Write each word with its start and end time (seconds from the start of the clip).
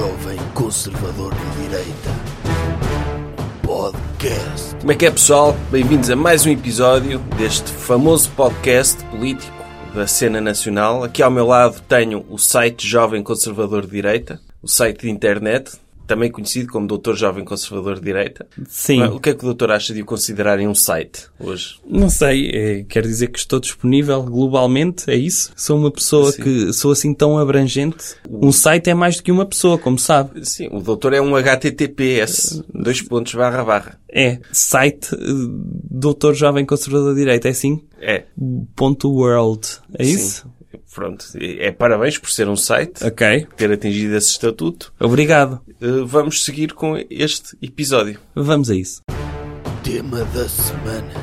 jovem 0.00 0.38
conservador 0.54 1.30
de 1.34 1.62
direita. 1.62 2.10
Podcast. 3.62 4.74
Como 4.76 4.92
é 4.92 4.94
que 4.94 5.04
é, 5.04 5.10
pessoal? 5.10 5.54
Bem-vindos 5.70 6.08
a 6.08 6.16
mais 6.16 6.46
um 6.46 6.50
episódio 6.50 7.18
deste 7.36 7.70
famoso 7.70 8.30
podcast 8.30 9.04
político 9.04 9.52
da 9.94 10.06
cena 10.06 10.40
nacional. 10.40 11.04
Aqui 11.04 11.22
ao 11.22 11.30
meu 11.30 11.46
lado 11.46 11.82
tenho 11.82 12.24
o 12.30 12.38
site 12.38 12.88
Jovem 12.88 13.22
Conservador 13.22 13.82
de 13.84 13.90
Direita, 13.90 14.40
o 14.62 14.68
site 14.68 15.02
de 15.02 15.10
internet, 15.10 15.72
também 16.10 16.28
conhecido 16.28 16.72
como 16.72 16.88
Doutor 16.88 17.16
Jovem 17.16 17.44
Conservador 17.44 17.94
de 17.94 18.00
Direita. 18.00 18.44
Sim. 18.66 19.00
O 19.04 19.20
que 19.20 19.30
é 19.30 19.32
que 19.32 19.44
o 19.44 19.46
doutor 19.46 19.70
acha 19.70 19.94
de 19.94 20.02
o 20.02 20.04
considerarem 20.04 20.66
um 20.66 20.74
site 20.74 21.28
hoje? 21.38 21.78
Não 21.88 22.10
sei, 22.10 22.50
é, 22.52 22.82
quer 22.82 23.04
dizer 23.04 23.28
que 23.28 23.38
estou 23.38 23.60
disponível 23.60 24.20
globalmente, 24.24 25.08
é 25.08 25.14
isso? 25.14 25.52
Sou 25.54 25.78
uma 25.78 25.90
pessoa 25.90 26.32
Sim. 26.32 26.42
que 26.42 26.72
sou 26.72 26.90
assim 26.90 27.14
tão 27.14 27.38
abrangente. 27.38 28.16
Um 28.28 28.50
site 28.50 28.90
é 28.90 28.94
mais 28.94 29.18
do 29.18 29.22
que 29.22 29.30
uma 29.30 29.46
pessoa, 29.46 29.78
como 29.78 30.00
sabe. 30.00 30.44
Sim, 30.44 30.68
o 30.72 30.80
doutor 30.80 31.12
é 31.12 31.20
um 31.20 31.36
HTTPS, 31.36 32.64
dois 32.74 33.00
pontos 33.00 33.32
barra 33.34 33.62
barra. 33.62 34.00
É 34.12 34.40
site 34.50 35.14
eh, 35.14 35.18
Doutor 35.88 36.34
Jovem 36.34 36.66
Conservador 36.66 37.14
de 37.14 37.20
Direita, 37.20 37.46
é 37.46 37.52
assim? 37.52 37.84
É. 38.00 38.24
Ponto 38.74 39.08
world, 39.08 39.60
é 39.96 40.04
isso? 40.04 40.44
Pronto. 40.94 41.24
É 41.40 41.70
parabéns 41.70 42.18
por 42.18 42.30
ser 42.30 42.48
um 42.48 42.56
site, 42.56 43.04
Ok, 43.04 43.46
ter 43.56 43.70
atingido 43.72 44.16
esse 44.16 44.30
estatuto. 44.30 44.92
obrigado. 44.98 45.60
Uh, 45.80 46.04
Vamos 46.06 46.44
seguir 46.44 46.72
com 46.72 46.96
este 47.08 47.56
episódio. 47.62 48.18
Vamos 48.34 48.70
a 48.70 48.74
isso. 48.74 49.02
Tema 49.84 50.24
da 50.26 50.48
semana. 50.48 51.14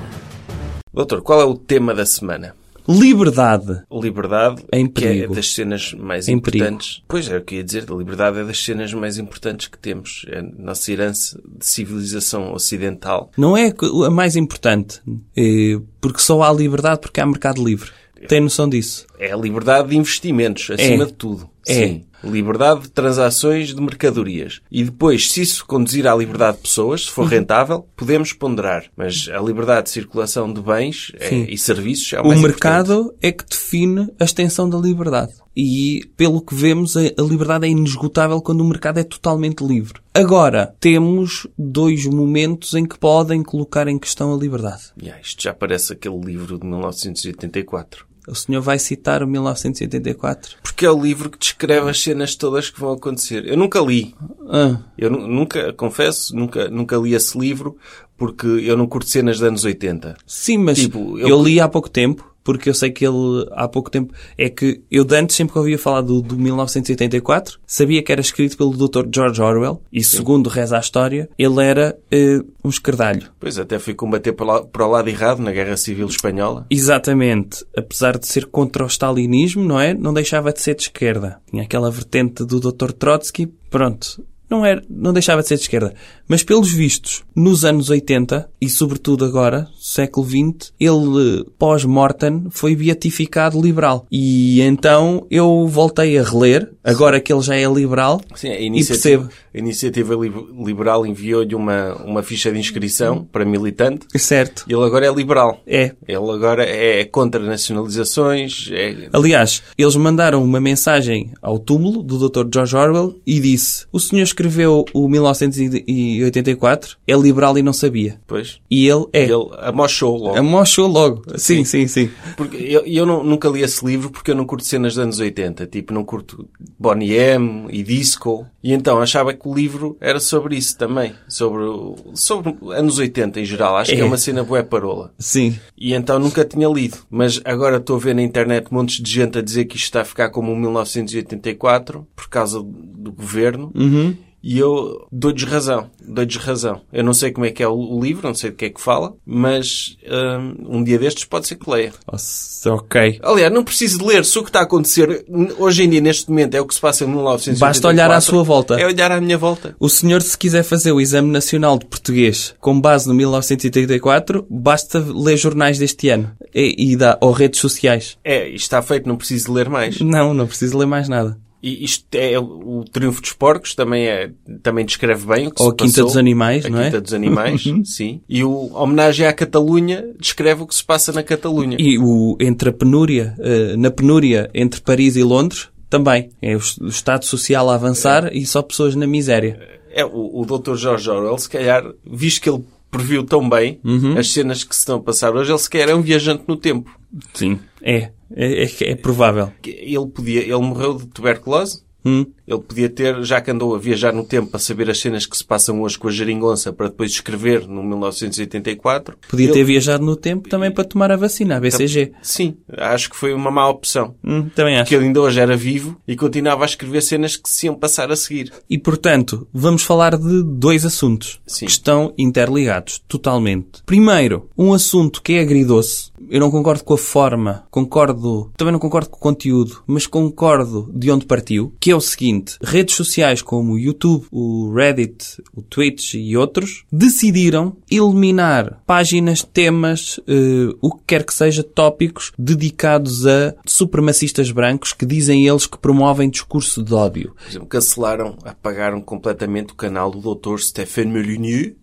Doutor, 0.94 1.22
qual 1.22 1.42
é 1.42 1.46
o 1.46 1.54
tema 1.56 1.94
da 1.94 2.06
semana? 2.06 2.56
Liberdade. 2.90 3.82
Liberdade, 3.92 4.64
Em 4.72 4.88
que 4.88 5.04
é 5.04 5.08
perigo. 5.10 5.36
das 5.36 5.54
cenas 5.54 5.94
mais 5.94 6.30
Em 6.30 6.36
importantes. 6.36 7.04
Pois 7.06 7.28
é, 7.30 7.38
o 7.38 7.44
que 7.44 7.56
eu 7.56 7.58
ia 7.58 7.64
dizer, 7.66 7.86
a 7.92 7.94
liberdade 7.94 8.40
é 8.40 8.46
das 8.46 8.64
cenas 8.64 8.94
mais 8.94 9.18
importantes 9.18 9.68
que 9.68 9.78
temos. 9.78 10.26
É 10.30 10.40
a 10.40 10.42
nossa 10.42 10.90
herança 10.90 11.38
de 11.46 11.66
civilização 11.66 12.54
ocidental. 12.54 13.30
Não 13.38 13.58
é 13.58 13.74
a 14.06 14.10
mais 14.10 14.38
importante, 14.38 15.02
eh, 15.36 15.78
porque 16.00 16.20
só 16.22 16.42
há 16.42 16.54
liberdade 16.54 17.02
porque 17.02 17.20
há 17.20 17.26
mercado 17.26 17.62
livre. 17.64 17.92
Tem 18.28 18.40
noção 18.42 18.68
disso? 18.68 19.06
É 19.20 19.32
a 19.32 19.36
liberdade 19.38 19.90
de 19.90 19.98
investimentos, 19.98 20.70
acima 20.72 21.04
É. 21.04 21.06
de 21.08 21.14
tudo. 21.14 21.50
É. 21.68 21.74
Sim. 21.74 22.06
Liberdade 22.24 22.82
de 22.82 22.90
transações 22.90 23.74
de 23.76 23.82
mercadorias. 23.82 24.60
E 24.72 24.84
depois, 24.84 25.32
se 25.32 25.42
isso 25.42 25.66
conduzir 25.66 26.08
à 26.08 26.16
liberdade 26.16 26.58
de 26.58 26.64
pessoas, 26.64 27.06
se 27.06 27.12
for 27.12 27.24
Uhum. 27.24 27.28
rentável, 27.30 27.88
podemos 27.96 28.34
ponderar. 28.34 28.86
Mas 28.96 29.30
a 29.32 29.40
liberdade 29.40 29.84
de 29.86 29.90
circulação 29.92 30.52
de 30.52 30.62
bens 30.62 31.12
é- 31.20 31.36
e 31.36 31.58
serviços 31.58 32.12
é 32.14 32.20
o 32.20 32.24
O 32.24 32.28
mais 32.30 32.42
mercado 32.42 33.14
é 33.22 33.32
que 33.32 33.46
define 33.46 34.10
a 34.20 34.24
extensão 34.24 34.70
da 34.70 34.78
liberdade. 34.78 35.34
E, 35.56 36.08
pelo 36.16 36.42
que 36.42 36.54
vemos, 36.54 36.96
a, 36.96 37.02
a 37.02 37.22
liberdade 37.24 37.66
é 37.66 37.70
inesgotável 37.70 38.40
quando 38.42 38.62
o 38.62 38.68
mercado 38.68 39.00
é 39.00 39.04
totalmente 39.04 39.64
livre. 39.66 40.00
Agora, 40.14 40.76
temos 40.80 41.48
dois 41.58 42.06
momentos 42.06 42.74
em 42.76 42.86
que 42.86 42.98
podem 43.00 43.42
colocar 43.42 43.88
em 43.88 43.98
questão 43.98 44.34
a 44.34 44.38
liberdade. 44.38 44.84
Yeah, 45.02 45.20
isto 45.22 45.42
já 45.42 45.54
parece 45.54 45.94
aquele 45.94 46.20
livro 46.20 46.60
de 46.60 46.66
1984. 46.66 48.06
O 48.28 48.36
senhor 48.36 48.62
vai 48.62 48.78
citar 48.78 49.24
o 49.24 49.28
1984? 49.28 50.58
Porque 50.62 50.86
é 50.86 50.92
o 50.92 51.02
livro 51.02 51.30
que 51.30 51.38
descreve 51.38 51.90
as 51.90 52.02
cenas 52.02 52.36
todas 52.36 52.70
que 52.70 52.80
vão 52.80 52.92
acontecer. 52.94 53.46
Eu 53.48 53.56
nunca 53.58 53.80
li. 53.80 54.14
Ah, 54.50 54.78
Eu 54.98 55.10
nu- 55.10 55.28
nunca, 55.28 55.72
confesso, 55.74 56.36
nunca, 56.36 56.70
nunca 56.70 56.98
li 56.98 57.14
esse 57.14 57.38
livro 57.38 57.78
porque 58.18 58.46
eu 58.48 58.76
não 58.76 58.88
curto 58.88 59.10
cenas 59.10 59.38
dos 59.40 59.48
anos 59.48 59.64
80. 59.64 60.18
sim, 60.26 60.58
mas 60.58 60.80
Tipo, 60.80 61.18
eu- 61.20 61.28
eu... 61.30 61.44
li 61.44 61.60
há 61.60 61.68
pouco 61.70 61.90
tempo, 61.90 62.30
porque 62.48 62.70
eu 62.70 62.74
sei 62.74 62.92
que 62.92 63.06
ele, 63.06 63.46
há 63.52 63.68
pouco 63.68 63.92
tempo, 63.92 64.14
é 64.38 64.50
que 64.50 64.82
eu 64.90 65.04
de 65.04 65.14
antes, 65.18 65.36
sempre 65.36 65.52
que 65.52 65.60
ouvia 65.60 65.78
falar 65.78 66.00
do, 66.00 66.22
do 66.22 66.38
1984, 66.38 67.60
sabia 67.68 68.02
que 68.02 68.10
era 68.10 68.22
escrito 68.22 68.56
pelo 68.56 68.72
Dr. 68.72 69.06
George 69.14 69.42
Orwell, 69.42 69.82
e 69.92 70.02
segundo 70.02 70.50
reza 70.50 70.78
a 70.78 70.80
história, 70.80 71.30
ele 71.38 71.62
era 71.62 72.00
eh, 72.10 72.40
um 72.64 72.70
escardalho. 72.70 73.30
Pois 73.38 73.60
até 73.60 73.78
fui 73.78 73.94
combater 73.94 74.32
para, 74.32 74.64
para 74.64 74.88
o 74.88 74.90
lado 74.90 75.10
errado 75.10 75.42
na 75.42 75.52
Guerra 75.52 75.76
Civil 75.76 76.08
Espanhola. 76.08 76.66
Exatamente. 76.70 77.66
Apesar 77.76 78.18
de 78.18 78.26
ser 78.26 78.46
contra 78.46 78.86
o 78.86 78.88
stalinismo, 78.88 79.66
não 79.66 79.78
é? 79.78 79.94
Não 79.94 80.14
deixava 80.14 80.54
de 80.54 80.62
ser 80.62 80.76
de 80.76 80.84
esquerda. 80.84 81.42
Tinha 81.52 81.64
aquela 81.64 81.92
vertente 81.92 82.46
do 82.46 82.62
Dr. 82.62 82.94
Trotsky. 82.94 83.48
Pronto. 83.70 84.24
Não, 84.50 84.66
era, 84.66 84.82
não 84.90 85.12
deixava 85.14 85.42
de 85.42 85.48
ser 85.48 85.56
de 85.56 85.62
esquerda. 85.62 85.94
Mas 86.28 86.42
pelos 86.44 86.72
vistos, 86.72 87.24
nos 87.36 87.66
anos 87.66 87.90
80, 87.90 88.50
e 88.62 88.70
sobretudo 88.70 89.26
agora, 89.26 89.68
século 89.80 90.26
XX, 90.26 90.72
ele, 90.80 91.46
pós-mortem, 91.58 92.46
foi 92.50 92.76
beatificado 92.76 93.62
liberal. 93.62 94.06
E 94.12 94.62
então 94.62 95.26
eu 95.30 95.68
voltei 95.68 96.18
a 96.18 96.24
reler, 96.24 96.72
agora 96.84 97.20
que 97.20 97.32
ele 97.32 97.42
já 97.42 97.56
é 97.56 97.66
liberal, 97.66 98.22
Sim, 98.36 98.50
a 98.50 98.60
e 98.60 98.66
iniciativa, 98.68 99.24
percebo. 99.26 99.42
a 99.54 99.58
iniciativa 99.58 100.16
Li- 100.16 100.32
Liberal 100.66 101.06
enviou-lhe 101.06 101.54
uma, 101.56 101.96
uma 102.04 102.24
ficha 102.24 102.52
de 102.52 102.60
inscrição 102.60 103.26
para 103.26 103.44
militante. 103.46 104.06
Certo. 104.16 104.64
Ele 104.68 104.84
agora 104.84 105.06
é 105.08 105.14
liberal. 105.14 105.62
É. 105.68 105.94
Ele 106.08 106.18
agora 106.32 106.64
é 106.64 107.04
contra 107.06 107.42
nacionalizações. 107.42 108.70
É... 108.72 109.10
Aliás, 109.14 109.64
eles 109.78 109.96
mandaram 109.96 110.44
uma 110.44 110.60
mensagem 110.60 111.32
ao 111.42 111.60
túmulo 111.60 112.02
do 112.04 112.30
Dr. 112.30 112.46
George 112.54 112.76
Orwell 112.76 113.20
e 113.26 113.40
disse: 113.40 113.86
O 113.92 114.00
senhor 114.00 114.24
escreveu 114.38 114.86
o 114.94 115.10
1984, 115.10 116.98
é 117.08 117.16
liberal 117.16 117.58
e 117.58 117.64
não 117.64 117.74
sabia. 117.74 118.20
Pois. 118.28 118.60
E 118.70 118.88
ele 118.88 119.06
é. 119.12 119.24
Ele 119.24 119.48
amochou 119.60 120.16
logo. 120.16 120.38
Amochou 120.38 120.88
logo. 120.88 121.24
Sim, 121.38 121.64
sim, 121.64 121.88
sim. 121.88 122.10
Porque 122.36 122.56
eu, 122.58 122.86
eu 122.86 123.06
não- 123.06 123.24
nunca 123.24 123.50
li 123.50 123.62
esse 123.64 123.84
livro 123.86 124.12
porque 124.12 124.30
eu 124.32 124.36
não 124.36 124.46
curto 124.46 124.64
cenas 124.66 124.94
dos 124.94 125.04
anos 125.04 125.20
80. 125.20 125.66
Tipo, 125.66 125.94
não 125.94 126.04
curto 126.04 126.48
Bonnie 126.80 127.14
M 127.16 127.66
e 127.72 127.82
disco. 127.82 128.46
E 128.64 128.74
então 128.74 129.00
achava 129.02 129.34
que 129.34 129.48
o 129.48 129.54
livro 129.56 129.98
era 130.00 130.20
sobre 130.20 130.56
isso 130.56 130.78
também. 130.78 131.14
Sobre, 131.28 131.64
o- 131.64 131.96
sobre 132.14 132.56
anos 132.74 133.00
80 133.00 133.40
em 133.40 133.46
geral. 133.46 133.76
Acho 133.78 133.92
que 133.92 133.98
é 133.98 134.02
É. 134.02 134.06
uma 134.06 134.18
cena 134.18 134.44
bué 134.44 134.62
parola. 134.62 135.14
Sim. 135.18 135.58
E 135.78 135.94
então 135.94 136.20
nunca 136.20 136.46
tinha 136.46 136.68
lido. 136.68 136.98
Mas 137.10 137.42
agora 137.44 137.78
estou 137.78 137.96
a 137.96 138.00
ver 138.00 138.14
na 138.14 138.22
internet 138.22 138.68
montes 138.72 139.02
de 139.02 139.10
gente 139.12 139.38
a 139.38 139.42
dizer 139.42 139.66
que 139.66 139.76
isto 139.78 139.86
está 139.86 140.02
a 140.02 140.06
ficar 140.06 140.30
como 140.30 140.52
um 140.52 140.56
1984 140.56 142.06
por 142.16 142.30
causa 142.30 142.60
do 142.62 143.12
governo. 143.12 143.72
Uhum. 143.74 144.16
E 144.42 144.60
eu 144.60 145.08
dou-lhes 145.12 145.44
razão. 145.44 145.90
Dou-lhes 146.02 146.36
razão. 146.38 146.82
Eu 146.92 147.04
não 147.04 147.14
sei 147.14 147.32
como 147.32 147.46
é 147.46 147.52
que 147.52 147.64
é 147.64 147.68
o, 147.68 148.00
livro, 148.00 148.28
não 148.28 148.36
sei 148.36 148.52
de 148.52 148.56
que 148.56 148.66
é 148.66 148.70
que 148.70 148.82
fala, 148.82 149.14
mas 149.26 149.98
hum, 150.06 150.78
um 150.78 150.84
dia 150.84 150.98
destes 150.98 151.26
pode 151.26 151.48
ser 151.48 151.56
que 151.56 151.70
leia. 151.70 151.94
Nossa, 152.10 152.74
ok. 152.74 153.20
Aliás, 153.24 153.54
não 153.54 153.64
preciso 153.64 154.00
de 154.00 154.06
ler. 154.06 154.24
Se 154.24 154.38
o 154.40 154.44
que 154.44 154.50
está 154.50 154.60
a 154.60 154.64
acontecer 154.64 155.26
hoje 155.58 155.84
em 155.84 155.90
dia, 155.90 156.02
neste 156.02 156.30
momento, 156.30 156.56
é 156.56 156.62
o 156.62 156.66
que 156.66 156.76
se 156.76 156.82
passa 156.82 157.04
em 157.04 157.08
1984. 157.08 157.60
Basta 157.60 157.88
olhar 157.88 158.12
à 158.12 158.22
sua 158.22 158.44
volta. 158.44 158.80
É 158.80 158.86
olhar 158.86 159.12
à 159.12 159.20
minha 159.20 159.38
volta. 159.38 159.76
O 159.80 159.90
senhor, 159.90 160.22
se 160.22 160.38
quiser 160.38 160.64
fazer 160.64 160.92
o 160.92 161.02
Exame 161.02 161.30
Nacional 161.30 161.78
de 161.78 161.86
Português 161.86 162.56
com 162.60 162.80
base 162.80 163.08
no 163.08 163.14
1984, 163.14 164.46
basta 164.50 165.00
ler 165.00 165.38
jornais 165.38 165.78
deste 165.78 166.10
ano 166.10 166.32
e, 166.54 166.92
e 166.92 166.96
dá, 166.96 167.18
ou 167.22 167.32
redes 167.32 167.60
sociais. 167.60 168.18
É, 168.24 168.48
isto 168.48 168.64
está 168.64 168.82
feito, 168.82 169.08
não 169.08 169.18
preciso 169.18 169.46
de 169.46 169.52
ler 169.52 169.70
mais. 169.70 170.00
Não, 170.00 170.34
não 170.34 170.48
preciso 170.48 170.78
ler 170.78 170.86
mais 170.86 171.10
nada. 171.10 171.38
E 171.62 171.84
isto 171.84 172.06
é 172.14 172.40
o, 172.40 172.80
o 172.80 172.86
Triunfo 172.86 173.22
dos 173.22 173.34
Porcos, 173.34 173.74
também, 173.74 174.06
é, 174.06 174.30
também 174.62 174.86
descreve 174.86 175.26
bem 175.26 175.48
o 175.48 175.52
que 175.52 175.62
Ou 175.62 175.70
se 175.70 175.74
a 175.74 175.76
Quinta 175.78 175.92
passou. 175.94 176.06
dos 176.06 176.18
Animais, 176.18 176.66
a 176.66 176.70
não 176.70 176.80
é? 176.80 176.84
Quinta 176.86 177.02
dos 177.02 177.14
Animais, 177.14 177.64
sim. 177.86 178.22
E 178.30 178.44
o 178.44 178.72
Homenagem 178.74 179.26
à 179.26 179.34
Catalunha 179.34 180.06
descreve 180.20 180.62
o 180.64 180.68
que 180.68 180.76
se 180.76 180.84
passa 180.84 181.12
na 181.12 181.24
Catalunha. 181.24 181.78
E 181.80 181.98
o, 181.98 182.38
entre 182.40 182.70
a 182.70 182.74
penúria, 182.74 183.36
eh, 183.40 183.76
na 183.76 183.90
penúria 183.90 184.50
entre 184.54 184.82
Paris 184.82 185.16
e 185.16 185.24
Londres, 185.24 185.70
também. 185.90 186.30
É 186.42 186.56
o, 186.56 186.60
Estado 186.60 187.26
Social 187.26 187.70
a 187.70 187.76
avançar 187.76 188.30
e 188.36 188.46
só 188.46 188.62
pessoas 188.62 188.94
na 188.96 189.08
miséria. 189.08 189.60
É, 189.92 190.06
o, 190.06 190.42
o 190.42 190.46
Dr. 190.46 190.76
George 190.76 191.10
Orwell, 191.10 191.38
se 191.40 191.50
calhar, 191.50 191.84
visto 192.06 192.42
que 192.42 192.50
ele 192.50 192.64
previu 192.92 193.24
tão 193.24 193.50
bem 193.50 193.80
Uhum. 193.84 194.18
as 194.18 194.32
cenas 194.32 194.64
que 194.64 194.76
se 194.76 194.82
estão 194.82 194.98
a 194.98 195.02
passar 195.02 195.36
hoje, 195.36 195.52
ele 195.52 195.58
se 195.60 195.70
calhar 195.70 195.90
é 195.90 195.96
um 195.96 196.02
viajante 196.02 196.44
no 196.48 196.56
tempo. 196.56 196.90
Sim. 197.34 197.60
É. 197.82 198.12
É, 198.36 198.64
é, 198.64 198.92
é 198.92 198.96
provável. 198.96 199.52
Ele 199.66 200.08
podia, 200.08 200.42
ele 200.42 200.58
morreu 200.58 200.98
de 200.98 201.08
tuberculose. 201.08 201.87
Hum? 202.06 202.26
Ele 202.48 202.60
podia 202.62 202.90
ter, 202.90 203.22
já 203.24 203.42
que 203.42 203.52
andou 203.52 203.76
a 203.76 203.78
viajar 203.80 204.14
no 204.14 204.24
tempo 204.24 204.50
para 204.50 204.60
saber 204.60 204.90
as 204.90 205.00
cenas 205.00 205.26
que 205.26 205.38
se 205.38 205.44
passam 205.44 205.82
hoje 205.82 205.98
com 206.00 206.08
a 206.08 206.12
geringonça 206.12 206.72
para 206.72 206.88
depois 206.88 207.12
escrever 207.12 207.68
no 207.68 207.84
1984. 207.84 209.18
Podia 209.30 209.46
ele- 209.48 209.54
ter 209.54 209.64
viajado 209.64 210.06
no 210.06 210.16
tempo 210.16 210.48
também 210.48 210.72
para 210.72 210.84
tomar 210.84 211.12
a 211.12 211.16
vacina, 211.18 211.58
a 211.58 211.60
BCG. 211.60 212.14
Sim, 212.22 212.56
acho 212.78 213.10
que 213.10 213.16
foi 213.16 213.34
uma 213.34 213.52
má 213.52 213.68
opção. 213.68 214.16
Hum, 214.24 214.48
também 214.56 214.78
acho. 214.78 214.88
Que 214.90 214.96
ele 214.96 215.06
ainda 215.06 215.22
hoje 215.22 215.40
era 215.40 215.58
vivo 215.58 215.98
e 216.08 216.16
continuava 216.16 216.64
a 216.64 216.66
escrever 216.66 217.02
cenas 217.02 217.36
que 217.36 217.50
se 217.50 217.66
iam 217.66 217.76
passar 217.76 218.12
a 218.12 218.16
seguir. 218.16 218.52
E, 218.70 218.78
portanto, 218.78 219.48
vamos 219.54 219.84
falar 219.84 220.18
de 220.18 220.44
dois 220.44 220.86
assuntos 220.86 221.40
Sim. 221.46 221.66
que 221.66 221.72
estão 221.72 222.14
interligados, 222.18 223.02
totalmente. 223.08 223.84
Primeiro, 223.86 224.50
um 224.58 224.74
assunto 224.74 225.22
que 225.22 225.34
é 225.34 225.42
agridoce. 225.42 226.12
Eu 226.30 226.40
não 226.40 226.50
concordo 226.52 226.84
com 226.84 226.94
a 226.94 226.98
forma, 226.98 227.64
concordo, 227.70 228.52
também 228.58 228.72
não 228.72 228.80
concordo 228.80 229.10
com 229.10 229.18
o 229.18 229.20
conteúdo, 229.22 229.84
mas 229.86 230.08
concordo 230.08 230.90
de 230.94 231.12
onde 231.12 231.26
partiu, 231.26 231.74
que 231.80 231.87
que 231.88 231.92
é 231.92 231.96
o 231.96 232.02
seguinte. 232.02 232.58
Redes 232.62 232.96
sociais 232.96 233.42
como 233.42 233.72
o 233.72 233.80
YouTube, 233.80 234.26
o 234.30 234.74
Reddit, 234.74 235.42
o 235.56 235.62
Twitch 235.62 236.16
e 236.16 236.36
outros 236.36 236.84
decidiram 236.92 237.78
eliminar 237.90 238.84
páginas, 238.86 239.42
temas, 239.42 240.20
eh, 240.28 240.76
o 240.82 240.94
que 240.94 241.04
quer 241.08 241.24
que 241.24 241.34
seja, 241.34 241.64
tópicos 241.64 242.34
dedicados 242.38 243.26
a 243.26 243.56
supremacistas 243.66 244.52
brancos 244.52 244.92
que 244.92 245.06
dizem 245.06 245.48
eles 245.48 245.66
que 245.66 245.78
promovem 245.78 246.30
discurso 246.30 246.84
de 246.84 246.94
ódio. 246.94 247.34
Por 247.38 247.48
exemplo, 247.48 247.68
cancelaram, 247.70 248.38
apagaram 248.44 249.00
completamente 249.00 249.72
o 249.72 249.76
canal 249.76 250.12
do 250.12 250.36
Dr. 250.36 250.58
Stéphane 250.60 251.14
Molyneux, 251.14 251.74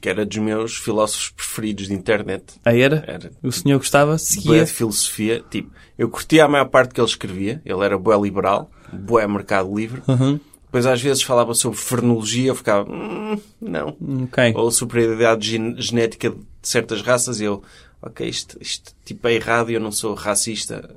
que 0.00 0.08
era 0.08 0.26
dos 0.26 0.38
meus 0.38 0.76
filósofos 0.76 1.30
preferidos 1.30 1.86
de 1.86 1.94
internet. 1.94 2.54
Aí 2.64 2.80
era? 2.82 3.04
Era. 3.06 3.30
O 3.44 3.52
senhor 3.52 3.78
gostava? 3.78 4.18
Seguia? 4.18 4.64
de 4.64 4.72
filosofia. 4.72 5.40
Tipo, 5.48 5.70
eu 5.96 6.08
curtia 6.08 6.44
a 6.44 6.48
maior 6.48 6.66
parte 6.66 6.92
que 6.92 7.00
ele 7.00 7.06
escrevia. 7.06 7.62
Ele 7.64 7.84
era 7.84 7.96
bué 7.96 8.16
liberal, 8.20 8.70
bué 8.92 9.26
mercado 9.26 9.74
livre. 9.76 10.02
Uhum. 10.08 10.38
Depois 10.64 10.84
às 10.86 11.00
vezes 11.00 11.22
falava 11.22 11.54
sobre 11.54 11.78
frenologia, 11.78 12.48
eu 12.48 12.54
ficava, 12.54 12.90
hum, 12.90 13.38
não. 13.60 13.96
Ok. 14.24 14.52
Ou 14.56 14.70
superioridade 14.70 15.48
gen- 15.48 15.74
genética 15.78 16.30
de 16.30 16.36
certas 16.62 17.00
raças 17.02 17.40
eu, 17.40 17.62
ok, 18.06 18.28
isto, 18.28 18.56
isto 18.60 18.92
tipo 19.04 19.28
é 19.28 19.34
errado 19.34 19.70
e 19.70 19.74
eu 19.74 19.80
não 19.80 19.92
sou 19.92 20.14
racista. 20.14 20.88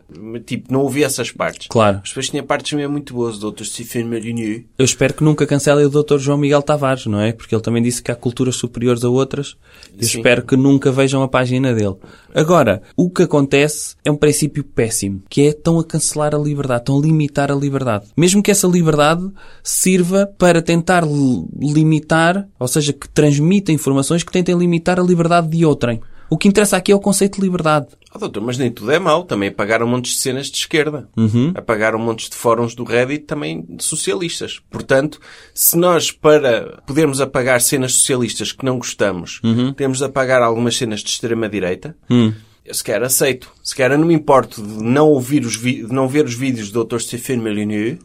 Tipo, 0.46 0.72
não 0.74 0.82
ouvi 0.82 1.04
essas 1.04 1.32
partes. 1.32 1.68
Claro. 1.70 1.98
Mas 2.02 2.10
depois 2.10 2.30
tinha 2.30 2.42
partes 2.44 2.74
mesmo 2.74 2.92
muito 2.94 3.14
boas 3.14 3.38
do 3.38 3.52
Dr. 3.52 3.64
Stephen 3.66 4.06
Molyneux. 4.06 4.64
Eu 4.78 4.86
espero 4.86 5.14
que 5.14 5.24
nunca 5.24 5.46
cancelem 5.46 5.86
o 5.86 5.90
Dr. 5.90 6.18
João 6.18 6.38
Miguel 6.38 6.62
Tavares, 6.64 7.06
não 7.06 7.20
é? 7.20 7.32
Porque 7.34 7.54
ele 7.54 7.62
também 7.62 7.84
disse 7.84 8.02
que 8.02 8.12
há 8.12 8.16
culturas 8.16 8.56
superiores 8.56 9.04
a 9.04 9.10
outras. 9.10 9.56
Eu 9.96 10.04
Sim. 10.08 10.18
espero 10.18 10.44
que 10.44 10.56
nunca 10.58 10.92
vejam 10.92 11.22
a 11.22 11.28
página 11.28 11.74
dele. 11.74 11.96
Agora, 12.34 12.82
o 12.96 13.10
que 13.10 13.24
acontece 13.24 13.96
é 14.04 14.12
um 14.12 14.16
princípio 14.16 14.64
péssimo, 14.64 15.22
que 15.30 15.42
é 15.42 15.48
estão 15.50 15.80
a 15.80 15.84
cancelar 15.84 16.34
a 16.34 16.38
liberdade, 16.38 16.82
estão 16.82 16.98
a 16.98 17.02
limitar 17.02 17.52
a 17.52 17.56
liberdade. 17.56 18.06
Mesmo 18.18 18.42
que 18.42 18.50
essa 18.52 18.68
liberdade 18.68 19.30
sirva 19.64 20.26
para 20.38 20.62
tentar 20.62 21.04
li- 21.06 21.46
limitar, 21.74 22.48
ou 22.60 22.68
seja, 22.68 22.94
que 22.94 23.08
transmita 23.10 23.72
informações 23.72 24.24
que 24.24 24.32
tentem 24.32 24.58
limitar 24.58 25.00
a 25.00 25.04
liberdade 25.04 25.48
de 25.50 25.66
outrem. 25.66 26.02
O 26.30 26.38
que 26.38 26.48
interessa 26.48 26.78
aqui 26.78 26.92
é 26.92 26.96
o 26.96 27.00
conceito 27.00 27.36
de 27.36 27.42
liberdade. 27.42 27.88
Oh, 28.14 28.20
doutor, 28.20 28.42
mas 28.42 28.58
nem 28.58 28.72
tudo 28.72 28.92
é 28.92 29.00
mau. 29.00 29.24
Também 29.24 29.50
apagaram 29.50 29.88
montes 29.88 30.14
de 30.14 30.20
cenas 30.20 30.48
de 30.48 30.58
esquerda. 30.58 31.10
Apagaram 31.56 32.00
montes 32.00 32.30
de 32.30 32.36
fóruns 32.36 32.76
do 32.76 32.84
Reddit 32.84 33.26
também 33.26 33.66
de 33.68 33.84
socialistas. 33.84 34.60
Portanto, 34.70 35.20
se 35.54 35.78
nós, 35.78 36.12
para 36.12 36.82
podermos 36.86 37.22
apagar 37.22 37.62
cenas 37.62 37.94
socialistas 37.96 38.52
que 38.52 38.66
não 38.66 38.78
gostamos, 38.78 39.42
temos 39.76 40.00
de 40.00 40.06
apagar 40.06 40.42
algumas 40.42 40.76
cenas 40.78 41.02
de 41.02 41.10
extrema-direita, 41.10 41.96
eu 42.70 42.74
sequer 42.76 43.02
aceito. 43.04 43.52
Sequer 43.64 43.92
eu 43.92 43.98
não 43.98 44.06
me 44.08 44.14
importo 44.14 44.62
de 44.62 44.84
não 44.84 45.08
ouvir 45.10 45.44
os 45.46 45.58
de 45.60 45.84
não 45.92 46.08
ver 46.08 46.24
os 46.26 46.36
vídeos 46.36 46.72
do 46.72 46.84
Dr. 46.86 47.00
Stéphane 47.00 47.42
Molyneux, 47.42 47.98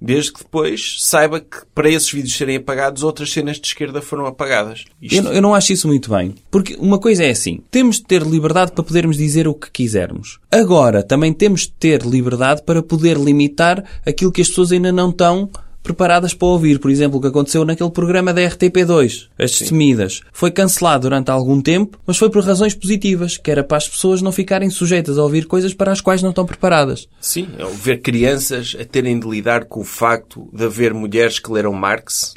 desde 0.00 0.32
que 0.32 0.38
depois 0.44 0.96
saiba 1.00 1.40
que 1.40 1.58
para 1.74 1.90
esses 1.90 2.10
vídeos 2.10 2.36
serem 2.36 2.56
apagados, 2.56 3.02
outras 3.02 3.30
cenas 3.32 3.58
de 3.60 3.66
esquerda 3.66 4.00
foram 4.00 4.26
apagadas. 4.26 4.84
Isto 5.02 5.16
Eu, 5.16 5.22
não- 5.24 5.32
eu 5.32 5.42
não 5.42 5.54
acho 5.54 5.72
isso 5.72 5.86
muito 5.88 6.10
bem. 6.10 6.34
Porque 6.50 6.76
uma 6.78 6.98
coisa 6.98 7.24
é 7.24 7.30
assim: 7.30 7.60
temos 7.70 7.96
de 7.96 8.04
ter 8.04 8.22
liberdade 8.22 8.72
para 8.72 8.84
podermos 8.84 9.16
dizer 9.16 9.46
o 9.48 9.54
que 9.54 9.70
quisermos. 9.70 10.38
Agora, 10.50 11.02
também 11.02 11.32
temos 11.32 11.62
de 11.62 11.72
ter 11.72 12.02
liberdade 12.02 12.62
para 12.64 12.82
poder 12.82 13.16
limitar 13.18 13.84
aquilo 14.06 14.32
que 14.32 14.40
as 14.40 14.48
pessoas 14.48 14.72
ainda 14.72 14.92
não 14.92 15.10
estão 15.10 15.50
preparadas 15.86 16.34
para 16.34 16.48
ouvir. 16.48 16.78
Por 16.78 16.90
exemplo, 16.90 17.18
o 17.18 17.20
que 17.20 17.28
aconteceu 17.28 17.64
naquele 17.64 17.90
programa 17.90 18.34
da 18.34 18.42
RTP2, 18.42 19.28
As 19.38 19.50
Destemidas. 19.52 20.20
Foi 20.32 20.50
cancelado 20.50 21.02
durante 21.02 21.30
algum 21.30 21.60
tempo, 21.62 21.98
mas 22.06 22.16
foi 22.18 22.28
por 22.28 22.42
razões 22.44 22.74
positivas, 22.74 23.36
que 23.36 23.50
era 23.50 23.62
para 23.64 23.76
as 23.76 23.88
pessoas 23.88 24.20
não 24.20 24.32
ficarem 24.32 24.68
sujeitas 24.68 25.18
a 25.18 25.22
ouvir 25.22 25.46
coisas 25.46 25.72
para 25.72 25.92
as 25.92 26.00
quais 26.00 26.22
não 26.22 26.30
estão 26.30 26.44
preparadas. 26.44 27.06
Sim, 27.20 27.48
é 27.58 27.64
ver 27.64 27.98
crianças 28.02 28.76
a 28.78 28.84
terem 28.84 29.18
de 29.20 29.28
lidar 29.28 29.64
com 29.66 29.80
o 29.80 29.84
facto 29.84 30.48
de 30.52 30.64
haver 30.64 30.92
mulheres 30.92 31.38
que 31.38 31.50
leram 31.52 31.72
Marx. 31.72 32.34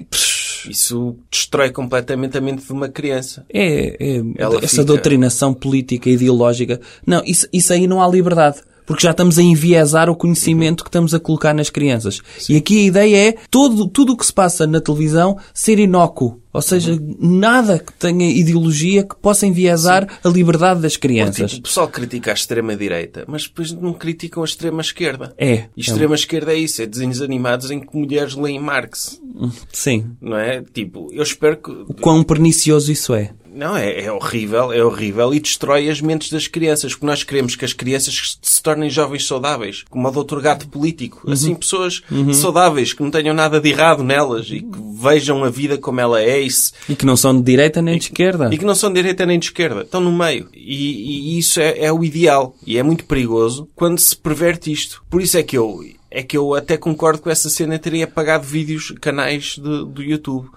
Isso 0.69 1.15
destrói 1.31 1.71
completamente 1.71 2.37
a 2.37 2.41
mente 2.41 2.65
de 2.65 2.71
uma 2.71 2.89
criança. 2.89 3.45
É, 3.51 3.95
é 3.99 4.21
essa 4.61 4.67
fica- 4.67 4.83
doutrinação 4.85 5.53
política, 5.53 6.09
ideológica. 6.09 6.79
Não, 7.05 7.23
isso, 7.25 7.47
isso 7.51 7.71
aí 7.73 7.87
não 7.87 8.01
há 8.01 8.07
liberdade. 8.07 8.57
Porque 8.89 9.03
já 9.03 9.11
estamos 9.11 9.37
a 9.37 9.43
enviesar 9.43 10.09
o 10.09 10.15
conhecimento 10.15 10.83
que 10.83 10.89
estamos 10.89 11.13
a 11.13 11.19
colocar 11.19 11.53
nas 11.53 11.69
crianças. 11.69 12.23
E 12.49 12.57
aqui 12.57 12.79
a 12.79 12.87
ideia 12.87 13.29
é 13.29 13.35
todo, 13.51 13.87
tudo 13.87 14.13
o 14.13 14.17
que 14.17 14.25
se 14.25 14.33
passa 14.33 14.65
na 14.65 14.81
televisão 14.81 15.37
ser 15.53 15.77
inócuo. 15.77 16.41
Ou 16.51 16.61
seja, 16.61 16.99
nada 17.19 17.77
que 17.77 17.93
tenha 17.93 18.29
ideologia 18.29 19.03
que 19.03 19.15
possa 19.15 19.45
enviesar 19.45 20.07
a 20.23 20.29
liberdade 20.29 20.81
das 20.81 20.97
crianças. 20.97 21.51
tipo, 21.51 21.61
o 21.61 21.63
pessoal 21.63 21.87
critica 21.87 22.31
a 22.31 22.33
extrema-direita, 22.33 23.23
mas 23.27 23.43
depois 23.43 23.71
não 23.71 23.93
criticam 23.93 24.41
a 24.41 24.45
extrema-esquerda. 24.45 25.33
É. 25.37 25.65
E 25.77 25.81
extrema-esquerda 25.81 26.53
é 26.53 26.57
isso, 26.57 26.81
é 26.81 26.87
desenhos 26.87 27.21
animados 27.21 27.69
em 27.69 27.79
que 27.79 27.95
mulheres 27.95 28.35
leem 28.35 28.59
Marx. 28.59 29.21
Sim. 29.71 30.11
Não 30.19 30.37
é? 30.37 30.63
Tipo, 30.73 31.09
eu 31.11 31.23
espero 31.23 31.57
que... 31.57 32.01
Quão 32.01 32.23
pernicioso 32.23 32.91
isso 32.91 33.13
é. 33.13 33.31
Não, 33.53 33.75
é, 33.75 34.05
é 34.05 34.11
horrível, 34.11 34.71
é 34.71 34.83
horrível 34.83 35.33
e 35.33 35.39
destrói 35.39 35.89
as 35.89 35.99
mentes 35.99 36.31
das 36.31 36.47
crianças, 36.47 36.93
porque 36.93 37.05
nós 37.05 37.23
queremos 37.23 37.55
que 37.55 37.65
as 37.65 37.73
crianças 37.73 38.37
se 38.41 38.63
tornem 38.63 38.89
jovens 38.89 39.25
saudáveis, 39.25 39.83
como 39.89 40.07
o 40.07 40.11
doutor 40.11 40.41
gato 40.41 40.67
político. 40.67 41.21
Uhum. 41.25 41.33
Assim, 41.33 41.55
pessoas 41.55 42.01
saudáveis, 42.33 42.93
que 42.93 43.01
não 43.01 43.11
tenham 43.11 43.33
nada 43.33 43.59
de 43.59 43.69
errado 43.69 44.03
nelas 44.03 44.47
e 44.49 44.61
que 44.61 44.79
vejam 44.93 45.43
a 45.43 45.49
vida 45.49 45.77
como 45.77 45.99
ela 45.99 46.21
é 46.21 46.38
e, 46.41 46.47
E 46.89 46.95
que 46.95 47.05
não 47.05 47.15
são 47.17 47.35
de 47.35 47.43
direita 47.43 47.81
nem 47.81 47.97
de 47.97 48.05
esquerda. 48.05 48.49
e 48.53 48.57
que 48.57 48.65
não 48.65 48.75
são 48.75 48.89
de 48.91 48.95
direita 49.01 49.25
nem 49.25 49.39
de 49.39 49.45
esquerda, 49.45 49.81
estão 49.81 50.01
no 50.01 50.11
meio. 50.11 50.47
E, 50.53 51.35
e 51.35 51.37
isso 51.39 51.59
é, 51.59 51.79
é 51.79 51.91
o 51.93 52.03
ideal. 52.03 52.55
E 52.65 52.77
é 52.77 52.83
muito 52.83 53.05
perigoso 53.05 53.67
quando 53.75 53.99
se 53.99 54.15
perverte 54.15 54.71
isto. 54.71 55.03
Por 55.09 55.21
isso 55.21 55.37
é 55.37 55.43
que 55.43 55.57
eu, 55.57 55.79
é 56.11 56.23
que 56.23 56.35
eu 56.37 56.53
até 56.55 56.77
concordo 56.77 57.21
com 57.21 57.29
essa 57.29 57.49
cena 57.49 57.77
terem 57.79 58.03
apagado 58.03 58.45
vídeos, 58.45 58.93
canais 59.01 59.55
de- 59.57 59.85
do 59.85 60.01
YouTube. 60.01 60.49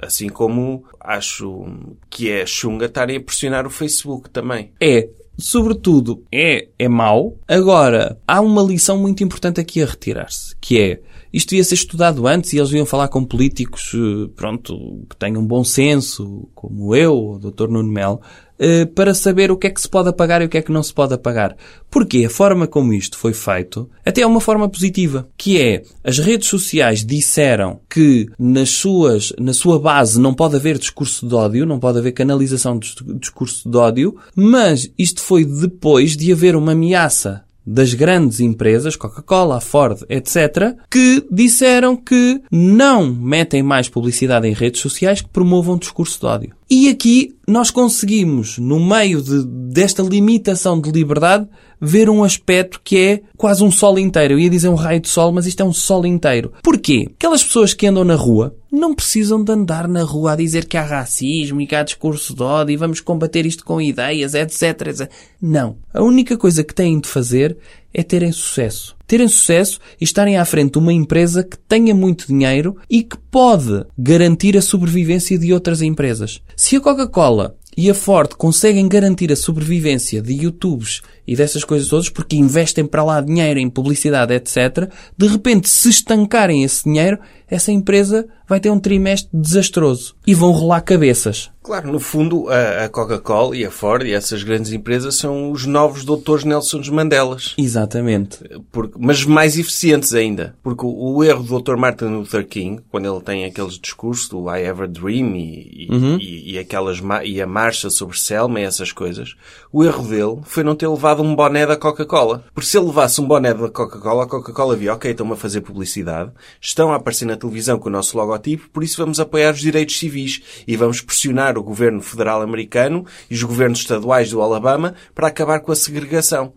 Assim 0.00 0.28
como 0.28 0.84
acho 1.00 1.66
que 2.10 2.28
é 2.30 2.44
chunga 2.46 2.86
estarem 2.86 3.16
a 3.16 3.20
pressionar 3.20 3.66
o 3.66 3.70
Facebook 3.70 4.28
também. 4.30 4.70
É, 4.80 5.08
sobretudo, 5.38 6.24
é, 6.32 6.68
é 6.78 6.88
mau. 6.88 7.36
Agora, 7.46 8.18
há 8.26 8.40
uma 8.40 8.62
lição 8.62 8.98
muito 8.98 9.22
importante 9.22 9.60
aqui 9.60 9.82
a 9.82 9.86
retirar-se, 9.86 10.56
que 10.60 10.80
é, 10.80 11.00
isto 11.32 11.50
devia 11.50 11.64
ser 11.64 11.74
estudado 11.74 12.26
antes 12.26 12.52
e 12.52 12.56
eles 12.58 12.70
deviam 12.70 12.86
falar 12.86 13.08
com 13.08 13.24
políticos, 13.24 13.92
eh, 13.94 14.30
pronto, 14.34 15.04
que 15.08 15.16
tenham 15.16 15.44
bom 15.44 15.64
senso, 15.64 16.48
como 16.54 16.94
eu, 16.94 17.16
o 17.16 17.38
Dr. 17.38 17.68
Nuno 17.68 17.90
Melo, 17.92 18.20
eh, 18.58 18.86
para 18.86 19.12
saber 19.12 19.50
o 19.50 19.56
que 19.56 19.66
é 19.66 19.70
que 19.70 19.80
se 19.80 19.88
pode 19.88 20.08
apagar 20.08 20.40
e 20.40 20.46
o 20.46 20.48
que 20.48 20.56
é 20.56 20.62
que 20.62 20.72
não 20.72 20.82
se 20.82 20.94
pode 20.94 21.12
apagar. 21.12 21.56
Porque 21.90 22.24
a 22.24 22.30
forma 22.30 22.66
como 22.66 22.92
isto 22.92 23.18
foi 23.18 23.32
feito 23.32 23.88
até 24.04 24.22
é 24.22 24.26
uma 24.26 24.40
forma 24.40 24.68
positiva, 24.68 25.28
que 25.36 25.60
é 25.60 25.82
as 26.02 26.18
redes 26.18 26.48
sociais 26.48 27.04
disseram 27.04 27.80
que 27.88 28.26
nas 28.38 28.70
suas, 28.70 29.32
na 29.38 29.52
sua 29.52 29.78
base 29.78 30.20
não 30.20 30.32
pode 30.32 30.56
haver 30.56 30.78
discurso 30.78 31.26
de 31.26 31.34
ódio, 31.34 31.66
não 31.66 31.78
pode 31.78 31.98
haver 31.98 32.12
canalização 32.12 32.78
de 32.78 32.88
dis- 32.94 33.18
discurso 33.20 33.68
de 33.68 33.76
ódio, 33.76 34.16
mas 34.34 34.90
isto 34.98 35.20
foi 35.20 35.44
depois 35.44 36.16
de 36.16 36.32
haver 36.32 36.56
uma 36.56 36.72
ameaça 36.72 37.44
das 37.66 37.94
grandes 37.94 38.40
empresas, 38.40 38.94
Coca-Cola, 38.94 39.60
Ford, 39.60 40.02
etc., 40.08 40.76
que 40.90 41.26
disseram 41.30 41.96
que 41.96 42.40
não 42.50 43.12
metem 43.12 43.62
mais 43.62 43.88
publicidade 43.88 44.46
em 44.46 44.52
redes 44.52 44.80
sociais 44.80 45.20
que 45.20 45.28
promovam 45.28 45.76
discurso 45.76 46.20
de 46.20 46.26
ódio. 46.26 46.56
E 46.70 46.88
aqui 46.88 47.35
nós 47.46 47.70
conseguimos, 47.70 48.58
no 48.58 48.84
meio 48.84 49.22
de- 49.22 49.44
desta 49.46 50.02
limitação 50.02 50.80
de 50.80 50.90
liberdade, 50.90 51.46
ver 51.80 52.08
um 52.10 52.24
aspecto 52.24 52.80
que 52.82 52.98
é 52.98 53.22
quase 53.36 53.62
um 53.62 53.70
sol 53.70 53.98
inteiro. 53.98 54.34
Eu 54.34 54.38
ia 54.38 54.50
dizer 54.50 54.68
um 54.68 54.74
raio 54.74 55.00
de 55.00 55.08
sol, 55.08 55.30
mas 55.30 55.46
isto 55.46 55.60
é 55.62 55.64
um 55.64 55.72
sol 55.72 56.04
inteiro. 56.06 56.52
Porquê? 56.62 57.08
Aquelas 57.16 57.44
pessoas 57.44 57.74
que 57.74 57.86
andam 57.86 58.02
na 58.02 58.14
rua 58.14 58.54
não 58.72 58.94
precisam 58.94 59.42
de 59.44 59.52
andar 59.52 59.86
na 59.86 60.02
rua 60.02 60.32
a 60.32 60.36
dizer 60.36 60.64
que 60.66 60.76
há 60.76 60.82
racismo 60.82 61.60
e 61.60 61.66
que 61.66 61.74
há 61.74 61.82
discurso 61.82 62.34
de 62.34 62.42
ódio 62.42 62.72
e 62.72 62.76
vamos 62.76 63.00
combater 63.00 63.46
isto 63.46 63.64
com 63.64 63.80
ideias, 63.80 64.34
etc, 64.34 64.62
etc. 64.88 65.10
Não. 65.40 65.76
A 65.92 66.02
única 66.02 66.36
coisa 66.36 66.64
que 66.64 66.74
têm 66.74 66.98
de 66.98 67.08
fazer 67.08 67.56
é 67.98 68.02
terem 68.02 68.30
sucesso. 68.30 68.94
Terem 69.06 69.26
sucesso 69.26 69.80
e 69.98 70.04
estarem 70.04 70.36
à 70.36 70.44
frente 70.44 70.72
de 70.72 70.78
uma 70.78 70.92
empresa 70.92 71.42
que 71.42 71.56
tenha 71.56 71.94
muito 71.94 72.26
dinheiro 72.26 72.76
e 72.90 73.02
que 73.02 73.16
pode 73.16 73.86
garantir 73.96 74.54
a 74.54 74.60
sobrevivência 74.60 75.38
de 75.38 75.50
outras 75.50 75.80
empresas. 75.80 76.42
Se 76.54 76.76
a 76.76 76.80
Coca-Cola 76.80 77.56
e 77.74 77.88
a 77.88 77.94
Ford 77.94 78.34
conseguem 78.34 78.86
garantir 78.86 79.32
a 79.32 79.36
sobrevivência 79.36 80.20
de 80.20 80.34
YouTubes 80.34 81.00
e 81.26 81.34
dessas 81.36 81.64
coisas 81.64 81.88
todas 81.88 82.08
porque 82.08 82.36
investem 82.36 82.86
para 82.86 83.04
lá 83.04 83.20
dinheiro 83.20 83.58
em 83.58 83.68
publicidade, 83.68 84.34
etc., 84.34 84.90
de 85.16 85.26
repente, 85.26 85.68
se 85.68 85.88
estancarem 85.88 86.62
esse 86.62 86.84
dinheiro, 86.84 87.18
essa 87.48 87.70
empresa 87.70 88.26
vai 88.48 88.60
ter 88.60 88.70
um 88.70 88.78
trimestre 88.78 89.28
desastroso. 89.32 90.14
E 90.26 90.34
vão 90.34 90.52
rolar 90.52 90.80
cabeças. 90.80 91.50
Claro, 91.62 91.90
no 91.90 91.98
fundo, 91.98 92.46
a, 92.48 92.88
Coca-Cola 92.88 93.56
e 93.56 93.64
a 93.64 93.70
Ford 93.72 94.06
e 94.06 94.12
essas 94.12 94.44
grandes 94.44 94.72
empresas 94.72 95.16
são 95.16 95.50
os 95.50 95.66
novos 95.66 96.04
doutores 96.04 96.44
Nelson 96.44 96.80
Mandelas. 96.92 97.54
Exatamente. 97.58 98.38
Porque, 98.70 98.94
mas 99.00 99.24
mais 99.24 99.58
eficientes 99.58 100.14
ainda. 100.14 100.54
Porque 100.62 100.84
o, 100.86 101.24
erro 101.24 101.42
do 101.42 101.60
Dr. 101.60 101.76
Martin 101.76 102.04
Luther 102.04 102.46
King, 102.46 102.80
quando 102.88 103.12
ele 103.12 103.20
tem 103.20 103.44
aqueles 103.44 103.80
discursos 103.80 104.28
do 104.28 104.48
I 104.48 104.66
a 104.66 104.86
Dream 104.86 105.34
e, 105.36 105.88
Uhum. 105.90 106.18
e, 106.20 106.52
e 106.52 106.58
aquelas, 106.58 107.00
e 107.24 107.40
a 107.42 107.46
marcha 107.46 107.90
sobre 107.90 108.18
Selma 108.18 108.60
e 108.60 108.64
essas 108.64 108.92
coisas, 108.92 109.34
o 109.72 109.82
erro 109.84 110.06
dele 110.06 110.40
foi 110.44 110.62
não 110.62 110.76
ter 110.76 110.86
levado 110.86 111.15
um 111.22 111.34
boné 111.34 111.66
da 111.66 111.76
Coca-Cola. 111.76 112.44
Porque 112.54 112.68
se 112.68 112.76
ele 112.76 112.86
levasse 112.86 113.20
um 113.20 113.26
boné 113.26 113.52
da 113.52 113.68
Coca-Cola, 113.68 114.24
a 114.24 114.26
Coca-Cola 114.26 114.76
via, 114.76 114.94
ok, 114.94 115.10
estão 115.10 115.32
a 115.32 115.36
fazer 115.36 115.60
publicidade, 115.60 116.30
estão 116.60 116.92
a 116.92 116.96
aparecer 116.96 117.26
na 117.26 117.36
televisão 117.36 117.78
com 117.78 117.88
o 117.88 117.92
nosso 117.92 118.16
logotipo, 118.16 118.68
por 118.72 118.82
isso 118.82 118.96
vamos 118.98 119.20
apoiar 119.20 119.52
os 119.52 119.60
direitos 119.60 119.98
civis 119.98 120.42
e 120.66 120.76
vamos 120.76 121.00
pressionar 121.00 121.58
o 121.58 121.62
governo 121.62 122.00
federal 122.00 122.42
americano 122.42 123.04
e 123.30 123.34
os 123.34 123.42
governos 123.42 123.80
estaduais 123.80 124.30
do 124.30 124.40
Alabama 124.40 124.94
para 125.14 125.28
acabar 125.28 125.60
com 125.60 125.72
a 125.72 125.76
segregação. 125.76 126.52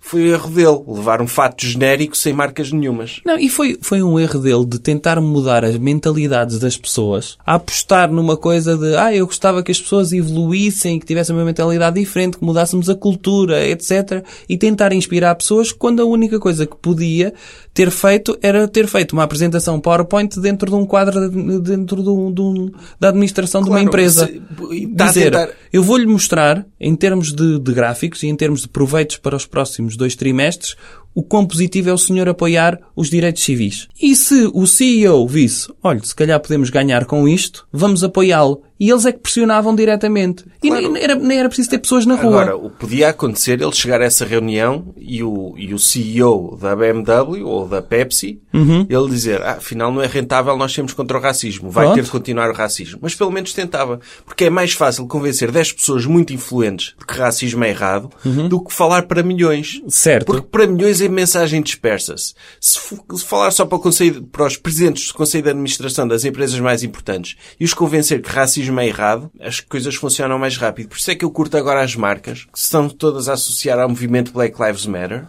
Foi 0.00 0.22
o 0.22 0.26
erro 0.26 0.50
dele, 0.50 0.84
levar 0.86 1.20
um 1.20 1.26
fato 1.26 1.66
genérico 1.66 2.16
sem 2.16 2.32
marcas 2.32 2.72
nenhumas. 2.72 3.20
Não, 3.24 3.38
e 3.38 3.48
foi, 3.48 3.78
foi 3.80 4.02
um 4.02 4.18
erro 4.18 4.38
dele 4.38 4.64
de 4.64 4.78
tentar 4.78 5.20
mudar 5.20 5.64
as 5.64 5.76
mentalidades 5.76 6.58
das 6.58 6.76
pessoas, 6.76 7.36
a 7.46 7.54
apostar 7.54 8.10
numa 8.10 8.36
coisa 8.36 8.76
de, 8.76 8.96
ah, 8.96 9.14
eu 9.14 9.26
gostava 9.26 9.62
que 9.62 9.70
as 9.70 9.80
pessoas 9.80 10.12
evoluíssem, 10.12 10.98
que 10.98 11.06
tivessem 11.06 11.34
uma 11.34 11.44
mentalidade 11.44 12.00
diferente, 12.00 12.38
que 12.38 12.44
mudássemos 12.44 12.88
a 12.88 12.94
cultura, 12.94 13.66
etc. 13.66 13.97
E 14.48 14.56
tentar 14.56 14.92
inspirar 14.92 15.34
pessoas 15.34 15.72
quando 15.72 16.00
a 16.00 16.04
única 16.04 16.38
coisa 16.38 16.66
que 16.66 16.76
podia 16.76 17.32
ter 17.74 17.90
feito 17.90 18.36
era 18.42 18.66
ter 18.66 18.86
feito 18.86 19.12
uma 19.12 19.22
apresentação 19.22 19.78
PowerPoint 19.80 20.38
dentro 20.40 20.68
de 20.70 20.76
um 20.76 20.84
quadro, 20.84 21.30
de- 21.30 21.60
dentro 21.60 22.02
de 22.02 22.08
um- 22.08 22.32
de 22.32 22.40
um- 22.40 22.70
da 22.98 23.08
administração 23.08 23.62
de 23.62 23.68
uma 23.68 23.76
Claro, 23.76 23.88
empresa. 23.88 24.26
se- 24.26 24.42
a 24.98 25.06
Dizer, 25.06 25.24
tentar- 25.32 25.48
eu 25.72 25.82
vou-lhe 25.82 26.06
mostrar, 26.06 26.66
em 26.80 26.94
termos 26.94 27.32
de, 27.32 27.58
de 27.58 27.72
gráficos 27.72 28.22
e 28.22 28.26
em 28.28 28.34
termos 28.36 28.62
de 28.62 28.68
proveitos 28.68 29.16
para 29.16 29.36
os 29.36 29.46
próximos 29.46 29.96
dois 29.96 30.16
trimestres, 30.16 30.74
o 31.14 31.22
quão 31.22 31.44
positivo 31.46 31.90
é 31.90 31.92
o 31.92 31.98
senhor 31.98 32.28
apoiar 32.28 32.78
os 32.94 33.08
direitos 33.10 33.42
civis. 33.42 33.88
E 34.00 34.14
se 34.14 34.48
o 34.52 34.66
CEO 34.66 35.26
visse, 35.26 35.68
olha, 35.82 36.00
se 36.02 36.14
calhar 36.14 36.38
podemos 36.40 36.70
ganhar 36.70 37.04
com 37.06 37.26
isto, 37.28 37.66
vamos 37.72 38.04
apoiá-lo. 38.04 38.62
E 38.80 38.90
eles 38.90 39.04
é 39.04 39.12
que 39.12 39.18
pressionavam 39.18 39.74
diretamente. 39.74 40.44
E 40.62 40.68
Claro. 40.68 40.92
nem, 40.92 41.02
era, 41.02 41.14
nem 41.14 41.38
era 41.38 41.48
preciso 41.48 41.70
ter 41.70 41.78
pessoas 41.78 42.06
na 42.06 42.14
rua. 42.14 42.42
Agora, 42.42 42.56
o 42.56 42.70
que 42.70 42.76
podia 42.78 43.08
acontecer 43.08 43.60
ele 43.60 43.72
chegar 43.72 44.00
a 44.00 44.04
essa 44.04 44.24
reunião 44.24 44.94
e 44.96 45.22
o, 45.22 45.54
e 45.56 45.72
o 45.74 45.78
CEO 45.78 46.56
da 46.60 46.74
BMW 46.76 47.44
ou 47.46 47.66
da 47.66 47.82
Pepsi 47.82 48.40
Uhum. 48.54 48.86
ele 48.88 49.08
dizer, 49.08 49.40
ah, 49.42 49.52
afinal 49.58 49.92
não 49.92 50.02
é 50.02 50.06
rentável, 50.06 50.56
nós 50.56 50.72
temos 50.74 50.92
contra 50.92 51.16
o 51.18 51.20
racismo, 51.20 51.70
vai 51.70 51.84
Pronto. 51.86 51.96
ter 51.96 52.02
de 52.04 52.10
continuar 52.10 52.50
o 52.50 52.54
racismo. 52.54 52.98
Mas 53.02 53.14
pelo 53.14 53.30
menos 53.30 53.52
tentava. 53.52 54.00
Porque 54.24 54.44
é 54.44 54.50
mais 54.50 54.72
fácil 54.72 55.06
convencer 55.06 55.50
10 55.50 55.72
pessoas 55.72 56.06
muito 56.06 56.32
influentes 56.32 56.94
de 56.98 57.06
que 57.06 57.14
racismo 57.14 57.64
é 57.64 57.70
errado 57.70 58.10
do 58.48 58.62
que 58.62 58.72
falar 58.72 59.02
para 59.06 59.22
milhões. 59.22 59.80
Uhum. 59.82 59.90
Certo. 59.90 60.26
Porque 60.26 60.46
para 60.50 60.66
milhões 60.66 61.00
a 61.00 61.08
mensagem 61.08 61.62
dispersa-se. 61.62 62.34
Se, 62.60 62.78
se 63.16 63.24
falar 63.24 63.50
só 63.50 63.64
para, 63.64 63.76
o 63.76 63.80
conselho, 63.80 64.22
para 64.24 64.46
os 64.46 64.56
presidentes 64.56 65.08
do 65.08 65.14
Conselho 65.14 65.44
de 65.44 65.50
Administração 65.50 66.06
das 66.06 66.24
empresas 66.24 66.58
mais 66.60 66.82
importantes 66.82 67.36
e 67.58 67.64
os 67.64 67.74
convencer 67.74 68.20
que 68.22 68.28
racismo 68.30 68.67
é 68.78 68.86
errado, 68.86 69.30
as 69.40 69.60
coisas 69.60 69.94
funcionam 69.94 70.38
mais 70.38 70.56
rápido. 70.56 70.88
Por 70.88 70.98
isso 70.98 71.10
é 71.10 71.14
que 71.14 71.24
eu 71.24 71.30
curto 71.30 71.56
agora 71.56 71.82
as 71.82 71.94
marcas, 71.94 72.46
que 72.52 72.58
estão 72.58 72.88
todas 72.88 73.28
a 73.28 73.34
associar 73.34 73.78
ao 73.78 73.88
movimento 73.88 74.32
Black 74.32 74.60
Lives 74.60 74.86
Matter. 74.86 75.26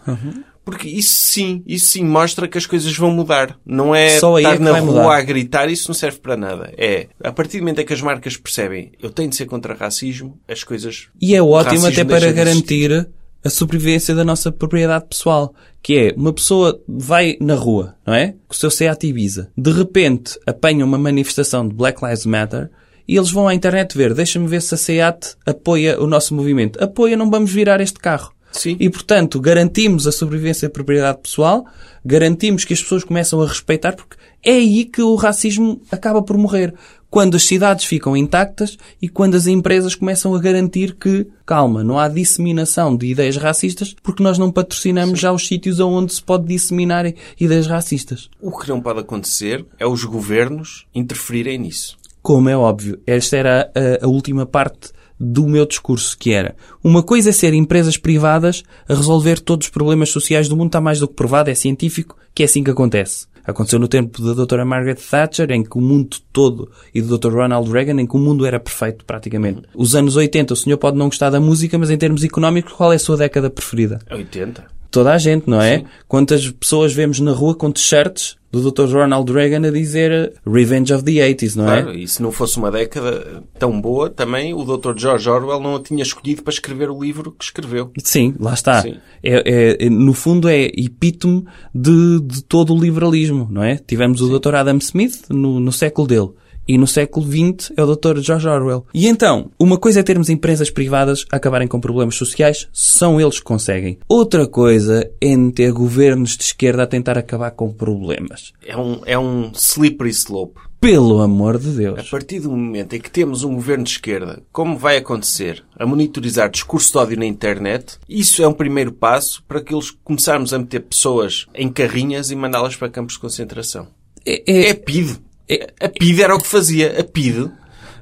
Porque 0.64 0.88
isso 0.88 1.14
sim, 1.14 1.62
isso 1.66 1.86
sim 1.86 2.04
mostra 2.04 2.46
que 2.46 2.58
as 2.58 2.66
coisas 2.66 2.96
vão 2.96 3.10
mudar. 3.10 3.58
Não 3.64 3.94
é 3.94 4.18
Só 4.18 4.36
aí 4.36 4.44
estar 4.44 4.56
é 4.56 4.58
na 4.58 4.78
rua 4.78 5.02
mudar. 5.02 5.16
a 5.16 5.22
gritar, 5.22 5.68
isso 5.68 5.88
não 5.88 5.94
serve 5.94 6.18
para 6.18 6.36
nada. 6.36 6.72
É, 6.76 7.08
a 7.22 7.32
partir 7.32 7.58
do 7.58 7.62
momento 7.62 7.80
em 7.80 7.86
que 7.86 7.92
as 7.92 8.02
marcas 8.02 8.36
percebem 8.36 8.92
eu 9.02 9.10
tenho 9.10 9.30
de 9.30 9.36
ser 9.36 9.46
contra 9.46 9.74
racismo, 9.74 10.38
as 10.46 10.62
coisas... 10.62 11.08
E 11.20 11.34
é 11.34 11.42
ótimo 11.42 11.86
até 11.86 12.04
para 12.04 12.30
garantir 12.30 13.08
a 13.42 13.50
sobrevivência 13.50 14.14
da 14.14 14.24
nossa 14.24 14.52
propriedade 14.52 15.06
pessoal. 15.08 15.54
Que 15.82 15.96
é, 15.96 16.14
uma 16.14 16.32
pessoa 16.32 16.78
vai 16.86 17.36
na 17.40 17.54
rua, 17.54 17.96
não 18.06 18.14
é? 18.14 18.34
Com 18.46 18.52
o 18.52 18.54
seu 18.54 18.70
Seat 18.70 19.06
Ibiza. 19.06 19.50
De 19.56 19.72
repente 19.72 20.38
apanha 20.46 20.84
uma 20.84 20.98
manifestação 20.98 21.66
de 21.66 21.74
Black 21.74 22.04
Lives 22.04 22.26
Matter 22.26 22.70
e 23.10 23.16
eles 23.16 23.32
vão 23.32 23.48
à 23.48 23.52
internet 23.52 23.98
ver, 23.98 24.14
deixa-me 24.14 24.46
ver 24.46 24.62
se 24.62 24.72
a 24.72 24.76
Seat 24.76 25.34
apoia 25.44 26.00
o 26.00 26.06
nosso 26.06 26.32
movimento. 26.32 26.80
Apoia, 26.80 27.16
não 27.16 27.28
vamos 27.28 27.50
virar 27.50 27.80
este 27.80 27.98
carro. 27.98 28.32
Sim. 28.52 28.76
E, 28.78 28.88
portanto, 28.88 29.40
garantimos 29.40 30.06
a 30.06 30.12
sobrevivência 30.12 30.68
da 30.68 30.72
propriedade 30.72 31.18
pessoal, 31.20 31.66
garantimos 32.04 32.64
que 32.64 32.72
as 32.72 32.80
pessoas 32.80 33.02
começam 33.02 33.42
a 33.42 33.48
respeitar, 33.48 33.96
porque 33.96 34.16
é 34.44 34.52
aí 34.52 34.84
que 34.84 35.02
o 35.02 35.16
racismo 35.16 35.82
acaba 35.90 36.22
por 36.22 36.38
morrer. 36.38 36.72
Quando 37.10 37.34
as 37.34 37.42
cidades 37.42 37.84
ficam 37.84 38.16
intactas 38.16 38.78
e 39.02 39.08
quando 39.08 39.34
as 39.34 39.48
empresas 39.48 39.96
começam 39.96 40.32
a 40.32 40.38
garantir 40.38 40.94
que, 40.94 41.26
calma, 41.44 41.82
não 41.82 41.98
há 41.98 42.06
disseminação 42.06 42.96
de 42.96 43.08
ideias 43.08 43.36
racistas, 43.36 43.96
porque 44.04 44.22
nós 44.22 44.38
não 44.38 44.52
patrocinamos 44.52 45.18
já 45.18 45.32
os 45.32 45.48
sítios 45.48 45.80
onde 45.80 46.14
se 46.14 46.22
pode 46.22 46.46
disseminar 46.46 47.12
ideias 47.40 47.66
racistas. 47.66 48.30
O 48.40 48.56
que 48.56 48.68
não 48.68 48.80
pode 48.80 49.00
acontecer 49.00 49.66
é 49.80 49.84
os 49.84 50.04
governos 50.04 50.86
interferirem 50.94 51.58
nisso. 51.58 51.98
Como 52.22 52.48
é 52.48 52.56
óbvio, 52.56 53.00
esta 53.06 53.36
era 53.36 53.72
a, 53.74 54.04
a 54.04 54.08
última 54.08 54.44
parte 54.46 54.90
do 55.18 55.46
meu 55.46 55.66
discurso, 55.66 56.16
que 56.16 56.32
era 56.32 56.54
uma 56.82 57.02
coisa 57.02 57.28
é 57.28 57.32
ser 57.32 57.52
empresas 57.52 57.98
privadas 57.98 58.62
a 58.88 58.94
resolver 58.94 59.38
todos 59.38 59.66
os 59.66 59.70
problemas 59.70 60.10
sociais 60.10 60.48
do 60.48 60.56
mundo, 60.56 60.68
está 60.68 60.80
mais 60.80 60.98
do 60.98 61.06
que 61.06 61.14
provado, 61.14 61.50
é 61.50 61.54
científico, 61.54 62.16
que 62.34 62.42
é 62.42 62.46
assim 62.46 62.64
que 62.64 62.70
acontece. 62.70 63.28
Aconteceu 63.44 63.78
no 63.78 63.88
tempo 63.88 64.22
da 64.34 64.44
Dra. 64.44 64.64
Margaret 64.64 64.96
Thatcher, 64.96 65.50
em 65.50 65.62
que 65.62 65.76
o 65.76 65.80
mundo 65.80 66.18
todo, 66.32 66.70
e 66.94 67.02
do 67.02 67.18
Dr. 67.18 67.32
Ronald 67.32 67.70
Reagan, 67.70 68.00
em 68.00 68.06
que 68.06 68.16
o 68.16 68.18
mundo 68.18 68.46
era 68.46 68.60
perfeito, 68.60 69.04
praticamente. 69.04 69.62
Os 69.74 69.94
anos 69.94 70.16
80, 70.16 70.54
o 70.54 70.56
senhor 70.56 70.78
pode 70.78 70.96
não 70.96 71.06
gostar 71.06 71.30
da 71.30 71.40
música, 71.40 71.76
mas 71.78 71.90
em 71.90 71.96
termos 71.96 72.22
económicos, 72.22 72.72
qual 72.72 72.92
é 72.92 72.96
a 72.96 72.98
sua 72.98 73.16
década 73.16 73.50
preferida? 73.50 73.98
80. 74.10 74.64
Toda 74.90 75.12
a 75.12 75.18
gente, 75.18 75.48
não 75.48 75.60
é? 75.60 75.84
Quantas 76.06 76.50
pessoas 76.50 76.92
vemos 76.92 77.20
na 77.20 77.32
rua 77.32 77.54
com 77.54 77.70
t-shirts 77.70 78.36
do 78.50 78.70
Dr. 78.70 78.86
Ronald 78.92 79.30
Reagan 79.32 79.66
a 79.66 79.70
dizer 79.70 80.34
Revenge 80.46 80.92
of 80.92 81.04
the 81.04 81.12
80s, 81.12 81.56
não 81.56 81.72
é? 81.72 81.82
Claro, 81.82 81.98
e 81.98 82.08
se 82.08 82.22
não 82.22 82.32
fosse 82.32 82.58
uma 82.58 82.70
década 82.70 83.42
tão 83.58 83.80
boa, 83.80 84.10
também 84.10 84.52
o 84.52 84.64
Dr. 84.64 84.96
George 84.96 85.28
Orwell 85.28 85.60
não 85.60 85.76
a 85.76 85.80
tinha 85.80 86.02
escolhido 86.02 86.42
para 86.42 86.52
escrever 86.52 86.90
o 86.90 87.00
livro 87.00 87.30
que 87.30 87.44
escreveu. 87.44 87.90
Sim, 88.02 88.34
lá 88.38 88.54
está. 88.54 88.82
Sim. 88.82 88.96
É, 89.22 89.84
é- 89.86 89.90
no 89.90 90.12
fundo 90.12 90.48
é 90.48 90.64
epítome 90.64 91.44
de, 91.74 92.20
de 92.20 92.42
todo 92.42 92.74
o 92.74 92.80
liberalismo, 92.80 93.48
não 93.50 93.62
é? 93.62 93.76
Tivemos 93.76 94.20
o 94.20 94.38
Dr. 94.38 94.54
Adam 94.56 94.78
Smith 94.78 95.24
no, 95.28 95.60
no 95.60 95.72
século 95.72 96.06
dele. 96.08 96.30
E 96.72 96.78
no 96.78 96.86
século 96.86 97.26
XX 97.26 97.72
é 97.76 97.82
o 97.82 97.96
Dr. 97.96 98.20
George 98.20 98.46
Orwell. 98.46 98.86
E 98.94 99.08
então, 99.08 99.50
uma 99.58 99.76
coisa 99.76 99.98
é 99.98 100.02
termos 100.04 100.28
empresas 100.30 100.70
privadas 100.70 101.24
a 101.32 101.36
acabarem 101.36 101.66
com 101.66 101.80
problemas 101.80 102.14
sociais, 102.14 102.68
são 102.72 103.20
eles 103.20 103.38
que 103.40 103.44
conseguem. 103.44 103.98
Outra 104.08 104.46
coisa 104.46 105.10
é 105.20 105.34
ter 105.52 105.72
governos 105.72 106.36
de 106.36 106.44
esquerda 106.44 106.84
a 106.84 106.86
tentar 106.86 107.18
acabar 107.18 107.50
com 107.50 107.72
problemas. 107.72 108.52
É 108.64 108.76
um, 108.76 109.00
é 109.04 109.18
um 109.18 109.50
slippery 109.52 110.10
slope. 110.10 110.60
Pelo 110.80 111.20
amor 111.20 111.58
de 111.58 111.68
A 111.70 111.72
Deus. 111.72 112.08
partir 112.08 112.38
do 112.38 112.50
momento 112.52 112.94
em 112.94 113.00
que 113.00 113.10
temos 113.10 113.42
um 113.42 113.54
governo 113.56 113.82
de 113.82 113.90
esquerda, 113.90 114.40
como 114.52 114.78
vai 114.78 114.96
acontecer, 114.96 115.64
a 115.76 115.84
monitorizar 115.84 116.48
discurso 116.48 116.92
de 116.92 116.98
ódio 116.98 117.18
na 117.18 117.26
internet, 117.26 117.98
isso 118.08 118.42
é 118.44 118.46
um 118.48 118.52
primeiro 118.54 118.92
passo 118.92 119.42
para 119.48 119.60
que 119.60 119.74
eles 119.74 119.90
começarmos 120.04 120.54
a 120.54 120.58
meter 120.60 120.80
pessoas 120.80 121.46
em 121.52 121.68
carrinhas 121.68 122.30
e 122.30 122.36
mandá-las 122.36 122.76
para 122.76 122.88
campos 122.88 123.14
de 123.14 123.20
concentração. 123.20 123.88
É, 124.24 124.42
é- 124.46 124.68
É 124.70 124.74
PID. 124.74 125.18
É- 125.50 125.68
A 125.80 125.88
PID 125.88 126.22
era 126.22 126.34
o 126.34 126.40
que 126.40 126.46
fazia. 126.46 127.00
A 127.00 127.04
PID, 127.04 127.50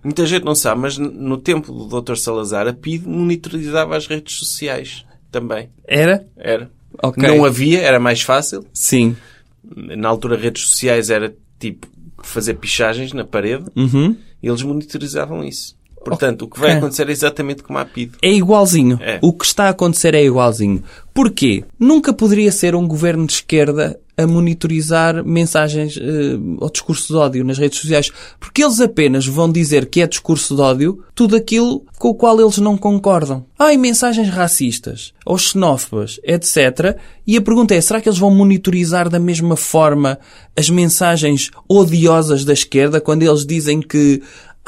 muita 0.04 0.26
gente 0.26 0.44
não 0.44 0.54
sabe, 0.54 0.80
mas 0.80 0.98
no 0.98 1.36
tempo 1.38 1.72
do 1.72 2.00
Dr. 2.00 2.16
Salazar, 2.16 2.66
a 2.68 2.72
PID 2.72 3.06
monitorizava 3.06 3.96
as 3.96 4.06
redes 4.06 4.34
sociais 4.36 5.04
também. 5.30 5.68
era? 5.86 6.26
Era. 6.36 6.70
Ok. 7.02 7.22
Não 7.22 7.44
havia, 7.44 7.80
era 7.80 8.00
mais 8.00 8.22
fácil. 8.22 8.64
Sim. 8.72 9.16
Na 9.64 10.08
altura, 10.08 10.36
redes 10.36 10.62
sociais 10.70 11.10
era 11.10 11.34
tipo 11.58 11.86
fazer 12.22 12.54
pichagens 12.54 13.12
na 13.12 13.24
parede 13.24 13.64
Uhum. 13.76 14.16
e 14.42 14.48
eles 14.48 14.62
monitorizavam 14.62 15.44
isso. 15.44 15.76
Portanto, 16.04 16.42
o 16.42 16.48
que 16.48 16.58
vai 16.58 16.72
acontecer 16.72 17.06
é 17.08 17.12
exatamente 17.12 17.62
como 17.62 17.78
a 17.78 17.84
PID. 17.84 18.12
É 18.22 18.32
igualzinho. 18.32 18.98
É. 19.02 19.18
O 19.20 19.32
que 19.32 19.44
está 19.44 19.64
a 19.64 19.70
acontecer 19.70 20.14
é 20.14 20.24
igualzinho. 20.24 20.82
Porquê? 21.12 21.64
Nunca 21.78 22.12
poderia 22.12 22.50
ser 22.50 22.74
um 22.74 22.86
governo 22.88 23.26
de 23.26 23.34
esquerda 23.34 24.00
a 24.18 24.26
monitorizar 24.26 25.25
mensagens 25.25 25.96
eh, 25.96 26.37
ou 26.58 26.68
discurso 26.68 27.12
de 27.12 27.14
ódio 27.14 27.44
nas 27.44 27.56
redes 27.56 27.78
sociais. 27.78 28.10
Porque 28.40 28.64
eles 28.64 28.80
apenas 28.80 29.25
vão 29.25 29.50
dizer 29.50 29.87
que 29.87 30.02
é 30.02 30.06
discurso 30.08 30.56
de 30.56 30.60
ódio 30.60 31.04
tudo 31.14 31.37
aquilo 31.37 31.84
com 32.00 32.08
o 32.08 32.14
qual 32.14 32.40
eles 32.40 32.58
não 32.58 32.76
concordam. 32.76 33.46
Ai, 33.56 33.76
mensagens 33.76 34.28
racistas 34.28 35.12
ou 35.25 35.38
xenófobas, 35.38 36.18
etc. 36.25 36.98
E 37.25 37.37
a 37.37 37.40
pergunta 37.40 37.75
é, 37.75 37.80
será 37.80 38.00
que 38.00 38.08
eles 38.08 38.18
vão 38.18 38.30
monitorizar 38.30 39.08
da 39.08 39.20
mesma 39.20 39.56
forma 39.56 40.18
as 40.56 40.68
mensagens 40.68 41.50
odiosas 41.68 42.44
da 42.44 42.52
esquerda 42.52 43.00
quando 43.00 43.22
eles 43.22 43.46
dizem 43.46 43.80
que 43.80 44.20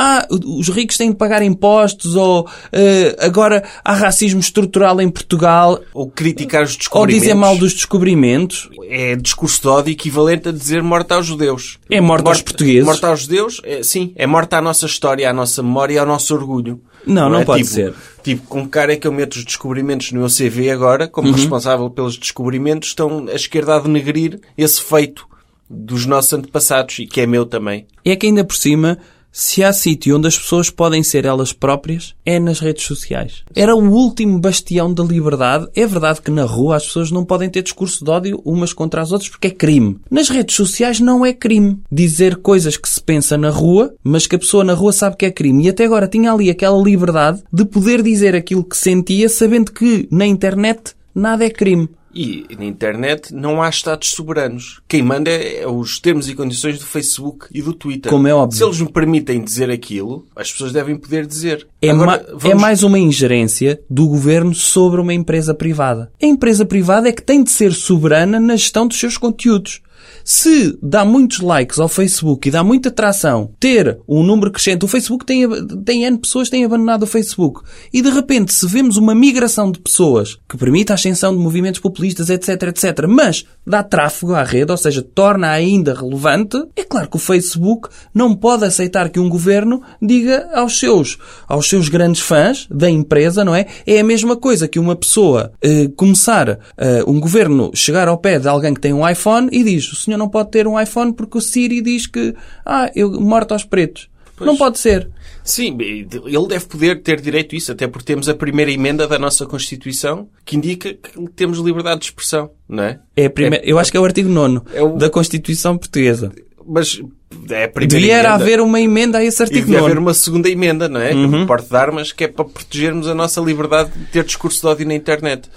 ah, 0.02 0.26
os 0.30 0.68
ricos 0.70 0.96
têm 0.96 1.10
de 1.10 1.16
pagar 1.16 1.42
impostos, 1.42 2.14
ou 2.16 2.48
eh, 2.72 3.14
agora 3.20 3.62
há 3.84 3.92
racismo 3.92 4.40
estrutural 4.40 4.98
em 5.00 5.10
Portugal, 5.10 5.78
Ou 5.92 6.10
criticar 6.10 6.62
os 6.64 6.70
ou 6.72 6.78
descobrimentos. 6.78 7.20
dizer 7.22 7.34
mal 7.34 7.56
dos 7.58 7.74
descobrimentos. 7.74 8.70
É 8.88 9.14
discurso 9.14 9.60
de 9.60 9.68
ódio 9.68 9.92
equivalente 9.92 10.48
a 10.48 10.52
dizer 10.52 10.82
morte 10.82 11.12
aos 11.12 11.26
judeus. 11.26 11.78
É 11.90 12.00
morte 12.00 12.26
aos 12.26 12.40
portugueses. 12.40 12.84
Morte 12.86 13.04
aos 13.04 13.20
judeus, 13.20 13.60
é, 13.62 13.82
sim. 13.82 14.12
É 14.16 14.26
morte 14.26 14.54
à 14.54 14.62
nossa 14.62 14.86
história, 14.86 15.28
à 15.28 15.32
nossa 15.34 15.62
memória 15.62 15.94
e 15.94 15.98
ao 15.98 16.06
nosso 16.06 16.34
orgulho. 16.34 16.80
Não, 17.06 17.28
não 17.28 17.40
é? 17.40 17.44
pode 17.44 17.62
tipo, 17.62 17.74
ser. 17.74 17.94
Tipo, 18.22 18.46
com 18.46 18.64
que 18.64 18.70
cara 18.70 18.92
é 18.92 18.96
que 18.96 19.06
eu 19.06 19.12
meto 19.12 19.34
os 19.34 19.44
descobrimentos 19.44 20.12
no 20.12 20.20
meu 20.20 20.28
CV 20.28 20.70
agora, 20.70 21.06
como 21.08 21.28
Uhum. 21.28 21.34
responsável 21.34 21.90
pelos 21.90 22.16
descobrimentos, 22.16 22.88
estão 22.88 23.26
a 23.28 23.34
esquerda 23.34 23.76
a 23.76 23.78
denegrir 23.80 24.40
esse 24.56 24.80
feito 24.80 25.26
dos 25.68 26.04
nossos 26.06 26.32
antepassados 26.32 26.98
e 26.98 27.06
que 27.06 27.20
é 27.20 27.26
meu 27.26 27.46
também. 27.46 27.86
É 28.04 28.16
que 28.16 28.26
ainda 28.26 28.44
por 28.44 28.56
cima, 28.56 28.98
se 29.32 29.62
há 29.62 29.72
sítio 29.72 30.16
onde 30.16 30.26
as 30.26 30.36
pessoas 30.36 30.70
podem 30.70 31.02
ser 31.02 31.24
elas 31.24 31.52
próprias, 31.52 32.14
é 32.24 32.40
nas 32.40 32.58
redes 32.58 32.84
sociais. 32.84 33.44
Era 33.54 33.74
o 33.74 33.90
último 33.90 34.40
bastião 34.40 34.92
da 34.92 35.04
liberdade. 35.04 35.68
É 35.74 35.86
verdade 35.86 36.20
que 36.20 36.30
na 36.30 36.44
rua 36.44 36.76
as 36.76 36.86
pessoas 36.86 37.10
não 37.10 37.24
podem 37.24 37.48
ter 37.48 37.62
discurso 37.62 38.04
de 38.04 38.10
ódio 38.10 38.42
umas 38.44 38.72
contra 38.72 39.02
as 39.02 39.12
outras 39.12 39.30
porque 39.30 39.48
é 39.48 39.50
crime. 39.50 39.98
Nas 40.10 40.28
redes 40.28 40.56
sociais 40.56 41.00
não 41.00 41.24
é 41.24 41.32
crime. 41.32 41.80
Dizer 41.90 42.36
coisas 42.36 42.76
que 42.76 42.88
se 42.88 43.00
pensa 43.00 43.38
na 43.38 43.50
rua, 43.50 43.94
mas 44.02 44.26
que 44.26 44.36
a 44.36 44.38
pessoa 44.38 44.64
na 44.64 44.74
rua 44.74 44.92
sabe 44.92 45.16
que 45.16 45.26
é 45.26 45.30
crime. 45.30 45.64
E 45.64 45.68
até 45.68 45.84
agora 45.84 46.08
tinha 46.08 46.32
ali 46.32 46.50
aquela 46.50 46.82
liberdade 46.82 47.42
de 47.52 47.64
poder 47.64 48.02
dizer 48.02 48.34
aquilo 48.34 48.64
que 48.64 48.76
sentia, 48.76 49.28
sabendo 49.28 49.72
que 49.72 50.08
na 50.10 50.26
internet 50.26 50.94
nada 51.14 51.44
é 51.44 51.50
crime. 51.50 51.88
E 52.14 52.44
na 52.58 52.64
internet 52.64 53.32
não 53.32 53.62
há 53.62 53.68
Estados 53.68 54.08
soberanos. 54.08 54.80
Quem 54.88 55.02
manda 55.02 55.30
é 55.30 55.66
os 55.66 55.98
termos 56.00 56.28
e 56.28 56.34
condições 56.34 56.78
do 56.78 56.84
Facebook 56.84 57.46
e 57.52 57.62
do 57.62 57.72
Twitter. 57.72 58.10
Como 58.10 58.26
é 58.26 58.34
óbvio. 58.34 58.58
Se 58.58 58.64
eles 58.64 58.80
me 58.80 58.90
permitem 58.90 59.42
dizer 59.42 59.70
aquilo, 59.70 60.26
as 60.34 60.50
pessoas 60.50 60.72
devem 60.72 60.96
poder 60.96 61.24
dizer. 61.26 61.66
É, 61.80 61.90
Agora, 61.90 62.06
ma- 62.06 62.16
é 62.16 62.24
vamos- 62.34 62.60
mais 62.60 62.82
uma 62.82 62.98
ingerência 62.98 63.80
do 63.88 64.08
governo 64.08 64.54
sobre 64.54 65.00
uma 65.00 65.14
empresa 65.14 65.54
privada. 65.54 66.10
A 66.20 66.26
empresa 66.26 66.64
privada 66.64 67.08
é 67.08 67.12
que 67.12 67.22
tem 67.22 67.42
de 67.44 67.50
ser 67.50 67.72
soberana 67.72 68.40
na 68.40 68.56
gestão 68.56 68.86
dos 68.88 68.98
seus 68.98 69.16
conteúdos. 69.16 69.80
Se 70.24 70.78
dá 70.82 71.04
muitos 71.04 71.40
likes 71.40 71.78
ao 71.78 71.88
Facebook 71.88 72.48
e 72.48 72.52
dá 72.52 72.62
muita 72.62 72.88
atração 72.88 73.50
ter 73.58 73.98
um 74.08 74.22
número 74.22 74.50
crescente, 74.50 74.84
o 74.84 74.88
Facebook 74.88 75.24
tem, 75.24 75.48
tem 75.84 76.04
N 76.04 76.18
pessoas 76.18 76.48
que 76.48 76.52
têm 76.52 76.64
abandonado 76.64 77.02
o 77.02 77.06
Facebook. 77.06 77.62
E 77.92 78.02
de 78.02 78.10
repente, 78.10 78.52
se 78.52 78.66
vemos 78.66 78.96
uma 78.96 79.14
migração 79.14 79.70
de 79.70 79.80
pessoas 79.80 80.38
que 80.48 80.56
permite 80.56 80.92
a 80.92 80.94
ascensão 80.94 81.34
de 81.36 81.42
movimentos 81.42 81.80
populistas, 81.80 82.30
etc, 82.30 82.62
etc, 82.68 83.06
mas 83.08 83.44
dá 83.66 83.82
tráfego 83.82 84.34
à 84.34 84.42
rede, 84.42 84.70
ou 84.70 84.76
seja, 84.76 85.02
torna 85.02 85.50
ainda 85.50 85.94
relevante, 85.94 86.56
é 86.76 86.84
claro 86.84 87.08
que 87.08 87.16
o 87.16 87.20
Facebook 87.20 87.88
não 88.14 88.34
pode 88.34 88.64
aceitar 88.64 89.08
que 89.08 89.20
um 89.20 89.28
governo 89.28 89.82
diga 90.00 90.48
aos 90.54 90.78
seus, 90.78 91.18
aos 91.48 91.68
seus 91.68 91.88
grandes 91.88 92.20
fãs 92.20 92.66
da 92.70 92.88
empresa, 92.88 93.44
não 93.44 93.54
é? 93.54 93.66
É 93.86 94.00
a 94.00 94.04
mesma 94.04 94.36
coisa 94.36 94.68
que 94.68 94.78
uma 94.78 94.96
pessoa 94.96 95.52
eh, 95.62 95.88
começar, 95.96 96.58
eh, 96.76 97.04
um 97.06 97.20
governo 97.20 97.70
chegar 97.74 98.08
ao 98.08 98.18
pé 98.18 98.38
de 98.38 98.48
alguém 98.48 98.74
que 98.74 98.80
tem 98.80 98.92
um 98.92 99.08
iPhone 99.08 99.48
e 99.52 99.62
diz, 99.62 99.89
o 99.92 99.96
senhor 99.96 100.16
não 100.18 100.28
pode 100.28 100.50
ter 100.50 100.66
um 100.66 100.78
iPhone 100.80 101.12
porque 101.12 101.38
o 101.38 101.40
Siri 101.40 101.80
diz 101.80 102.06
que, 102.06 102.34
ah, 102.64 102.90
eu 102.94 103.10
morto 103.20 103.52
aos 103.52 103.64
pretos. 103.64 104.08
Não 104.40 104.56
pode 104.56 104.78
ser. 104.78 105.10
Sim, 105.44 105.76
ele 105.80 106.46
deve 106.48 106.64
poder 106.64 107.02
ter 107.02 107.20
direito 107.20 107.54
a 107.54 107.58
isso, 107.58 107.72
até 107.72 107.86
porque 107.86 108.06
temos 108.06 108.26
a 108.26 108.34
primeira 108.34 108.70
emenda 108.70 109.06
da 109.06 109.18
nossa 109.18 109.44
Constituição 109.44 110.28
que 110.46 110.56
indica 110.56 110.94
que 110.94 111.10
temos 111.36 111.58
liberdade 111.58 112.00
de 112.00 112.06
expressão, 112.06 112.50
não 112.66 112.84
é? 112.84 113.00
É 113.14 113.26
a 113.26 113.30
primeira, 113.30 113.62
eu 113.66 113.78
acho 113.78 113.90
que 113.90 113.98
é 113.98 114.00
o 114.00 114.04
artigo 114.04 114.30
9 114.30 114.62
É 114.72 114.82
o- 114.82 114.96
da 114.96 115.10
Constituição 115.10 115.76
Portuguesa. 115.76 116.32
Mas 116.66 117.02
é 117.50 117.64
a 117.64 117.68
primeira 117.68 117.86
Devia 118.00 118.14
emenda. 118.14 118.34
haver 118.34 118.60
uma 118.60 118.80
emenda 118.80 119.18
a 119.18 119.24
esse 119.24 119.40
E 119.40 119.44
artigo 119.44 119.60
devia 119.66 119.78
haver 119.78 119.94
9 119.94 120.00
uma 120.00 120.14
segunda 120.14 120.48
emenda, 120.48 120.88
não 120.88 121.00
é? 121.00 121.12
Uhum. 121.14 121.46
Porte 121.46 121.68
de 121.68 121.76
armas, 121.76 122.12
que 122.12 122.24
é 122.24 122.28
para 122.28 122.44
protegermos 122.44 123.06
a 123.08 123.14
nossa 123.14 123.40
liberdade 123.40 123.90
de 123.96 124.04
ter 124.06 124.24
discurso 124.24 124.60
de 124.60 124.66
ódio 124.66 124.86
na 124.88 124.94
internet. 124.94 125.48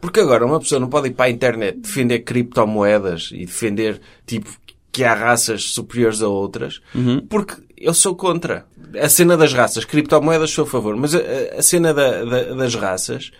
Porque 0.00 0.20
agora 0.20 0.44
uma 0.46 0.58
pessoa 0.58 0.80
não 0.80 0.88
pode 0.88 1.08
ir 1.08 1.12
para 1.12 1.26
a 1.26 1.30
internet 1.30 1.78
defender 1.78 2.20
criptomoedas 2.20 3.30
e 3.32 3.44
defender, 3.46 4.00
tipo, 4.26 4.50
que 4.92 5.04
há 5.04 5.14
raças 5.14 5.70
superiores 5.70 6.20
a 6.22 6.28
outras, 6.28 6.80
Uhum. 6.94 7.24
porque 7.28 7.54
eu 7.76 7.94
sou 7.94 8.14
contra. 8.16 8.66
A 9.00 9.08
cena 9.08 9.36
das 9.36 9.52
raças, 9.52 9.84
criptomoedas 9.84 10.50
sou 10.50 10.64
a 10.64 10.66
favor, 10.66 10.96
mas 10.96 11.14
a, 11.14 11.20
a 11.58 11.62
cena 11.62 11.94
da- 11.94 12.24
da- 12.24 12.54
das 12.54 12.74
raças, 12.74 13.30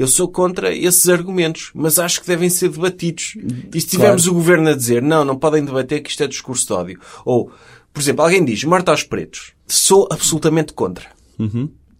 eu 0.00 0.06
sou 0.06 0.26
contra 0.26 0.74
esses 0.74 1.10
argumentos, 1.10 1.70
mas 1.74 1.98
acho 1.98 2.22
que 2.22 2.26
devem 2.26 2.48
ser 2.48 2.70
debatidos. 2.70 3.36
E 3.74 3.78
se 3.78 3.86
tivermos 3.86 4.26
o 4.26 4.32
governo 4.32 4.70
a 4.70 4.74
dizer, 4.74 5.02
não, 5.02 5.26
não 5.26 5.36
podem 5.36 5.62
debater 5.62 6.00
que 6.00 6.08
isto 6.08 6.22
é 6.22 6.26
discurso 6.26 6.66
de 6.66 6.72
ódio. 6.72 7.00
Ou, 7.22 7.52
por 7.92 8.00
exemplo, 8.00 8.24
alguém 8.24 8.42
diz, 8.42 8.64
morte 8.64 8.88
aos 8.88 9.02
pretos. 9.02 9.52
Sou 9.66 10.08
absolutamente 10.10 10.72
contra. 10.72 11.04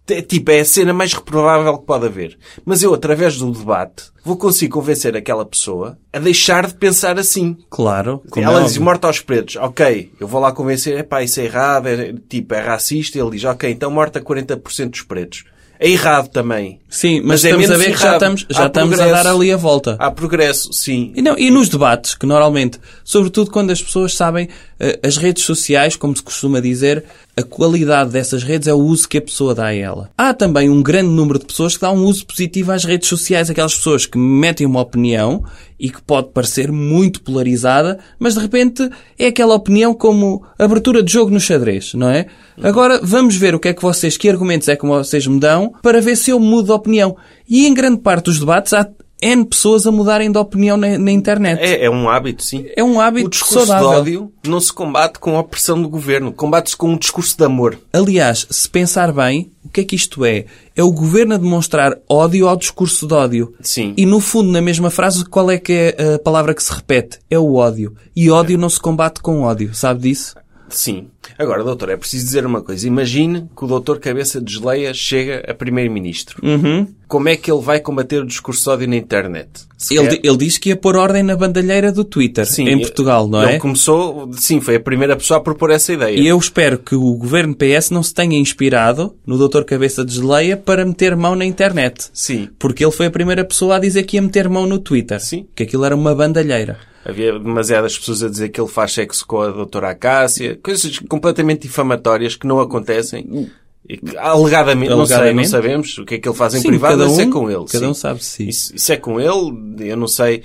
É, 0.09 0.19
Tipo, 0.23 0.49
é 0.49 0.61
a 0.61 0.65
cena 0.65 0.91
mais 0.91 1.13
reprovável 1.13 1.77
que 1.77 1.85
pode 1.85 2.07
haver. 2.07 2.39
Mas 2.65 2.81
eu, 2.81 2.91
através 2.91 3.37
do 3.37 3.51
debate, 3.51 4.05
vou 4.25 4.35
conseguir 4.35 4.71
convencer 4.71 5.15
aquela 5.15 5.45
pessoa 5.45 5.95
a 6.11 6.17
deixar 6.17 6.65
de 6.65 6.73
pensar 6.73 7.19
assim. 7.19 7.55
Claro. 7.69 8.23
Ela 8.35 8.61
é 8.61 8.63
diz 8.63 8.79
morte 8.79 9.05
aos 9.05 9.19
pretos. 9.19 9.57
Ok, 9.57 10.11
eu 10.19 10.27
vou 10.27 10.41
lá 10.41 10.51
convencer, 10.51 10.97
epá, 10.97 11.21
isso 11.21 11.39
é 11.39 11.43
errado, 11.43 11.85
é, 11.85 12.15
tipo, 12.27 12.55
é 12.55 12.61
racista. 12.61 13.19
Ele 13.19 13.29
diz, 13.29 13.43
ok, 13.43 13.69
então 13.69 13.91
morte 13.91 14.17
a 14.17 14.21
40% 14.21 14.89
dos 14.89 15.03
pretos. 15.03 15.45
É 15.83 15.89
errado 15.89 16.27
também. 16.27 16.79
Sim, 16.87 17.21
mas, 17.21 17.43
Mas 17.43 17.45
é 17.45 17.47
estamos 17.47 17.65
a 17.65 17.69
menos 17.69 17.85
ver 17.85 17.93
que 17.93 18.03
já 18.03 18.13
estamos, 18.13 18.45
já 18.47 18.63
Há 18.63 18.67
estamos 18.67 18.99
a 18.99 19.07
dar 19.07 19.25
ali 19.25 19.51
a 19.51 19.57
volta. 19.57 19.95
Há 19.97 20.11
progresso, 20.11 20.71
sim. 20.71 21.11
E, 21.15 21.23
não, 21.23 21.35
e 21.35 21.49
nos 21.49 21.69
debates, 21.69 22.13
que 22.13 22.27
normalmente, 22.27 22.79
sobretudo 23.03 23.49
quando 23.49 23.71
as 23.71 23.81
pessoas 23.81 24.13
sabem, 24.13 24.47
eh, 24.79 24.99
as 25.01 25.17
redes 25.17 25.43
sociais, 25.43 25.95
como 25.95 26.15
se 26.15 26.21
costuma 26.21 26.59
dizer, 26.59 27.03
a 27.35 27.41
qualidade 27.41 28.11
dessas 28.11 28.43
redes 28.43 28.67
é 28.67 28.73
o 28.75 28.77
uso 28.77 29.09
que 29.09 29.17
a 29.17 29.21
pessoa 29.21 29.55
dá 29.55 29.65
a 29.65 29.73
ela. 29.73 30.11
Há 30.15 30.35
também 30.35 30.69
um 30.69 30.83
grande 30.83 31.09
número 31.09 31.39
de 31.39 31.45
pessoas 31.45 31.75
que 31.75 31.81
dão 31.81 31.95
um 31.95 32.03
uso 32.03 32.27
positivo 32.27 32.71
às 32.71 32.83
redes 32.83 33.09
sociais, 33.09 33.49
aquelas 33.49 33.73
pessoas 33.73 34.05
que 34.05 34.19
metem 34.19 34.67
uma 34.67 34.81
opinião 34.81 35.43
e 35.81 35.89
que 35.89 35.99
pode 35.99 36.29
parecer 36.29 36.71
muito 36.71 37.23
polarizada, 37.23 37.97
mas 38.19 38.35
de 38.35 38.39
repente 38.39 38.87
é 39.17 39.25
aquela 39.25 39.55
opinião 39.55 39.95
como 39.95 40.45
abertura 40.59 41.01
de 41.01 41.11
jogo 41.11 41.31
no 41.31 41.39
xadrez, 41.39 41.95
não 41.95 42.07
é? 42.07 42.27
Agora 42.61 42.99
vamos 43.01 43.35
ver 43.35 43.55
o 43.55 43.59
que 43.59 43.69
é 43.69 43.73
que 43.73 43.81
vocês, 43.81 44.15
que 44.15 44.29
argumentos 44.29 44.67
é 44.67 44.75
que 44.75 44.85
vocês 44.85 45.25
me 45.25 45.39
dão 45.39 45.73
para 45.81 45.99
ver 45.99 46.15
se 46.15 46.29
eu 46.29 46.39
mudo 46.39 46.67
de 46.67 46.71
opinião. 46.71 47.17
E 47.49 47.65
em 47.65 47.73
grande 47.73 47.99
parte 47.99 48.25
dos 48.25 48.39
debates 48.39 48.73
há 48.73 48.87
N 49.21 49.45
pessoas 49.45 49.85
a 49.85 49.91
mudarem 49.91 50.31
de 50.31 50.37
opinião 50.37 50.75
na, 50.77 50.97
na 50.97 51.11
internet. 51.11 51.59
É, 51.61 51.85
é 51.85 51.89
um 51.89 52.09
hábito, 52.09 52.43
sim. 52.43 52.65
É 52.75 52.83
um 52.83 52.99
hábito 52.99 53.27
O 53.27 53.29
discurso 53.29 53.65
saudável. 53.67 53.89
de 54.03 54.17
ódio 54.17 54.33
não 54.47 54.59
se 54.59 54.73
combate 54.73 55.19
com 55.19 55.35
a 55.35 55.39
opressão 55.41 55.79
do 55.81 55.87
governo. 55.87 56.31
Combate-se 56.31 56.75
com 56.75 56.89
um 56.89 56.97
discurso 56.97 57.37
de 57.37 57.43
amor. 57.43 57.77
Aliás, 57.93 58.47
se 58.49 58.67
pensar 58.67 59.11
bem, 59.13 59.51
o 59.63 59.69
que 59.69 59.81
é 59.81 59.83
que 59.83 59.95
isto 59.95 60.25
é? 60.25 60.45
É 60.75 60.83
o 60.83 60.91
governo 60.91 61.35
a 61.35 61.37
demonstrar 61.37 61.95
ódio 62.09 62.47
ao 62.47 62.57
discurso 62.57 63.05
de 63.05 63.13
ódio. 63.13 63.53
Sim. 63.61 63.93
E 63.95 64.05
no 64.05 64.19
fundo, 64.19 64.51
na 64.51 64.61
mesma 64.61 64.89
frase, 64.89 65.23
qual 65.25 65.51
é 65.51 65.57
que 65.59 65.93
é 65.97 66.15
a 66.15 66.19
palavra 66.19 66.53
que 66.55 66.63
se 66.63 66.73
repete? 66.73 67.19
É 67.29 67.37
o 67.37 67.53
ódio. 67.55 67.95
E 68.15 68.31
ódio 68.31 68.57
não 68.57 68.69
se 68.69 68.79
combate 68.79 69.21
com 69.21 69.41
ódio. 69.41 69.73
Sabe 69.75 70.01
disso? 70.01 70.35
Sim. 70.71 71.07
Agora, 71.37 71.63
doutor, 71.63 71.89
é 71.89 71.97
preciso 71.97 72.25
dizer 72.25 72.45
uma 72.45 72.61
coisa. 72.61 72.87
Imagine 72.87 73.47
que 73.55 73.63
o 73.63 73.67
doutor 73.67 73.99
Cabeça 73.99 74.41
de 74.41 74.53
Geleia 74.53 74.93
chega 74.93 75.43
a 75.47 75.53
primeiro-ministro. 75.53 76.39
Uhum. 76.43 76.87
Como 77.07 77.27
é 77.29 77.35
que 77.35 77.51
ele 77.51 77.61
vai 77.61 77.79
combater 77.79 78.21
o 78.21 78.25
discurso 78.25 78.63
de 78.63 78.69
ódio 78.69 78.87
na 78.87 78.95
internet? 78.95 79.49
Ele, 79.89 80.19
ele 80.23 80.37
diz 80.37 80.57
que 80.57 80.69
ia 80.69 80.75
pôr 80.75 80.95
ordem 80.95 81.23
na 81.23 81.35
bandalheira 81.35 81.91
do 81.91 82.03
Twitter, 82.03 82.45
Sim, 82.45 82.69
em 82.69 82.79
Portugal, 82.79 83.27
não 83.27 83.41
ele 83.43 83.53
é? 83.53 83.59
começou, 83.59 84.29
sim, 84.33 84.61
foi 84.61 84.75
a 84.75 84.79
primeira 84.79 85.15
pessoa 85.17 85.39
a 85.39 85.41
propor 85.41 85.71
essa 85.71 85.91
ideia. 85.91 86.17
E 86.17 86.27
eu 86.27 86.37
espero 86.37 86.77
que 86.77 86.95
o 86.95 87.15
governo 87.15 87.55
PS 87.55 87.89
não 87.89 88.03
se 88.03 88.13
tenha 88.13 88.37
inspirado 88.37 89.15
no 89.25 89.37
Dr. 89.37 89.63
Cabeça 89.63 90.05
de 90.05 90.15
Geleia 90.15 90.55
para 90.55 90.85
meter 90.85 91.15
mão 91.15 91.35
na 91.35 91.43
internet. 91.43 92.09
Sim. 92.13 92.47
Porque 92.59 92.85
ele 92.85 92.91
foi 92.91 93.07
a 93.07 93.11
primeira 93.11 93.43
pessoa 93.43 93.75
a 93.75 93.79
dizer 93.79 94.03
que 94.03 94.17
ia 94.17 94.21
meter 94.21 94.47
mão 94.47 94.65
no 94.65 94.79
Twitter. 94.79 95.19
Sim. 95.19 95.47
Que 95.55 95.63
aquilo 95.63 95.83
era 95.83 95.95
uma 95.95 96.13
bandalheira. 96.13 96.77
Havia 97.03 97.37
demasiadas 97.39 97.97
pessoas 97.97 98.21
a 98.23 98.29
dizer 98.29 98.49
que 98.49 98.61
ele 98.61 98.69
faz 98.69 98.93
sexo 98.93 99.25
com 99.25 99.41
a 99.41 99.49
doutora 99.49 99.89
Acácia. 99.91 100.59
Coisas 100.61 100.99
completamente 100.99 101.63
difamatórias 101.63 102.35
que 102.35 102.45
não 102.47 102.59
acontecem. 102.59 103.49
E 103.89 103.97
que, 103.97 104.15
alegadamente, 104.15 104.91
não 104.91 105.05
sei, 105.05 105.15
não 105.15 105.21
Alegadamente. 105.23 105.49
sabemos 105.49 105.97
o 105.97 106.05
que 106.05 106.15
é 106.15 106.19
que 106.19 106.29
ele 106.29 106.37
faz 106.37 106.53
em 106.53 106.59
Sim, 106.61 106.67
privado, 106.67 106.99
cada 106.99 107.11
isso 107.11 107.21
é 107.21 107.25
um- 107.25 107.29
com 107.31 107.49
ele. 107.49 107.65
cada 107.65 107.79
sim. 107.79 107.85
um 107.87 107.93
sabe 107.95 108.23
si. 108.23 108.47
Isso, 108.47 108.75
isso 108.75 108.93
é 108.93 108.97
com 108.97 109.19
ele, 109.19 109.89
eu 109.89 109.97
não 109.97 110.07
sei. 110.07 110.43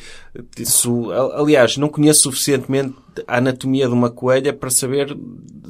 Isso, 0.59 1.11
aliás, 1.35 1.77
não 1.77 1.89
conheço 1.89 2.23
suficientemente 2.23 2.95
a 3.27 3.39
anatomia 3.39 3.87
de 3.87 3.95
uma 3.95 4.11
coelha 4.11 4.53
para 4.53 4.71
saber 4.71 5.17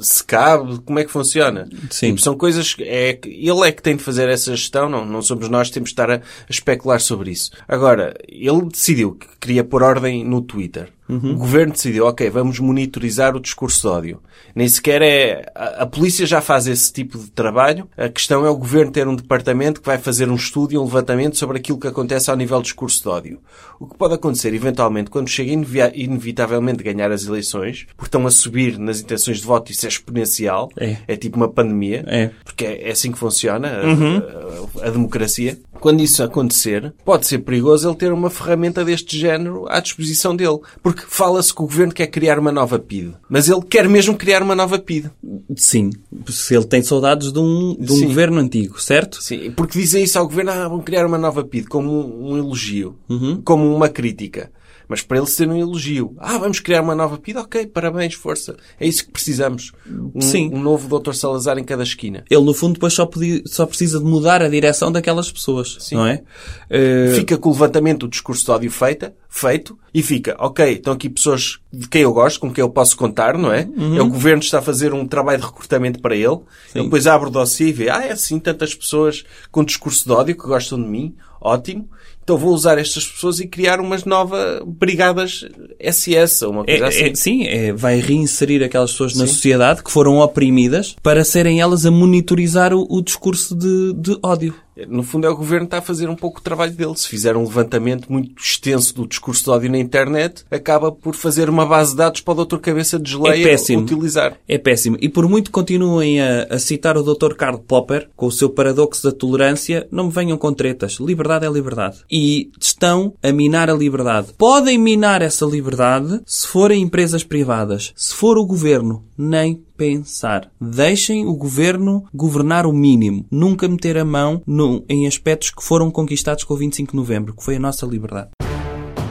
se 0.01 0.23
cabe, 0.23 0.79
como 0.85 0.99
é 0.99 1.05
que 1.05 1.11
funciona. 1.11 1.69
Sim. 1.91 2.09
Tipo, 2.09 2.21
são 2.21 2.37
coisas 2.37 2.75
que 2.75 2.83
é, 2.83 3.19
ele 3.25 3.67
é 3.67 3.73
que 3.73 3.83
tem 3.83 3.97
de 3.97 4.03
fazer 4.03 4.29
essa 4.29 4.55
gestão, 4.55 4.89
não, 4.89 5.05
não 5.05 5.23
somos 5.23 5.49
nós 5.49 5.69
que 5.69 5.75
temos 5.75 5.91
de 5.91 5.93
estar 5.93 6.11
a, 6.11 6.17
a 6.17 6.21
especular 6.51 7.01
sobre 7.01 7.31
isso. 7.31 7.51
Agora, 7.67 8.15
ele 8.29 8.65
decidiu 8.67 9.15
que 9.15 9.27
queria 9.41 9.65
pôr 9.65 9.83
ordem 9.83 10.25
no 10.25 10.43
Twitter. 10.43 10.93
O 11.09 11.37
governo 11.37 11.73
decidiu, 11.73 12.07
ok, 12.07 12.29
vamos 12.31 12.59
monitorizar 12.59 13.37
o 13.37 13.41
discurso 13.41 13.81
de 13.81 13.87
ódio. 13.87 14.23
Nem 14.57 14.69
sequer 14.69 15.01
é... 15.03 15.53
A, 15.55 15.83
a 15.85 15.87
polícia 15.87 16.27
já 16.27 16.41
faz 16.41 16.67
esse 16.67 16.93
tipo 16.93 17.17
de 17.17 17.31
trabalho. 17.31 17.89
A 17.97 18.09
questão 18.09 18.45
é 18.45 18.51
o 18.51 18.57
governo 18.57 18.91
ter 18.91 19.07
um 19.07 19.15
departamento 19.15 19.81
que 19.81 19.87
vai 19.87 19.99
fazer 19.99 20.29
um 20.29 20.35
estudo 20.35 20.75
e 20.75 20.79
um 20.79 20.83
levantamento 20.83 21.37
sobre 21.37 21.59
aquilo 21.59 21.79
que 21.79 21.87
acontece 21.87 22.29
ao 22.29 22.37
nível 22.37 22.59
do 22.59 22.65
discurso 22.65 23.01
de 23.03 23.09
ódio. 23.09 23.39
O 23.79 23.87
que 23.87 23.97
pode 23.97 24.15
acontecer, 24.15 24.53
eventualmente, 24.57 25.11
quando 25.11 25.29
chega 25.29 25.53
inevitavelmente 25.95 26.81
a 26.81 26.93
ganhar 26.93 27.11
as 27.13 27.25
eleições, 27.27 27.87
porque 27.97 28.09
estão 28.09 28.27
a 28.27 28.31
subir 28.31 28.79
nas 28.79 29.01
intenções 29.01 29.39
de 29.39 29.45
voto, 29.47 29.71
isso 29.73 29.87
é 29.87 29.89
exponencial, 29.89 30.71
É. 30.77 31.17
tipo 31.17 31.37
uma 31.37 31.49
pandemia, 31.49 32.05
É. 32.07 32.31
porque 32.45 32.65
é 32.65 32.89
é 32.89 32.91
assim 32.93 33.13
que 33.13 33.19
funciona 33.19 33.69
a- 33.69 34.83
a, 34.83 34.87
a 34.89 34.91
democracia. 34.91 35.59
Quando 35.81 36.01
isso 36.01 36.23
acontecer, 36.23 36.95
pode 37.05 37.27
ser 37.27 37.39
perigoso 37.39 37.89
ele 37.89 37.97
ter 37.97 38.13
uma 38.13 38.31
ferramenta 38.31 38.85
deste 38.85 39.19
género 39.19 39.67
à 39.69 39.81
disposição 39.81 40.35
dele. 40.35 40.59
Porque 40.83 41.03
fala-se 41.07 41.55
que 41.55 41.63
o 41.63 41.67
governo 41.67 41.93
quer 41.93 42.07
criar 42.07 42.39
uma 42.39 42.53
nova 42.53 42.79
PID. 42.79 43.15
Mas 43.29 43.49
ele 43.49 43.63
quer 43.63 43.89
mesmo 43.89 44.17
criar 44.17 44.43
uma 44.43 44.55
nova 44.55 44.79
PID. 44.79 45.11
Sim. 45.57 45.91
Se 46.29 46.55
ele 46.55 46.65
tem 46.65 46.83
saudades 46.83 47.33
de 47.33 47.39
um, 47.39 47.77
de 47.79 47.93
um 47.93 47.97
Sim. 47.97 48.07
governo 48.07 48.39
antigo, 48.41 48.81
certo? 48.81 49.23
Sim, 49.23 49.51
porque 49.53 49.79
dizem 49.79 50.03
isso 50.05 50.19
ao 50.19 50.27
governo, 50.27 50.51
ah, 50.51 50.69
vão 50.69 50.81
criar 50.81 51.07
uma 51.07 51.19
nova 51.19 51.45
PID, 51.45 51.67
como 51.67 51.91
um, 51.91 52.33
um 52.33 52.39
elogio, 52.39 52.97
como 53.45 53.75
uma 53.75 53.89
crítica. 53.89 54.51
Mas 54.89 55.03
para 55.03 55.19
ele 55.19 55.27
ser 55.27 55.49
um 55.49 55.57
elogio, 55.57 56.15
ah, 56.19 56.39
vamos 56.39 56.61
criar 56.61 56.81
uma 56.83 56.95
nova 56.95 57.19
PID, 57.19 57.39
ok, 57.39 57.67
parabéns, 57.67 58.15
força. 58.15 58.57
É 58.79 58.87
isso 58.87 59.05
que 59.05 59.11
precisamos. 59.13 59.73
Um, 60.15 60.21
Sim. 60.21 60.51
um 60.53 60.61
novo 60.61 60.99
Dr. 61.01 61.13
Salazar 61.13 61.59
em 61.59 61.65
cada 61.65 61.83
esquina. 61.83 62.25
Ele, 62.31 62.45
no 62.45 62.55
fundo, 62.55 62.75
depois 62.75 62.93
só, 62.93 63.05
pedi- 63.07 63.43
só 63.47 63.67
precisa 63.67 63.99
de 63.99 64.05
mudar 64.05 64.43
a 64.43 64.49
direção 64.49 64.93
daquelas 64.93 65.31
pessoas, 65.31 65.77
Sim. 65.81 65.97
não 65.97 66.07
é? 66.07 66.23
Eh, 66.71 67.13
Fica 67.17 67.37
com 67.37 67.49
o 67.49 67.53
levantamento 67.53 68.01
do 68.01 68.09
discurso 68.09 68.45
de 68.45 68.51
ódio 68.51 68.71
feita, 68.71 69.15
feito 69.29 69.79
e 69.93 70.03
fica, 70.03 70.37
ok, 70.39 70.73
estão 70.75 70.93
aqui 70.93 71.09
pessoas 71.11 71.59
de 71.73 71.89
quem 71.89 72.03
eu 72.03 72.13
gosto, 72.13 72.41
com 72.41 72.53
quem 72.53 72.63
eu 72.63 72.71
posso 72.71 72.97
contar, 72.97 73.37
não 73.37 73.53
é? 73.53 73.69
É 73.97 74.01
o 74.03 74.09
governo 74.09 74.43
está 74.43 74.61
a 74.61 74.63
fazer 74.63 74.95
um 74.95 75.07
trabalho 75.07 75.41
de 75.41 75.47
recrutamento 75.47 76.01
para 76.01 76.15
ele. 76.15 76.39
Ele 76.75 76.85
depois 76.85 77.07
abre 77.07 77.29
o 77.29 77.31
dossiê 77.31 77.69
e 77.69 77.73
vê, 77.73 77.91
ah, 77.91 78.03
é 78.05 78.13
assim, 78.13 78.39
tantas 78.39 78.75
pessoas 78.75 79.25
com 79.51 79.65
discurso 79.65 80.05
de 80.07 80.13
ódio 80.13 80.37
que 80.37 80.47
gostam 80.47 80.81
de 80.81 80.89
mim, 80.89 81.15
ótimo. 81.41 81.89
Então 82.27 82.37
vou 82.37 82.53
usar 82.53 82.77
estas 82.77 83.07
pessoas 83.07 83.39
e 83.39 83.47
criar 83.47 83.79
umas 83.79 84.05
novas 84.05 84.61
brigadas 84.67 85.45
SS 85.79 86.45
ou 86.45 86.51
uma 86.51 86.63
É, 86.67 86.77
coisa 86.79 86.89
assim. 86.89 87.05
é- 87.05 87.15
sim, 87.15 87.45
é, 87.47 87.73
vai 87.73 88.01
reinserir 88.01 88.65
aquelas 88.65 88.91
pessoas 88.91 89.15
na 89.15 89.29
sociedade 89.29 89.81
que 89.85 89.93
foram 89.93 90.19
oprimidas 90.19 90.97
para 91.01 91.23
serem 91.23 91.61
elas 91.61 91.87
a 91.87 91.91
monitorizar 91.93 92.75
o, 92.75 92.85
o 92.91 93.01
discurso 93.01 93.55
de, 93.55 93.93
de 93.95 94.19
ódio. 94.25 94.57
No 94.89 95.03
fundo 95.03 95.27
é 95.27 95.31
o 95.31 95.37
governo 95.37 95.67
que 95.67 95.69
está 95.69 95.79
a 95.79 95.83
fazer 95.83 96.09
um 96.09 96.17
pouco 96.17 96.41
o 96.41 96.43
trabalho 96.43 96.73
dele. 96.73 96.95
Se 96.97 97.09
fizer 97.09 97.37
um 97.37 97.45
levantamento 97.45 98.11
muito 98.13 98.41
extenso 98.41 98.95
do 98.95 99.07
discurso 99.07 99.45
de 99.45 99.51
ódio 99.51 99.71
na 99.71 99.79
internet, 99.79 100.45
acaba 100.51 100.93
por 100.93 101.15
fazer 101.15 101.49
uma 101.49 101.65
base 101.65 101.93
de 101.93 101.97
dados 101.99 102.21
para 102.21 102.33
o 102.33 102.37
doutor 102.37 102.61
Cabeça 102.61 102.99
de 102.99 103.11
É 103.11 103.17
Geleia 103.17 103.49
péssimo. 103.49 103.83
utilizar. 103.83 104.37
É 104.47 104.59
péssimo. 104.59 104.97
E 105.01 105.09
por 105.09 105.29
muito 105.29 105.47
que 105.47 105.53
continuem 105.53 106.21
a, 106.21 106.47
a 106.51 106.59
citar 106.59 106.97
o 106.97 107.03
Dr. 107.03 107.35
Karl 107.35 107.59
Popper 107.59 108.09
com 108.15 108.27
o 108.27 108.33
seu 108.33 108.51
paradoxo 108.51 109.03
da 109.03 109.13
tolerância, 109.13 109.87
não 109.91 110.07
me 110.07 110.13
venham 110.13 110.37
com 110.37 110.53
tretas. 110.53 110.99
Liberdade 111.01 111.47
é 111.47 111.51
liberdade. 111.51 111.99
E 112.11 112.51
estão 112.61 113.15
a 113.23 113.33
minar 113.33 113.71
a 113.71 113.75
liberdade. 113.75 114.29
Podem 114.37 114.79
minar 114.79 115.23
essa 115.23 115.47
liberdade 115.47 116.21
se 116.27 116.47
forem 116.47 116.83
empresas 116.83 117.25
privadas. 117.25 117.93
Se 117.97 118.15
for 118.15 118.37
o 118.39 118.47
governo, 118.47 119.05
nem 119.17 119.63
pensar. 119.77 120.51
Deixem 120.61 121.27
o 121.27 121.35
governo 121.35 122.05
governar 122.15 122.67
o 122.67 122.73
mínimo. 122.73 123.27
Nunca 123.31 123.69
meter 123.69 123.99
a 123.99 124.05
mão 124.05 124.43
no- 124.47 124.85
em 124.89 125.07
aspectos 125.07 125.51
que 125.51 125.63
foram 125.63 125.91
conquistados 125.91 126.45
com 126.45 126.55
o 126.55 126.57
25 126.57 126.93
de 126.93 126.97
novembro, 126.97 127.35
que 127.35 127.45
foi 127.45 127.57
a 127.57 127.61
nossa 127.61 127.85
liberdade. 127.87 128.31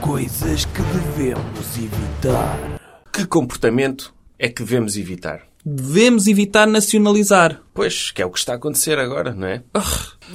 Coisas 0.02 0.66
que 0.66 0.82
devemos 0.82 1.78
evitar. 1.78 2.82
Que 3.12 3.26
comportamento 3.26 4.14
é 4.38 4.50
que 4.50 4.64
devemos 4.64 4.98
evitar? 4.98 5.42
Devemos 5.66 6.28
evitar 6.28 6.68
nacionalizar. 6.68 7.60
Pois, 7.74 8.12
que 8.12 8.22
é 8.22 8.26
o 8.26 8.30
que 8.30 8.38
está 8.38 8.54
a 8.54 8.56
acontecer 8.56 9.00
agora, 9.00 9.34
não 9.34 9.48
é? 9.48 9.64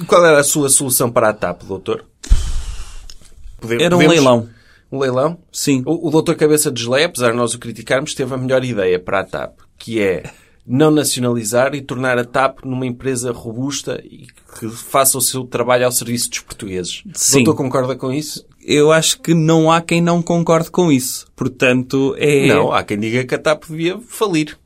Qual 0.09 0.25
era 0.27 0.41
a 0.41 0.45
sua 0.45 0.69
solução 0.69 1.11
para 1.11 1.29
a 1.29 1.33
TAP, 1.33 1.63
doutor? 1.65 2.05
Era 3.63 3.95
um 3.95 3.99
podemos- 4.01 4.09
leilão. 4.09 4.49
Um 4.91 4.99
leilão? 4.99 5.39
Sim. 5.53 5.83
O, 5.87 6.09
o 6.09 6.11
doutor 6.11 6.35
Cabeça 6.35 6.69
de 6.73 6.83
Geleia, 6.83 7.07
apesar 7.07 7.31
de 7.31 7.37
nós 7.37 7.55
o 7.55 7.59
criticarmos, 7.61 8.13
teve 8.15 8.35
a 8.35 8.37
melhor 8.37 8.65
ideia 8.65 8.99
para 8.99 9.21
a 9.21 9.25
TAP, 9.25 9.59
que 9.81 10.01
é 10.01 10.23
não 10.65 10.91
nacionalizar 10.93 11.75
e 11.75 11.81
tornar 11.81 12.17
a 12.19 12.25
TAP 12.25 12.61
numa 12.65 12.87
empresa 12.87 13.33
robusta 13.33 14.01
e 14.05 14.27
que 14.59 14.69
faça 14.69 15.19
o 15.19 15.21
seu 15.21 15.43
trabalho 15.43 15.87
ao 15.87 15.91
serviço 15.91 16.31
dos 16.31 16.41
portugueses. 16.41 17.03
Sim. 17.15 17.43
Doutor 17.43 17.57
concorda 17.65 17.97
com 17.97 18.13
isso? 18.13 18.47
Eu 18.63 18.93
acho 18.93 19.21
que 19.21 19.35
não 19.35 19.73
há 19.73 19.81
quem 19.81 20.01
não 20.03 20.23
concorde 20.23 20.71
com 20.71 20.93
isso. 20.93 21.27
Portanto, 21.35 22.15
é... 22.19 22.47
Não, 22.47 22.71
há 22.71 22.85
quem 22.85 23.01
diga 23.01 23.25
que 23.25 23.35
a 23.35 23.39
TAP 23.39 23.65
devia 23.69 23.99
falir. 24.07 24.57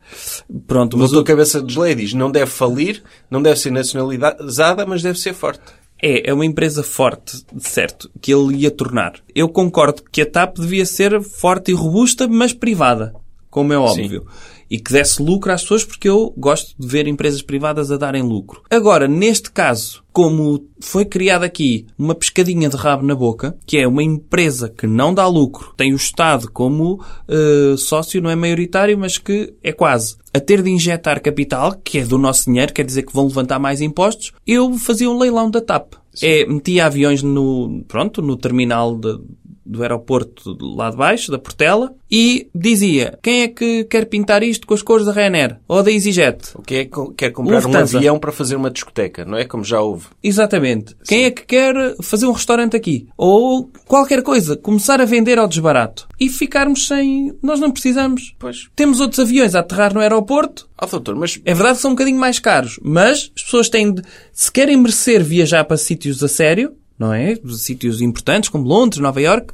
Pronto, 0.67 0.99
mas 0.99 1.11
doutor 1.11 1.23
o... 1.23 1.25
Cabeça 1.25 1.63
de 1.63 1.73
Geleia 1.73 1.97
diz 1.97 2.13
não 2.13 2.31
deve 2.31 2.51
falir, 2.51 3.03
não 3.31 3.41
deve 3.41 3.59
ser 3.59 3.71
nacionalizada, 3.71 4.85
mas 4.85 5.01
deve 5.01 5.19
ser 5.19 5.33
forte. 5.33 5.63
é, 6.03 6.29
é 6.29 6.35
uma 6.35 6.45
empresa 6.45 6.83
forte, 6.83 7.43
certo, 7.59 8.11
que 8.21 8.35
ele 8.35 8.57
ia 8.59 8.71
tornar. 8.71 9.15
Eu 9.35 9.49
concordo 9.49 10.03
que 10.13 10.21
a 10.21 10.31
TAP 10.31 10.59
devia 10.59 10.85
ser 10.85 11.23
forte 11.23 11.71
e 11.71 11.75
robusta, 11.75 12.29
mas 12.29 12.53
privada, 12.53 13.15
como 13.49 13.73
é 13.73 13.79
óbvio. 13.79 14.27
E 14.71 14.79
que 14.79 14.93
desse 14.93 15.23
lucro 15.23 15.53
às 15.53 15.63
pessoas, 15.63 15.85
porque 15.85 16.09
eu 16.09 16.33
gosto 16.37 16.75
de 16.79 16.87
ver 16.87 17.07
empresas 17.07 17.43
privadas 17.43 17.91
a 17.91 17.97
darem 17.97 18.23
lucro. 18.23 18.63
Agora, 18.71 19.07
neste 19.07 19.51
caso, 19.51 20.03
como 20.13 20.67
foi 20.81 21.05
criada 21.05 21.45
aqui 21.47 21.87
uma 21.99 22.15
pescadinha 22.15 22.69
de 22.69 22.77
rabo 22.77 23.05
na 23.05 23.15
boca, 23.15 23.57
que 23.67 23.79
é 23.79 23.87
uma 23.87 24.03
empresa 24.03 24.69
que 24.69 24.87
não 24.87 25.13
dá 25.13 25.27
lucro, 25.27 25.75
tem 25.77 25.93
o 25.93 25.97
Estado 25.97 26.51
como 26.51 27.05
eh, 27.29 27.75
sócio, 27.77 28.23
não 28.23 28.31
é 28.31 28.37
maioritário, 28.37 28.97
mas 28.99 29.19
que 29.19 29.55
é 29.63 29.73
quase, 29.73 30.17
a 30.33 30.41
ter 30.41 30.63
de 30.63 30.71
injetar 30.71 31.21
capital, 31.21 31.75
que 31.85 31.99
é 31.99 32.05
do 32.05 32.19
nosso 32.19 32.47
dinheiro, 32.47 32.73
quer 32.73 32.85
dizer 32.85 33.03
que 33.03 33.13
vão 33.15 33.27
levantar 33.27 33.59
mais 33.59 33.81
impostos, 33.81 34.33
eu 34.47 34.73
fazia 34.79 35.11
um 35.11 35.19
leilão 35.19 35.51
da 35.51 35.61
TAP. 35.61 35.95
É, 36.23 36.47
metia 36.47 36.87
aviões 36.87 37.25
no, 37.25 37.85
pronto, 37.89 38.23
no 38.23 38.37
terminal 38.37 38.97
de- 38.97 39.19
do 39.65 39.83
aeroporto 39.83 40.57
de 40.57 40.65
lá 40.65 40.91
de 40.91 40.97
baixo, 40.97 41.31
da 41.31 41.39
Portela, 41.39 41.95
e 42.11 42.49
dizia, 42.55 43.19
quem 43.23 43.43
é 43.43 43.49
que 43.49 43.85
quer 43.85 44.07
pintar 44.07 44.43
isto 44.43 44.67
com 44.67 44.75
as 44.75 44.83
cores 44.83 45.07
da 45.07 45.13
Ryanair? 45.13 45.59
Ou 45.67 45.83
da 45.83 45.91
EasyJet? 45.91 46.51
O 46.55 46.63
que 46.63 46.75
é 46.75 46.85
que 46.85 47.13
quer 47.17 47.31
comprar 47.31 47.61
um 47.61 47.67
Lufthansa. 47.67 47.97
avião 47.97 48.19
para 48.19 48.31
fazer 48.31 48.57
uma 48.57 48.71
discoteca, 48.71 49.25
não 49.25 49.37
é? 49.37 49.45
Como 49.45 49.65
já 49.65 49.81
houve. 49.81 50.07
Exatamente. 50.23 50.95
Quem 51.07 51.25
é 51.25 51.31
que 51.31 51.45
quer 51.45 51.75
fazer 52.03 52.27
um 52.27 52.33
restaurante 52.33 52.77
aqui? 52.77 53.09
Ou 53.17 53.71
qualquer 53.87 54.23
coisa. 54.23 54.57
Começar 54.57 55.01
a 55.01 55.05
vender 55.05 55.39
ao 55.39 55.49
desbarato. 55.49 56.07
E 56.21 56.29
ficarmos 56.29 56.87
sem... 56.87 57.35
Nós 57.43 57.59
não 57.59 57.71
precisamos. 57.71 58.35
Pois. 58.39 58.69
Temos 58.77 59.01
outros 59.01 59.21
aviões 59.21 59.55
a 59.55 59.61
aterrar 59.61 59.93
no 59.93 60.01
aeroporto. 60.01 60.69
Ó 60.81 60.87
doutor, 60.87 61.17
mas 61.17 61.41
É 61.45 61.55
verdade 61.55 61.77
que 61.77 61.83
são 61.83 61.93
um 61.93 61.95
bocadinho 61.95 62.19
mais 62.19 62.39
caros. 62.39 62.79
Mas 62.83 63.33
as 63.37 63.43
pessoas 63.43 63.69
têm 63.69 63.93
de... 63.93 64.03
Se 64.33 64.51
querem 64.51 64.77
merecer 64.77 65.23
viajar 65.23 65.65
para 65.65 65.77
sítios 65.77 66.23
a 66.23 66.29
sério, 66.29 66.75
não 66.99 67.13
é? 67.13 67.37
Sítios 67.51 68.01
importantes 68.01 68.49
como 68.51 68.67
Londres, 68.67 69.01
Nova 69.01 69.21
York, 69.21 69.53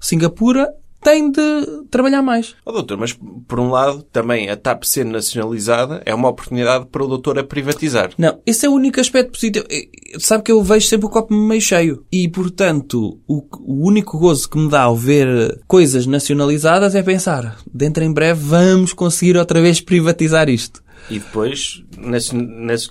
Singapura, 0.00 0.72
têm 1.02 1.30
de 1.30 1.84
trabalhar 1.90 2.22
mais. 2.22 2.54
Ó 2.64 2.72
doutor, 2.72 2.96
mas 2.96 3.12
por 3.48 3.58
um 3.60 3.70
lado, 3.70 4.02
também 4.04 4.48
a 4.48 4.56
TAP 4.56 4.84
sendo 4.84 5.10
nacionalizada 5.10 6.00
é 6.06 6.14
uma 6.14 6.28
oportunidade 6.28 6.86
para 6.86 7.02
o 7.02 7.08
doutor 7.08 7.38
a 7.38 7.44
privatizar. 7.44 8.10
Não, 8.16 8.38
esse 8.46 8.64
é 8.64 8.68
o 8.68 8.72
único 8.72 9.00
aspecto 9.00 9.32
positivo. 9.32 9.66
Eh, 9.68 9.88
Sabe 10.18 10.44
que 10.44 10.52
eu 10.52 10.62
vejo 10.62 10.86
sempre 10.86 11.06
o 11.06 11.10
copo 11.10 11.34
meio 11.34 11.60
cheio. 11.60 12.04
E, 12.12 12.28
portanto, 12.28 13.18
o, 13.26 13.42
o 13.60 13.86
único 13.86 14.18
gozo 14.18 14.48
que 14.48 14.58
me 14.58 14.68
dá 14.68 14.82
ao 14.82 14.94
ver 14.96 15.60
coisas 15.66 16.06
nacionalizadas 16.06 16.94
é 16.94 17.02
pensar, 17.02 17.56
dentro 17.72 18.04
em 18.04 18.12
breve 18.12 18.40
vamos 18.40 18.92
conseguir 18.92 19.36
outra 19.36 19.60
vez 19.60 19.80
privatizar 19.80 20.48
isto. 20.48 20.81
E 21.10 21.18
depois 21.18 21.82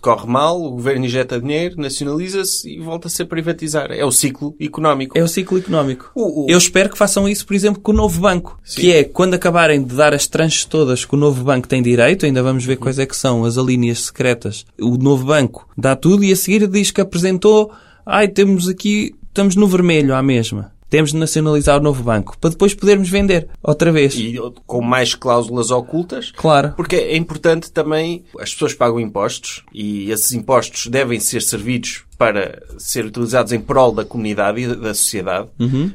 corre 0.02 0.28
mal, 0.28 0.62
o 0.62 0.72
governo 0.72 1.06
injeta 1.06 1.40
dinheiro, 1.40 1.76
nacionaliza-se 1.78 2.70
e 2.70 2.80
volta-se 2.80 3.22
a 3.22 3.26
privatizar. 3.26 3.92
É 3.92 4.04
o 4.06 4.12
ciclo 4.12 4.56
económico. 4.60 5.18
É 5.18 5.24
o 5.24 5.28
ciclo 5.28 5.58
económico. 5.58 6.12
O- 6.16 6.46
o- 6.46 6.48
Eu 6.50 6.58
espero 6.58 6.90
que 6.90 6.98
façam 6.98 7.28
isso, 7.28 7.46
por 7.46 7.56
exemplo, 7.56 7.82
com 7.82 7.92
o 7.92 7.96
novo 7.96 8.20
banco. 8.22 8.60
Sim. 8.64 8.82
Que 8.82 8.94
é, 8.94 9.04
quando 9.04 9.34
acabarem 9.34 9.82
de 9.84 9.96
dar 9.96 10.14
as 10.14 10.28
tranches 10.28 10.66
todas 10.66 11.06
que 11.06 11.16
o 11.16 11.18
novo 11.18 11.44
banco 11.44 11.68
tem 11.68 11.82
direito, 11.82 12.26
ainda 12.26 12.44
vamos 12.44 12.66
ver 12.66 12.78
quais 12.78 13.00
é 13.00 13.06
que 13.06 13.16
são 13.16 13.44
as 13.46 13.58
alíneas 13.58 14.00
secretas, 14.00 14.66
o 14.80 14.98
novo 14.98 15.26
banco 15.26 15.68
dá 15.78 15.96
tudo 15.96 16.24
e 16.24 16.32
a 16.32 16.36
seguir 16.36 16.68
diz 16.68 16.92
que 16.92 17.02
apresentou, 17.02 17.72
ai, 18.06 18.28
temos 18.28 18.68
aqui, 18.68 19.16
estamos 19.28 19.56
no 19.56 19.68
vermelho 19.68 20.14
à 20.14 20.22
mesma. 20.22 20.72
Temos 20.92 21.14
de 21.14 21.18
nacionalizar 21.18 21.80
o 21.80 21.84
novo 21.84 22.04
banco, 22.04 22.38
para 22.38 22.50
depois 22.50 22.74
podermos 22.74 23.08
vender 23.08 23.48
outra 23.64 23.94
vez. 23.94 24.14
E 24.14 24.36
com 24.68 24.82
mais 24.82 25.16
cláusulas 25.16 25.72
ocultas. 25.72 26.34
Claro. 26.36 26.74
Porque 26.76 26.98
é 26.98 27.16
importante 27.16 27.72
também, 27.72 28.26
as 28.38 28.52
pessoas 28.52 28.74
pagam 28.74 29.00
impostos 29.00 29.64
e 29.74 30.12
esses 30.12 30.34
impostos 30.34 30.88
devem 30.88 31.18
ser 31.18 31.42
servidos 31.42 32.04
para 32.22 32.62
ser 32.78 33.04
utilizados 33.04 33.52
em 33.52 33.60
prol 33.60 33.92
da 33.92 34.06
comunidade 34.06 34.62
e 34.62 34.68
da 34.76 34.94
sociedade. 34.94 35.48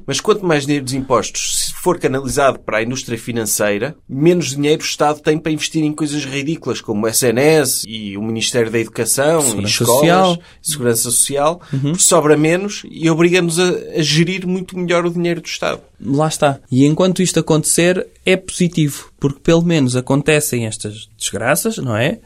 Mas 0.05 0.19
quanto 0.19 0.45
mais 0.45 0.65
dinheiro 0.65 0.85
dos 0.85 0.93
impostos 0.93 1.73
for 1.77 2.01
canalizado 2.01 2.59
para 2.59 2.79
a 2.79 2.83
indústria 2.83 3.17
financeira, 3.17 3.95
menos 4.09 4.57
dinheiro 4.57 4.83
o 4.83 4.85
Estado 4.85 5.21
tem 5.21 5.39
para 5.39 5.53
investir 5.53 5.85
em 5.85 5.93
coisas 5.93 6.25
ridículas 6.25 6.81
como 6.81 7.07
o 7.07 7.09
SNS 7.09 7.85
e 7.87 8.17
o 8.17 8.23
Ministério 8.23 8.73
da 8.73 8.81
Educação 8.81 9.39
e 9.39 9.43
Segurança 9.45 9.69
escolas, 9.69 10.01
Social. 10.01 10.39
Segurança 10.61 11.03
Social, 11.03 11.61
porque 11.71 12.03
sobra 12.03 12.37
menos 12.37 12.83
e 12.91 13.09
obriga-nos 13.09 13.61
a, 13.61 13.69
a 13.97 14.03
gerir 14.03 14.49
muito 14.49 14.77
melhor 14.77 15.07
o 15.07 15.11
dinheiro 15.13 15.41
do 15.41 15.47
Estado. 15.47 15.81
Lá 16.05 16.27
está. 16.27 16.59
E 16.69 16.85
enquanto 16.87 17.23
isto 17.23 17.39
acontecer, 17.39 18.05
é 18.25 18.37
positivo, 18.37 19.13
porque 19.21 19.39
pelo 19.39 19.63
menos 19.63 19.95
acontecem 19.95 20.67
estas 20.67 21.09
desgraças, 21.17 21.79
não 21.79 21.97
é? 21.97 22.19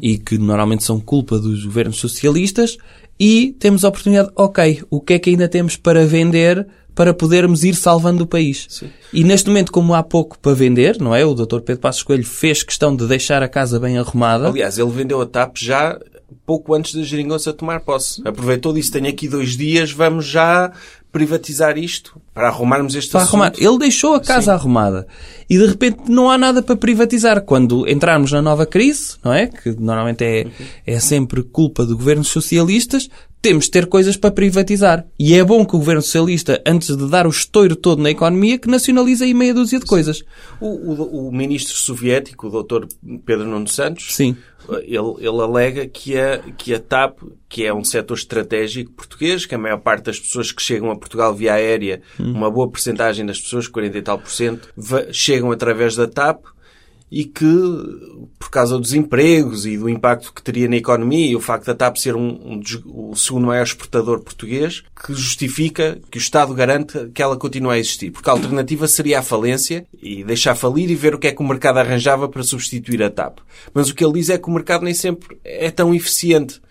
E 0.00 0.18
que 0.18 0.36
normalmente 0.36 0.84
são 0.84 1.00
culpa 1.00 1.38
dos 1.38 1.64
governos 1.64 1.98
socialistas, 1.98 2.76
e 3.18 3.54
temos 3.58 3.84
a 3.84 3.88
oportunidade, 3.88 4.30
ok, 4.36 4.82
o 4.90 5.00
que 5.00 5.14
é 5.14 5.18
que 5.18 5.30
ainda 5.30 5.48
temos 5.48 5.76
para 5.76 6.04
vender 6.04 6.66
para 6.94 7.14
podermos 7.14 7.64
ir 7.64 7.74
salvando 7.74 8.24
o 8.24 8.26
país. 8.26 8.66
Sim. 8.68 8.90
E 9.12 9.24
neste 9.24 9.48
momento, 9.48 9.72
como 9.72 9.94
há 9.94 10.02
pouco 10.02 10.38
para 10.38 10.52
vender, 10.52 11.00
não 11.00 11.14
é? 11.14 11.24
O 11.24 11.34
Dr. 11.34 11.60
Pedro 11.60 11.80
Passos 11.80 12.02
Coelho 12.02 12.24
fez 12.24 12.62
questão 12.62 12.94
de 12.94 13.06
deixar 13.06 13.42
a 13.42 13.48
casa 13.48 13.80
bem 13.80 13.98
arrumada. 13.98 14.48
Aliás, 14.48 14.78
ele 14.78 14.90
vendeu 14.90 15.20
a 15.20 15.26
TAP 15.26 15.56
já 15.56 15.98
pouco 16.44 16.74
antes 16.74 16.94
da 16.94 17.02
geringonça 17.02 17.52
tomar 17.52 17.80
posse. 17.80 18.20
Aproveitou 18.26 18.72
disso, 18.72 18.92
tenho 18.92 19.08
aqui 19.08 19.28
dois 19.28 19.56
dias, 19.56 19.90
vamos 19.90 20.26
já 20.26 20.72
privatizar 21.12 21.76
isto 21.76 22.18
para 22.32 22.48
arrumarmos 22.48 22.94
este 22.94 23.12
para 23.12 23.22
assunto. 23.22 23.42
arrumar. 23.42 23.52
Ele 23.58 23.78
deixou 23.78 24.14
a 24.14 24.20
casa 24.20 24.54
arrumada. 24.54 25.06
E 25.48 25.58
de 25.58 25.66
repente 25.66 26.10
não 26.10 26.30
há 26.30 26.38
nada 26.38 26.62
para 26.62 26.74
privatizar. 26.74 27.42
Quando 27.42 27.86
entrarmos 27.86 28.32
na 28.32 28.40
nova 28.40 28.64
crise, 28.64 29.16
não 29.22 29.32
é? 29.32 29.46
Que 29.46 29.70
normalmente 29.78 30.24
é, 30.24 30.46
é 30.86 30.98
sempre 30.98 31.42
culpa 31.42 31.84
de 31.84 31.92
governos 31.92 32.28
socialistas, 32.28 33.10
temos 33.42 33.64
de 33.64 33.72
ter 33.72 33.86
coisas 33.86 34.16
para 34.16 34.30
privatizar. 34.30 35.04
E 35.18 35.34
é 35.34 35.42
bom 35.44 35.66
que 35.66 35.74
o 35.74 35.78
governo 35.78 36.00
socialista, 36.00 36.62
antes 36.64 36.96
de 36.96 37.10
dar 37.10 37.26
o 37.26 37.30
estouro 37.30 37.74
todo 37.74 38.00
na 38.00 38.10
economia, 38.10 38.56
que 38.58 38.68
nacionalize 38.68 39.22
aí 39.24 39.34
meia 39.34 39.52
dúzia 39.52 39.80
de 39.80 39.84
coisas. 39.84 40.22
O, 40.60 40.66
o- 40.68 41.28
o 41.28 41.32
ministro 41.32 41.74
soviético, 41.76 42.46
o 42.46 42.62
Dr. 42.62 42.86
Pedro 43.26 43.44
Nuno 43.46 43.66
Santos, 43.66 44.14
Sim. 44.14 44.36
ele, 44.84 45.14
ele 45.18 45.40
alega 45.42 45.88
que 45.88 46.16
a, 46.16 46.38
que 46.56 46.72
a 46.72 46.78
TAP, 46.78 47.18
que 47.48 47.64
é 47.64 47.74
um 47.74 47.82
setor 47.82 48.14
estratégico 48.16 48.92
português, 48.92 49.44
que 49.44 49.54
a 49.56 49.58
maior 49.58 49.78
parte 49.80 50.04
das 50.04 50.20
pessoas 50.20 50.52
que 50.52 50.62
chegam 50.62 50.90
a 50.92 50.96
Portugal 50.96 51.34
via 51.34 51.54
aérea, 51.54 52.00
uma 52.18 52.48
boa 52.50 52.70
porcentagem 52.70 53.26
das 53.26 53.40
pessoas, 53.40 53.66
40 53.66 53.98
e 53.98 54.02
tal 54.02 54.18
por 54.18 54.30
cento, 54.30 54.68
chegam 55.10 55.50
através 55.50 55.96
da 55.96 56.06
TAP 56.06 56.44
e 57.14 57.26
que, 57.26 57.44
por 58.38 58.50
causa 58.50 58.78
dos 58.78 58.94
empregos 58.94 59.66
e 59.66 59.76
do 59.76 59.86
impacto 59.86 60.32
que 60.32 60.42
teria 60.42 60.66
na 60.66 60.76
economia 60.76 61.26
e 61.26 61.36
o 61.36 61.40
facto 61.40 61.66
da 61.66 61.74
TAP 61.74 61.98
ser 61.98 62.16
um, 62.16 62.40
um 62.42 62.62
o 62.86 63.14
segundo 63.14 63.48
maior 63.48 63.64
exportador 63.64 64.20
português, 64.20 64.82
que 65.04 65.12
justifica 65.12 65.98
que 66.10 66.16
o 66.16 66.18
Estado 66.18 66.54
garante 66.54 67.10
que 67.12 67.22
ela 67.22 67.36
continue 67.36 67.74
a 67.74 67.78
existir. 67.78 68.10
Porque 68.10 68.30
a 68.30 68.32
alternativa 68.32 68.88
seria 68.88 69.18
a 69.18 69.22
falência 69.22 69.86
e 70.02 70.24
deixar 70.24 70.54
falir 70.54 70.90
e 70.90 70.94
ver 70.94 71.14
o 71.14 71.18
que 71.18 71.26
é 71.26 71.32
que 71.32 71.42
o 71.42 71.46
mercado 71.46 71.80
arranjava 71.80 72.30
para 72.30 72.42
substituir 72.42 73.02
a 73.02 73.10
TAP. 73.10 73.40
Mas 73.74 73.90
o 73.90 73.94
que 73.94 74.02
ele 74.02 74.14
diz 74.14 74.30
é 74.30 74.38
que 74.38 74.48
o 74.48 74.52
mercado 74.52 74.82
nem 74.82 74.94
sempre 74.94 75.36
é 75.44 75.70
tão 75.70 75.94
eficiente. 75.94 76.62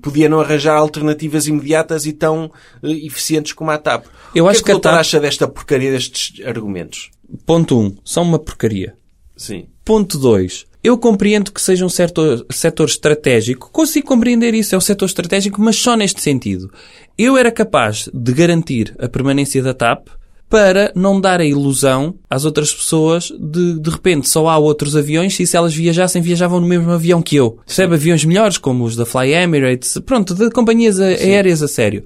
Podia 0.00 0.28
não 0.28 0.38
arranjar 0.38 0.76
alternativas 0.76 1.48
imediatas 1.48 2.06
e 2.06 2.12
tão 2.12 2.48
eh, 2.80 3.06
eficientes 3.06 3.52
como 3.54 3.72
a 3.72 3.78
TAP. 3.78 4.04
Eu 4.36 4.44
o 4.44 4.46
que 4.46 4.50
acho 4.52 4.60
é 4.60 4.62
que, 4.62 4.70
que 4.70 4.76
a 4.76 4.80
TAP- 4.80 5.00
acha 5.00 5.18
desta 5.18 5.48
porcaria 5.48 5.90
destes 5.90 6.46
argumentos? 6.46 7.10
Ponto 7.44 7.76
1. 7.76 7.82
Um, 7.84 7.96
são 8.04 8.22
uma 8.22 8.38
porcaria. 8.38 8.99
Sim. 9.40 9.68
Ponto 9.82 10.18
2. 10.18 10.66
Eu 10.84 10.98
compreendo 10.98 11.50
que 11.50 11.62
seja 11.62 11.82
um 11.82 11.88
setor, 11.88 12.44
setor 12.50 12.86
estratégico. 12.86 13.70
Consigo 13.72 14.06
compreender 14.06 14.52
isso. 14.52 14.74
É 14.74 14.78
um 14.78 14.82
setor 14.82 15.06
estratégico, 15.06 15.58
mas 15.62 15.76
só 15.76 15.96
neste 15.96 16.20
sentido. 16.20 16.70
Eu 17.16 17.38
era 17.38 17.50
capaz 17.50 18.06
de 18.12 18.32
garantir 18.34 18.94
a 18.98 19.08
permanência 19.08 19.62
da 19.62 19.72
TAP 19.72 20.08
para 20.46 20.92
não 20.94 21.18
dar 21.18 21.40
a 21.40 21.44
ilusão 21.44 22.16
às 22.28 22.44
outras 22.44 22.74
pessoas 22.74 23.32
de, 23.40 23.80
de 23.80 23.88
repente, 23.88 24.28
só 24.28 24.46
há 24.46 24.58
outros 24.58 24.94
aviões 24.94 25.40
e 25.40 25.46
se 25.46 25.56
elas 25.56 25.72
viajassem, 25.72 26.20
viajavam 26.20 26.60
no 26.60 26.66
mesmo 26.66 26.90
avião 26.90 27.22
que 27.22 27.36
eu. 27.36 27.52
Percebe? 27.64 27.94
Aviões 27.94 28.24
melhores, 28.24 28.58
como 28.58 28.84
os 28.84 28.94
da 28.94 29.06
Fly 29.06 29.32
Emirates, 29.32 29.96
pronto, 30.04 30.34
de 30.34 30.50
companhias 30.50 31.00
aéreas 31.00 31.62
a 31.62 31.68
sério. 31.68 32.04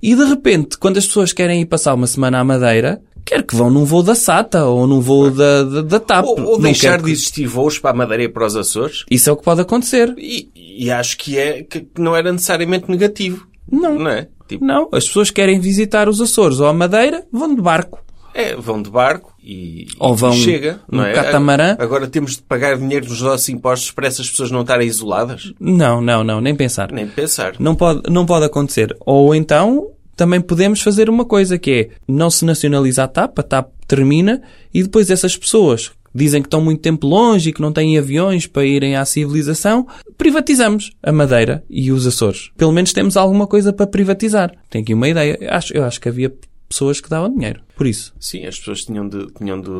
E 0.00 0.14
de 0.14 0.24
repente, 0.24 0.78
quando 0.78 0.98
as 0.98 1.06
pessoas 1.06 1.32
querem 1.32 1.62
ir 1.62 1.66
passar 1.66 1.94
uma 1.94 2.06
semana 2.06 2.38
à 2.38 2.44
Madeira, 2.44 3.02
quer 3.26 3.42
que 3.42 3.54
vão 3.56 3.68
num 3.68 3.84
voo 3.84 4.02
da 4.02 4.14
SATA 4.14 4.64
ou 4.64 4.86
num 4.86 5.00
voo 5.00 5.30
da, 5.30 5.62
da, 5.64 5.82
da 5.82 6.00
TAP. 6.00 6.24
Ou, 6.24 6.40
ou 6.52 6.58
deixar 6.58 6.90
quero 6.92 7.02
de 7.02 7.06
que- 7.06 7.12
existir 7.12 7.46
voos 7.46 7.78
para 7.78 7.90
a 7.90 7.94
Madeira 7.94 8.22
e 8.22 8.28
para 8.28 8.46
os 8.46 8.56
Açores. 8.56 9.04
Isso 9.10 9.28
é 9.28 9.32
o 9.32 9.36
que 9.36 9.42
pode 9.44 9.60
acontecer. 9.60 10.14
E, 10.16 10.48
e 10.54 10.90
acho 10.90 11.18
que 11.18 11.36
é 11.36 11.62
que 11.62 11.80
que 11.80 12.00
não 12.00 12.16
era 12.16 12.32
necessariamente 12.32 12.90
negativo. 12.90 13.46
Não. 13.70 13.98
Não 13.98 14.10
é? 14.10 14.28
Tipo, 14.48 14.64
Não, 14.64 14.88
as 14.92 15.06
pessoas 15.08 15.30
querem 15.30 15.58
visitar 15.60 16.08
os 16.08 16.20
Açores 16.20 16.60
ou 16.60 16.68
a 16.68 16.72
Madeira, 16.72 17.24
vão 17.32 17.52
de 17.54 17.60
barco. 17.60 17.98
é, 18.32 18.54
vão 18.54 18.80
de 18.80 18.88
barco 18.90 19.32
e, 19.42 19.86
Ou 19.98 20.12
e 20.14 20.16
vão 20.16 20.32
chega. 20.32 20.80
num 20.88 20.98
Não 20.98 21.06
é? 21.06 21.12
catamarã. 21.14 21.74
Agora 21.80 22.06
temos 22.06 22.36
de 22.36 22.42
pagar 22.42 22.76
dinheiro 22.78 23.06
dos 23.06 23.20
nossos 23.22 23.48
impostos 23.48 23.90
para 23.90 24.06
essas 24.06 24.28
pessoas 24.30 24.50
não 24.52 24.60
estarem 24.60 24.86
isoladas? 24.86 25.52
Não, 25.58 26.00
não, 26.00 26.22
não, 26.22 26.40
nem 26.40 26.54
pensar. 26.54 26.92
Nem 26.92 27.08
pensar. 27.08 27.54
Não 27.58 27.74
pode, 27.74 28.02
não 28.08 28.24
pode 28.24 28.44
acontecer. 28.44 28.94
Ou 29.00 29.34
então, 29.34 29.88
também 30.16 30.40
podemos 30.40 30.80
fazer 30.80 31.10
uma 31.10 31.24
coisa 31.24 31.58
que 31.58 31.70
é, 31.70 31.88
não 32.08 32.30
se 32.30 32.44
nacionaliza 32.44 33.04
a 33.04 33.08
TAP, 33.08 33.38
a 33.38 33.42
TAP 33.42 33.70
termina, 33.86 34.42
e 34.72 34.82
depois 34.82 35.10
essas 35.10 35.36
pessoas 35.36 35.92
dizem 36.14 36.40
que 36.40 36.46
estão 36.46 36.62
muito 36.62 36.80
tempo 36.80 37.06
longe 37.06 37.50
e 37.50 37.52
que 37.52 37.60
não 37.60 37.70
têm 37.70 37.98
aviões 37.98 38.46
para 38.46 38.64
irem 38.64 38.96
à 38.96 39.04
civilização, 39.04 39.86
privatizamos 40.16 40.90
a 41.02 41.12
Madeira 41.12 41.62
e 41.68 41.92
os 41.92 42.06
Açores. 42.06 42.50
Pelo 42.56 42.72
menos 42.72 42.94
temos 42.94 43.18
alguma 43.18 43.46
coisa 43.46 43.70
para 43.70 43.86
privatizar. 43.86 44.50
Tem 44.70 44.80
aqui 44.80 44.94
uma 44.94 45.08
ideia. 45.08 45.36
Eu 45.38 45.50
acho, 45.52 45.76
eu 45.76 45.84
acho 45.84 46.00
que 46.00 46.08
havia 46.08 46.32
pessoas 46.68 47.00
que 47.00 47.08
davam 47.08 47.32
dinheiro. 47.32 47.60
Por 47.76 47.86
isso. 47.86 48.14
Sim, 48.18 48.46
as 48.46 48.58
pessoas 48.58 48.84
tinham 48.84 49.08
de, 49.08 49.26
tinham 49.38 49.60
de 49.60 49.70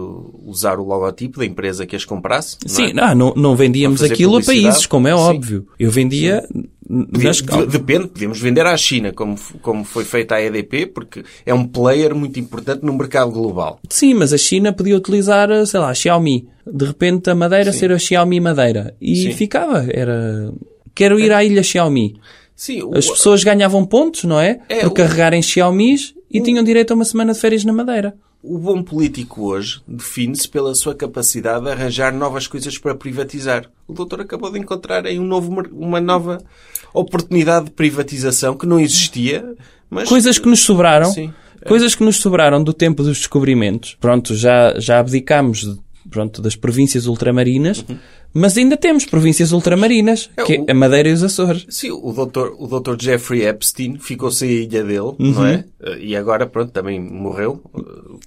usar 0.45 0.79
o 0.79 0.85
logotipo 0.85 1.39
da 1.39 1.47
empresa 1.47 1.87
que 1.87 1.97
as 1.97 2.05
comprasse. 2.05 2.57
não 2.63 2.69
Sim, 2.75 2.91
é? 2.91 2.93
não, 2.93 3.15
não, 3.15 3.35
não 3.35 3.57
vendíamos 3.57 4.03
aquilo 4.03 4.37
a 4.39 4.43
países, 4.43 4.87
como 4.87 5.09
é 5.09 5.13
Sim. 5.13 5.19
óbvio. 5.19 5.67
Eu 5.79 5.91
vendia 5.91 6.47
nas 6.89 7.39
de- 7.39 7.67
depende, 7.67 8.07
podemos 8.09 8.39
vender 8.39 8.65
à 8.67 8.77
China, 8.77 9.13
como, 9.13 9.37
como 9.61 9.83
foi 9.85 10.05
feita 10.05 10.37
a 10.37 10.43
EDP, 10.43 10.87
porque 10.87 11.25
é 11.45 11.53
um 11.53 11.67
player 11.67 12.15
muito 12.15 12.39
importante 12.39 12.85
no 12.85 12.93
mercado 12.97 13.33
global. 13.33 13.81
Sim, 13.91 14.15
mas 14.15 14.33
a 14.33 14.39
China 14.39 14.73
podia 14.73 14.97
utilizar, 14.97 15.49
sei 15.67 15.81
lá, 15.81 15.91
a 15.91 15.95
Xiaomi. 15.95 16.47
De 16.67 16.85
repente 16.85 17.29
a 17.31 17.35
Madeira 17.35 17.73
ser 17.73 17.91
a 17.93 17.99
Xiaomi 17.99 18.39
Madeira. 18.41 18.95
E 19.01 19.17
Sim. 19.17 19.33
ficava. 19.33 19.87
Era. 19.91 20.53
Quero 20.95 21.19
ir 21.19 21.33
à 21.33 21.43
ilha 21.45 21.63
Xiaomi. 21.63 22.17
Sim, 22.55 22.83
o- 22.83 22.97
As 22.97 23.09
pessoas 23.09 23.43
ganhavam 23.45 23.85
pontos, 23.85 24.25
não 24.25 24.41
é? 24.41 24.61
É, 24.69 24.81
Por 24.81 24.89
o- 24.89 24.91
carregarem 24.93 25.43
Xiaomis 25.43 26.15
e 26.31 26.41
tinham 26.41 26.65
direito 26.65 26.93
a 26.93 26.95
uma 26.95 27.05
semana 27.05 27.33
de 27.33 27.41
férias 27.41 27.65
na 27.65 27.73
Madeira. 27.73 28.17
O 28.43 28.59
bom 28.59 28.83
político 28.83 29.51
hoje 29.51 29.81
define-se 29.89 30.49
pela 30.49 30.75
sua 30.75 30.95
capacidade 30.95 31.65
de 31.65 31.71
arranjar 31.71 32.13
novas 32.13 32.47
coisas 32.47 32.79
para 32.79 32.95
privatizar. 32.95 33.69
O 33.89 33.93
doutor 33.93 34.21
acabou 34.21 34.51
de 34.53 34.59
encontrar 34.59 35.07
aí 35.07 35.19
um 35.19 35.27
novo, 35.27 35.53
uma 35.73 36.01
nova 36.01 36.39
oportunidade 36.95 37.67
de 37.67 37.71
privatização 37.73 38.57
que 38.57 38.67
não 38.67 38.79
existia, 38.79 39.55
mas... 39.91 40.09
Coisas 40.09 40.39
que 40.39 40.49
nos 40.49 40.61
sobraram. 40.61 41.11
Sim. 41.11 41.33
Coisas 41.67 41.95
que 41.95 42.05
nos 42.05 42.17
sobraram 42.17 42.63
do 42.63 42.73
tempo 42.73 43.03
dos 43.03 43.19
descobrimentos. 43.19 43.97
Pronto, 44.01 44.35
já, 44.35 44.79
já 44.79 45.01
abdicámos 45.01 45.79
pronto, 46.09 46.41
das 46.41 46.55
províncias 46.55 47.07
ultramarinas, 47.07 47.85
mas 48.35 48.57
ainda 48.57 48.77
temos 48.77 49.05
províncias 49.05 49.53
ultramarinas, 49.53 50.31
É, 50.37 50.43
que 50.45 50.65
é 50.67 50.71
a 50.71 50.75
Madeira 50.75 51.09
e 51.09 51.13
os 51.13 51.23
Açores. 51.23 51.67
Sim, 51.69 51.91
o 51.93 52.13
doutor, 52.13 52.55
o 52.59 52.67
doutor 52.67 53.01
Jeffrey 53.01 53.45
Epstein 53.47 53.99
ficou 53.99 54.31
sem 54.31 54.49
a 54.49 54.53
ilha 54.53 54.85
dele, 54.85 55.13
não 55.19 55.47
é? 55.47 55.65
E 56.01 56.17
agora, 56.17 56.47
pronto, 56.47 56.73
também 56.73 57.01
morreu. 57.01 57.63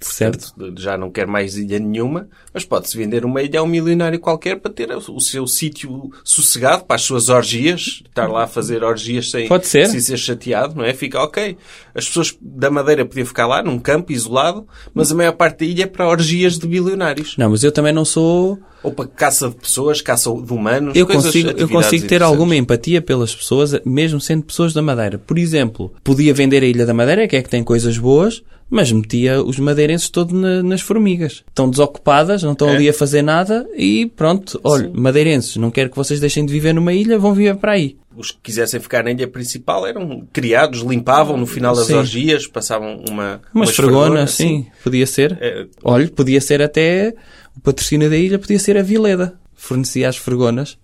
Certo. 0.00 0.54
Portanto, 0.54 0.80
Já 0.80 0.96
não 0.96 1.10
quer 1.10 1.26
mais 1.26 1.56
ilha 1.56 1.78
nenhuma, 1.78 2.28
mas 2.54 2.64
pode-se 2.64 2.96
vender 2.96 3.24
uma 3.24 3.42
ilha 3.42 3.60
a 3.60 3.62
um 3.62 3.66
milionário 3.66 4.18
qualquer 4.18 4.56
para 4.60 4.72
ter 4.72 4.90
o 4.90 5.00
o 5.10 5.20
seu 5.20 5.46
sítio 5.46 6.10
sossegado 6.24 6.84
para 6.84 6.96
as 6.96 7.02
suas 7.02 7.28
orgias, 7.28 8.02
estar 8.08 8.26
lá 8.28 8.44
a 8.44 8.46
fazer 8.46 8.82
orgias 8.84 9.30
sem, 9.30 9.48
Pode 9.48 9.66
ser. 9.66 9.86
sem 9.88 10.00
ser 10.00 10.16
chateado, 10.16 10.74
não 10.76 10.84
é? 10.84 10.94
Fica 10.94 11.20
ok. 11.20 11.56
As 11.94 12.06
pessoas 12.06 12.36
da 12.40 12.70
Madeira 12.70 13.04
podiam 13.04 13.26
ficar 13.26 13.46
lá, 13.46 13.62
num 13.62 13.78
campo 13.78 14.12
isolado, 14.12 14.66
mas 14.94 15.10
a 15.10 15.14
maior 15.14 15.32
parte 15.32 15.58
da 15.60 15.64
ilha 15.66 15.82
é 15.84 15.86
para 15.86 16.08
orgias 16.08 16.58
de 16.58 16.66
bilionários. 16.66 17.36
Não, 17.36 17.50
mas 17.50 17.62
eu 17.64 17.72
também 17.72 17.92
não 17.92 18.04
sou 18.04 18.58
Ou 18.82 18.92
para 18.92 19.06
caça 19.06 19.48
de 19.50 19.56
pessoas, 19.56 20.00
caça 20.00 20.30
de 20.30 20.52
humanos. 20.52 20.94
Eu 20.96 21.06
coisas, 21.06 21.24
consigo, 21.26 21.50
eu 21.50 21.68
consigo 21.68 22.06
ter 22.06 22.22
alguma 22.22 22.56
empatia 22.56 23.02
pelas 23.02 23.34
pessoas, 23.34 23.74
mesmo 23.84 24.20
sendo 24.20 24.44
pessoas 24.44 24.72
da 24.72 24.80
Madeira. 24.80 25.18
Por 25.18 25.38
exemplo, 25.38 25.92
podia 26.02 26.32
vender 26.32 26.62
a 26.62 26.66
Ilha 26.66 26.86
da 26.86 26.94
Madeira, 26.94 27.28
que 27.28 27.36
é 27.36 27.42
que 27.42 27.48
tem 27.50 27.62
coisas 27.62 27.98
boas, 27.98 28.42
mas 28.70 28.90
metia 28.92 29.42
os 29.42 29.58
madeirenses 29.58 30.08
todos 30.08 30.32
na- 30.32 30.62
nas 30.62 30.80
formigas. 30.80 31.42
Estão 31.48 31.68
desocupadas, 31.68 32.42
não 32.42 32.52
estão 32.52 32.68
É. 32.70 32.76
ali 32.76 32.88
a 32.88 32.94
fazer 32.94 33.20
nada 33.20 33.68
e 33.76 34.06
pronto. 34.16 34.58
Olha, 34.64 34.90
madeirenses, 34.94 35.56
não 35.56 35.70
quero 35.70 35.90
que 35.90 35.96
vocês 35.96 36.20
deixem 36.20 36.46
de 36.46 36.52
viver 36.52 36.72
numa 36.72 36.92
ilha, 36.92 37.18
vão 37.18 37.34
viver 37.34 37.56
para 37.56 37.72
aí. 37.72 37.96
os 38.16 38.32
que 38.32 38.38
quisessem 38.42 38.78
ficar 38.80 39.02
na 39.04 39.12
ilha 39.12 39.26
principal 39.26 39.86
eram 39.86 40.26
criados, 40.32 40.80
limpavam 40.80 41.36
no 41.38 41.46
final 41.46 41.74
das 41.74 41.86
Sim. 41.86 41.94
orgias, 41.94 42.46
passavam 42.46 43.02
uma, 43.08 43.40
Umas 43.54 43.70
fregonas, 43.70 44.32
sim, 44.32 44.66
podia 44.84 45.06
ser. 45.06 45.38
É, 45.40 45.64
Olha, 45.82 46.06
podia 46.08 46.40
ser 46.40 46.60
até 46.60 47.14
o 47.56 47.60
patrocínio 47.60 48.08
da 48.08 48.16
ilha, 48.16 48.38
podia 48.38 48.58
ser 48.58 48.76
a 48.76 48.82
Vileda. 48.82 49.38
Fornecia 49.54 50.08
as 50.08 50.16
fregonas. 50.16 50.78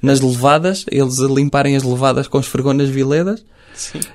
Nas 0.00 0.20
levadas, 0.20 0.86
eles 0.90 1.20
a 1.20 1.26
limparem 1.26 1.76
as 1.76 1.82
levadas 1.82 2.26
com 2.26 2.38
as 2.38 2.46
fregonas 2.46 2.88
Viledas. 2.88 3.44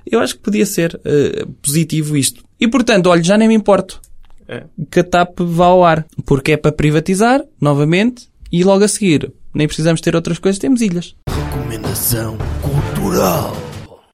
Eu 0.06 0.20
acho 0.20 0.36
que 0.36 0.42
podia 0.42 0.66
ser 0.66 1.00
eh, 1.06 1.46
positivo 1.62 2.18
isto. 2.18 2.44
E 2.60 2.68
portanto, 2.68 3.08
olha, 3.08 3.24
já 3.24 3.38
nem 3.38 3.48
me 3.48 3.54
importo 3.54 4.02
é. 4.48 4.64
que 4.90 5.00
a 5.00 5.04
TAP 5.04 5.40
vá 5.40 5.66
ao 5.66 5.84
ar. 5.84 6.06
Porque 6.26 6.54
é 6.54 6.58
para 6.58 6.72
privatizar, 6.72 7.44
novamente, 7.60 8.30
e 8.52 8.64
logo 8.64 8.84
a 8.84 8.88
seguir, 8.88 9.32
nem 9.54 9.68
precisamos 9.68 10.02
ter 10.02 10.16
outras 10.16 10.40
coisas, 10.40 10.60
temos 10.60 10.82
ilhas. 10.82 11.16
Recomendação 11.30 12.38
cultural. 12.62 13.56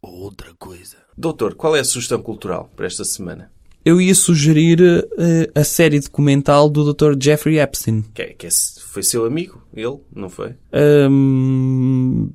Outra 0.01 0.53
coisa. 0.57 0.97
Doutor, 1.17 1.55
qual 1.55 1.75
é 1.75 1.79
a 1.79 1.83
sugestão 1.83 2.21
cultural 2.21 2.69
para 2.75 2.87
esta 2.87 3.03
semana? 3.03 3.50
Eu 3.83 3.99
ia 3.99 4.13
sugerir 4.13 4.79
eh, 5.17 5.49
a 5.55 5.63
série 5.63 5.99
documental 5.99 6.69
do 6.69 6.93
Dr. 6.93 7.13
Jeffrey 7.19 7.59
Epstein. 7.59 8.03
Que, 8.13 8.25
que 8.35 8.47
é- 8.47 8.49
foi 8.87 9.01
seu 9.03 9.25
amigo? 9.25 9.61
Ele? 9.73 9.97
Não 10.15 10.29
foi? 10.29 10.53
Hum, 10.73 12.29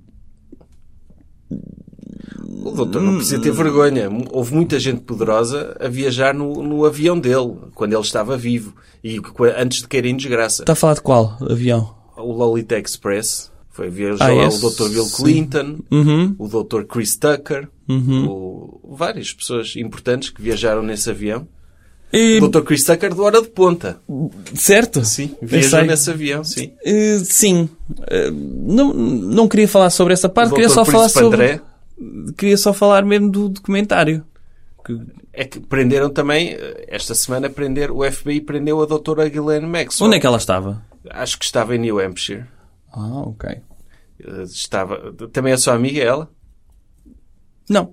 O 2.64 2.70
doutor 2.72 3.00
não 3.02 3.16
precisa 3.16 3.40
ter 3.40 3.52
vergonha. 3.52 4.08
Houve 4.32 4.54
muita 4.54 4.80
gente 4.80 5.02
poderosa 5.02 5.76
a 5.78 5.86
viajar 5.88 6.34
no, 6.34 6.62
no 6.62 6.84
avião 6.84 7.18
dele, 7.18 7.54
quando 7.74 7.92
ele 7.92 8.02
estava 8.02 8.36
vivo. 8.36 8.74
E 9.04 9.20
antes 9.56 9.82
de 9.82 9.88
cair 9.88 10.06
em 10.06 10.16
desgraça. 10.16 10.62
Está 10.62 10.72
a 10.72 10.76
falar 10.76 10.94
de 10.94 11.02
qual 11.02 11.36
avião? 11.48 11.94
O 12.16 12.32
Lolita 12.32 12.76
Express. 12.78 13.52
Foi 13.70 13.88
viajar 13.90 14.30
Ah, 14.30 14.34
lá 14.34 14.46
esse? 14.46 14.64
o 14.64 14.70
Dr. 14.70 14.88
Bill. 14.88 15.04
Clinton, 15.14 15.78
Uhum. 15.92 16.34
o 16.38 16.48
Dr. 16.48 16.82
Chris 16.84 17.14
Tucker, 17.14 17.68
o- 17.88 18.94
várias 18.96 19.32
pessoas 19.32 19.74
importantes 19.76 20.30
que 20.30 20.40
viajaram 20.42 20.82
nesse 20.82 21.08
avião. 21.10 21.46
E- 22.12 22.38
O 22.40 22.48
Dr. 22.48 22.62
Chris 22.62 22.84
Tucker 22.84 23.14
do 23.14 23.22
Hora 23.24 23.42
de 23.42 23.48
Ponta. 23.48 23.98
certo? 24.54 25.04
Sim, 25.04 25.34
viajou 25.42 25.82
nesse 25.84 26.10
avião, 26.10 26.44
sim. 26.44 26.72
Eh, 26.84 27.18
sim. 27.24 27.68
Eh, 28.08 28.30
não, 28.30 28.92
não 28.94 29.48
queria 29.48 29.66
falar 29.68 29.90
sobre 29.90 30.12
essa 30.14 30.28
parte, 30.28 30.50
queria 30.54 30.68
só 30.68 30.84
falar 30.84 31.08
sobre. 31.08 31.42
André. 31.42 31.60
Queria 32.36 32.56
só 32.56 32.72
falar 32.72 33.04
mesmo 33.04 33.30
do 33.30 33.48
documentário. 33.48 34.24
Que- 34.84 35.00
É 35.38 35.44
que 35.44 35.60
prenderam 35.60 36.08
também, 36.08 36.52
eh, 36.54 36.86
esta 36.88 37.14
semana, 37.14 37.50
prender, 37.50 37.90
o 37.90 38.02
FBI 38.04 38.40
prendeu 38.40 38.80
a 38.80 38.86
doutora 38.86 39.28
Ghislaine 39.28 39.66
Maxwell. 39.66 40.06
Onde 40.08 40.16
é 40.16 40.20
que 40.20 40.26
ela 40.26 40.38
estava? 40.38 40.82
Acho 41.10 41.38
que 41.38 41.44
estava 41.44 41.74
em 41.76 41.78
New 41.78 41.98
Hampshire. 42.00 42.44
Ah, 42.92 43.20
ok. 43.20 43.50
Estava, 44.44 45.12
também 45.32 45.52
é 45.52 45.56
sua 45.56 45.74
amiga 45.74 46.00
ela? 46.02 46.30
Não. 47.68 47.92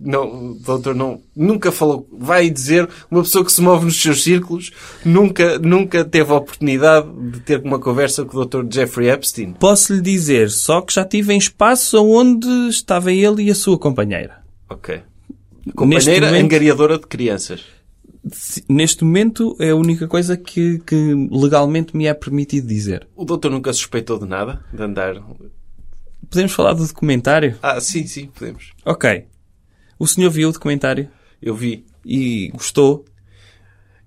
Não, 0.00 0.52
o 0.52 0.54
doutor 0.54 0.94
não, 0.94 1.20
nunca 1.34 1.70
falou, 1.70 2.08
vai 2.12 2.48
dizer, 2.48 2.88
uma 3.10 3.22
pessoa 3.22 3.44
que 3.44 3.52
se 3.52 3.60
move 3.60 3.84
nos 3.84 4.00
seus 4.00 4.22
círculos, 4.22 4.70
nunca, 5.04 5.58
nunca 5.58 6.04
teve 6.04 6.32
a 6.32 6.36
oportunidade 6.36 7.08
de 7.30 7.40
ter 7.40 7.60
uma 7.62 7.78
conversa 7.78 8.24
com 8.24 8.38
o 8.38 8.44
Dr. 8.44 8.64
Jeffrey 8.70 9.08
Epstein. 9.10 9.52
Posso 9.52 9.92
lhe 9.94 10.00
dizer 10.00 10.50
só 10.50 10.80
que 10.80 10.94
já 10.94 11.02
estive 11.02 11.32
em 11.34 11.38
espaços 11.38 11.94
onde 11.94 12.48
estava 12.68 13.12
ele 13.12 13.44
e 13.44 13.50
a 13.50 13.54
sua 13.54 13.78
companheira. 13.78 14.38
Ok. 14.70 15.00
Companheira 15.74 16.26
momento- 16.26 16.44
angariadora 16.44 16.98
de 16.98 17.06
crianças. 17.06 17.64
Neste 18.68 19.04
momento 19.04 19.56
é 19.60 19.70
a 19.70 19.76
única 19.76 20.08
coisa 20.08 20.36
que, 20.36 20.80
que 20.80 21.28
legalmente 21.30 21.96
me 21.96 22.06
é 22.06 22.14
permitido 22.14 22.66
dizer. 22.66 23.06
O 23.14 23.24
doutor 23.24 23.50
nunca 23.50 23.72
suspeitou 23.72 24.18
de 24.18 24.26
nada? 24.26 24.64
De 24.72 24.82
andar... 24.82 25.14
Podemos 26.30 26.52
falar 26.52 26.74
do 26.74 26.86
documentário? 26.86 27.58
Ah, 27.62 27.80
sim, 27.80 28.06
sim, 28.06 28.26
podemos. 28.26 28.72
Ok. 28.84 29.26
O 29.98 30.06
senhor 30.06 30.30
viu 30.30 30.48
o 30.48 30.52
documentário 30.52 31.08
Eu 31.40 31.54
vi. 31.54 31.84
e 32.04 32.48
gostou? 32.52 33.04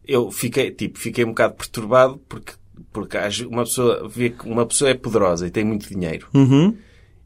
Eu 0.05 0.31
fiquei, 0.31 0.71
tipo, 0.71 0.97
fiquei 0.97 1.23
um 1.23 1.29
bocado 1.29 1.53
perturbado 1.55 2.17
porque, 2.27 2.53
porque 2.91 3.17
uma 3.49 3.63
pessoa 3.63 4.07
vê 4.07 4.29
que 4.31 4.47
uma 4.47 4.65
pessoa 4.65 4.89
é 4.89 4.93
poderosa 4.93 5.47
e 5.47 5.51
tem 5.51 5.63
muito 5.63 5.87
dinheiro. 5.87 6.27
Uhum. 6.33 6.75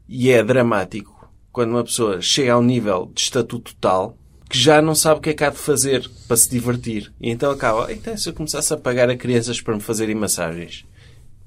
E 0.08 0.30
é 0.30 0.42
dramático 0.42 1.30
quando 1.50 1.70
uma 1.70 1.84
pessoa 1.84 2.20
chega 2.20 2.52
a 2.52 2.58
um 2.58 2.62
nível 2.62 3.10
de 3.14 3.20
estatuto 3.22 3.74
tal 3.80 4.18
que 4.48 4.58
já 4.58 4.82
não 4.82 4.94
sabe 4.94 5.18
o 5.18 5.22
que 5.22 5.30
é 5.30 5.34
que 5.34 5.44
há 5.44 5.50
de 5.50 5.56
fazer 5.56 6.08
para 6.28 6.36
se 6.36 6.50
divertir. 6.50 7.12
E 7.20 7.30
então 7.30 7.50
acaba, 7.50 7.90
então 7.92 8.16
se 8.16 8.28
eu 8.28 8.34
começasse 8.34 8.72
a 8.72 8.76
pagar 8.76 9.08
a 9.08 9.16
crianças 9.16 9.60
para 9.60 9.74
me 9.74 9.80
fazerem 9.80 10.14
massagens. 10.14 10.84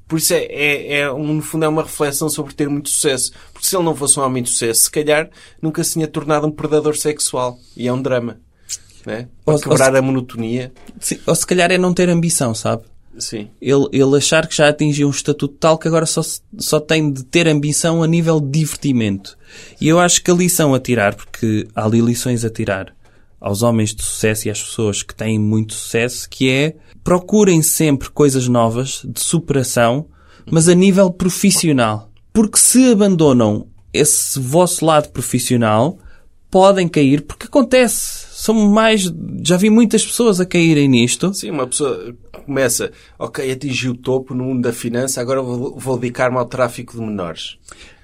Por 0.07 0.17
isso 0.19 0.33
é, 0.33 0.45
é, 0.45 0.99
é, 0.99 1.11
um- 1.11 1.33
no 1.33 1.41
fundo 1.41 1.65
é 1.65 1.67
uma 1.67 1.83
reflexão 1.83 2.29
sobre 2.29 2.53
ter 2.53 2.69
muito 2.69 2.89
sucesso. 2.89 3.31
Porque 3.51 3.67
se 3.67 3.75
ele 3.75 3.83
não 3.83 3.95
fosse 3.95 4.19
um 4.19 4.23
homem 4.23 4.41
de 4.43 4.49
sucesso, 4.49 4.83
se 4.83 4.91
calhar 4.91 5.29
nunca 5.61 5.83
se 5.83 5.93
tinha 5.93 6.07
tornado 6.07 6.47
um 6.47 6.51
predador 6.51 6.95
sexual. 6.95 7.57
E 7.75 7.87
é 7.87 7.93
um 7.93 8.01
drama. 8.01 8.39
Né? 9.05 9.27
Para 9.45 9.53
Ou- 9.55 9.59
quebrar 9.61 9.95
a 9.95 10.01
monotonia. 10.01 10.71
Sim, 10.99 11.19
Ou 11.25 11.35
se 11.35 11.45
calhar 11.45 11.71
é 11.71 11.77
não 11.77 11.93
ter 11.93 12.09
ambição, 12.09 12.53
sabe? 12.55 12.83
Sim. 13.19 13.49
Ele, 13.61 13.87
ele 13.91 14.15
achar 14.17 14.45
que 14.47 14.55
já 14.55 14.69
atingiu 14.69 15.07
um 15.07 15.11
estatuto 15.11 15.55
tal 15.59 15.77
que 15.77 15.87
agora 15.87 16.05
só, 16.05 16.21
só 16.57 16.79
tem 16.79 17.11
de 17.11 17.23
ter 17.23 17.47
ambição 17.47 18.03
a 18.03 18.07
nível 18.07 18.39
de 18.39 18.59
divertimento. 18.59 19.37
E 19.81 19.87
eu 19.87 19.99
acho 19.99 20.21
que 20.23 20.29
a 20.29 20.33
lição 20.35 20.73
a 20.75 20.79
tirar, 20.79 21.15
porque 21.15 21.67
há 21.75 21.83
ali 21.85 21.99
lições 21.99 22.45
a 22.45 22.49
tirar 22.49 22.93
aos 23.41 23.61
homens 23.63 23.93
de 23.95 24.03
sucesso 24.03 24.47
e 24.47 24.51
às 24.51 24.61
pessoas 24.61 25.01
que 25.03 25.15
têm 25.15 25.39
muito 25.39 25.73
sucesso, 25.73 26.29
que 26.29 26.49
é 26.49 26.75
procurem 27.07 27.61
sempre 27.61 28.09
coisas 28.09 28.49
novas, 28.49 29.01
de 29.05 29.21
superação, 29.21 30.07
mas 30.51 30.67
a 30.67 30.75
nível 30.75 31.09
profissional. 31.09 32.11
Porque 32.33 32.57
se 32.57 32.91
abandonam 32.91 33.69
esse 33.93 34.37
vosso 34.37 34.83
lado 34.85 35.07
profissional, 35.11 35.97
podem 36.51 36.85
cair, 36.85 37.21
porque 37.21 37.45
acontece. 37.45 38.27
São 38.33 38.53
mais, 38.53 39.09
já 39.41 39.55
vi 39.55 39.69
muitas 39.69 40.05
pessoas 40.05 40.41
a 40.41 40.45
caírem 40.45 40.89
nisto. 40.89 41.33
Sim, 41.33 41.51
uma 41.51 41.65
pessoa 41.65 42.13
começa, 42.45 42.91
ok, 43.17 43.53
atingi 43.53 43.87
o 43.87 43.95
topo 43.95 44.33
no 44.33 44.43
mundo 44.43 44.63
da 44.63 44.73
finança, 44.73 45.21
agora 45.21 45.41
vou, 45.41 45.79
vou 45.79 45.97
dedicar-me 45.97 46.37
ao 46.37 46.45
tráfico 46.45 46.97
de 46.97 46.99
menores. 46.99 47.57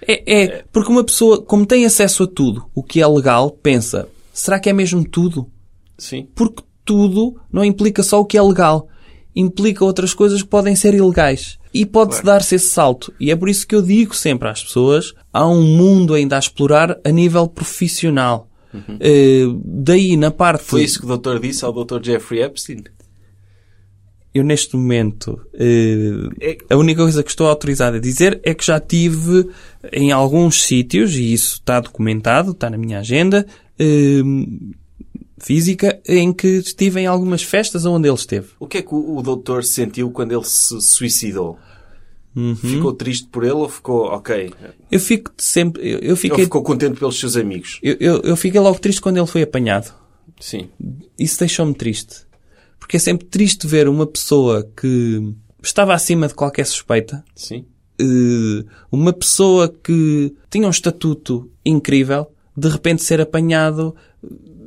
É, 0.07 0.43
é, 0.43 0.63
porque 0.71 0.89
uma 0.89 1.03
pessoa, 1.03 1.41
como 1.41 1.65
tem 1.65 1.85
acesso 1.85 2.23
a 2.23 2.27
tudo, 2.27 2.67
o 2.73 2.81
que 2.81 3.01
é 3.01 3.07
legal, 3.07 3.51
pensa, 3.51 4.07
será 4.31 4.61
que 4.61 4.69
é 4.69 4.73
mesmo 4.73 5.03
tudo? 5.03 5.51
Sim. 5.97 6.25
Porque 6.33 6.63
tudo 6.85 7.35
não 7.51 7.65
implica 7.65 8.01
só 8.01 8.21
o 8.21 8.25
que 8.25 8.37
é 8.37 8.41
legal. 8.41 8.87
Implica 9.35 9.83
outras 9.83 10.13
coisas 10.13 10.41
que 10.41 10.47
podem 10.47 10.75
ser 10.75 10.93
ilegais. 10.93 11.57
E 11.73 11.85
pode-se 11.85 12.21
Claro. 12.21 12.37
dar-se 12.39 12.55
esse 12.55 12.67
salto. 12.67 13.11
E 13.19 13.31
é 13.31 13.35
por 13.35 13.49
isso 13.49 13.65
que 13.65 13.73
eu 13.73 13.81
digo 13.81 14.15
sempre 14.15 14.47
às 14.47 14.63
pessoas, 14.63 15.13
há 15.31 15.47
um 15.47 15.63
mundo 15.63 16.13
ainda 16.13 16.35
a 16.35 16.39
explorar 16.39 16.99
a 17.03 17.09
nível 17.11 17.47
profissional. 17.47 18.47
Eh, 18.99 19.45
daí, 19.63 20.15
na 20.17 20.31
parte... 20.31 20.61
Uhum. 20.61 20.67
Foi 20.67 20.83
isso 20.83 20.99
que 20.99 21.05
o 21.05 21.07
doutor 21.07 21.39
disse 21.39 21.63
ao 21.65 21.71
doutor 21.73 22.03
Jeffrey 22.03 22.41
Epstein? 22.41 22.83
Eu, 24.33 24.43
neste 24.43 24.75
momento, 24.75 25.39
eh, 25.53 26.27
É- 26.41 26.57
a 26.71 26.75
única 26.77 27.03
coisa 27.03 27.21
que 27.23 27.29
estou 27.29 27.47
autorizado 27.47 27.97
a 27.97 27.99
dizer 27.99 28.39
é 28.43 28.53
que 28.55 28.65
já 28.65 28.79
tive 28.79 29.47
em 29.91 30.11
alguns 30.11 30.63
sítios, 30.63 31.15
e 31.15 31.31
isso 31.33 31.55
está 31.55 31.79
documentado, 31.79 32.51
está 32.51 32.67
na 32.69 32.77
minha 32.77 32.99
agenda 32.99 33.45
eh, 33.77 34.21
física, 35.37 36.01
em 36.07 36.31
que 36.31 36.47
estive 36.47 37.01
em 37.01 37.07
algumas 37.07 37.43
festas 37.43 37.85
onde 37.85 38.07
ele 38.07 38.15
esteve. 38.15 38.47
O 38.59 38.67
que 38.67 38.77
é 38.77 38.81
que 38.81 38.93
o, 38.93 39.17
o 39.17 39.21
doutor 39.21 39.63
sentiu 39.63 40.11
quando 40.11 40.31
ele 40.31 40.45
se 40.45 40.79
suicidou? 40.81 41.57
Uhum. 42.35 42.55
Ficou 42.55 42.93
triste 42.93 43.27
por 43.27 43.43
ele 43.43 43.53
ou 43.53 43.69
ficou, 43.69 44.05
ok? 44.05 44.51
Eu 44.91 44.99
fico 44.99 45.31
sempre... 45.37 45.87
Eu, 45.87 45.99
eu 45.99 46.15
fiquei, 46.15 46.45
ficou 46.45 46.63
contente 46.63 46.97
pelos 46.97 47.19
seus 47.19 47.35
amigos? 47.35 47.79
eu, 47.83 47.95
eu, 47.99 48.21
eu 48.21 48.35
fiquei 48.35 48.59
logo 48.59 48.79
triste 48.79 49.01
quando 49.01 49.17
ele 49.17 49.27
foi 49.27 49.43
apanhado. 49.43 49.93
Sim. 50.39 50.69
Isso 51.17 51.39
deixou-me 51.39 51.73
triste. 51.73 52.25
Porque 52.79 52.97
é 52.97 52.99
sempre 52.99 53.27
triste 53.27 53.67
ver 53.67 53.87
uma 53.87 54.05
pessoa 54.05 54.69
que 54.75 55.33
estava 55.61 55.93
acima 55.93 56.27
de 56.27 56.33
qualquer 56.33 56.65
suspeita, 56.65 57.23
Sim. 57.33 57.65
eh, 57.99 58.65
uma 58.91 59.13
pessoa 59.13 59.69
que 59.69 60.35
tinha 60.49 60.67
um 60.67 60.71
estatuto 60.71 61.49
incrível, 61.65 62.29
de 62.55 62.67
repente 62.67 63.03
ser 63.03 63.21
apanhado, 63.21 63.95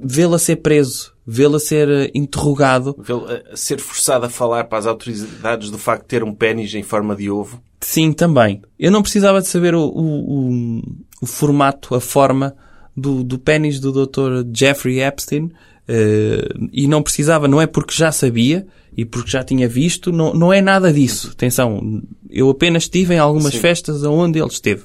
vê-la 0.02 0.38
ser 0.38 0.56
preso, 0.56 1.12
vê-la 1.26 1.58
ser 1.58 1.88
eh, 1.88 2.10
interrogado. 2.14 2.94
Vê-lo 2.98 3.26
a- 3.26 3.52
a 3.52 3.56
ser 3.56 3.78
forçado 3.80 4.26
a 4.26 4.28
falar 4.28 4.64
para 4.64 4.78
as 4.78 4.86
autoridades 4.86 5.70
do 5.70 5.78
facto 5.78 6.02
de 6.02 6.08
ter 6.08 6.22
um 6.22 6.34
pênis 6.34 6.74
em 6.74 6.82
forma 6.82 7.14
de 7.16 7.30
ovo. 7.30 7.60
Sim, 7.80 8.12
também. 8.12 8.62
Eu 8.78 8.90
não 8.90 9.02
precisava 9.02 9.40
de 9.40 9.48
saber 9.48 9.74
o, 9.74 9.82
o, 9.82 10.78
o, 10.78 10.82
o 11.22 11.26
formato, 11.26 11.94
a 11.94 12.00
forma 12.00 12.54
do, 12.96 13.22
do 13.22 13.38
pênis 13.38 13.78
do 13.80 13.92
Dr. 13.92 14.44
Jeffrey 14.54 15.00
Epstein. 15.00 15.50
eh, 15.88 16.48
e 16.72 16.86
não 16.88 17.02
precisava, 17.02 17.46
não 17.48 17.60
é 17.60 17.66
porque 17.66 17.94
já 17.94 18.10
sabia 18.10 18.66
e 18.96 19.04
porque 19.04 19.30
já 19.30 19.44
tinha 19.44 19.68
visto, 19.68 20.10
não, 20.10 20.32
não 20.34 20.52
é 20.52 20.60
nada 20.62 20.92
disso. 20.92 21.30
Atenção, 21.32 22.02
eu 22.30 22.48
apenas 22.50 22.84
estive 22.84 23.14
em 23.14 23.18
algumas 23.18 23.52
Sim. 23.52 23.60
festas 23.60 24.02
onde 24.04 24.38
ele 24.38 24.48
esteve. 24.48 24.84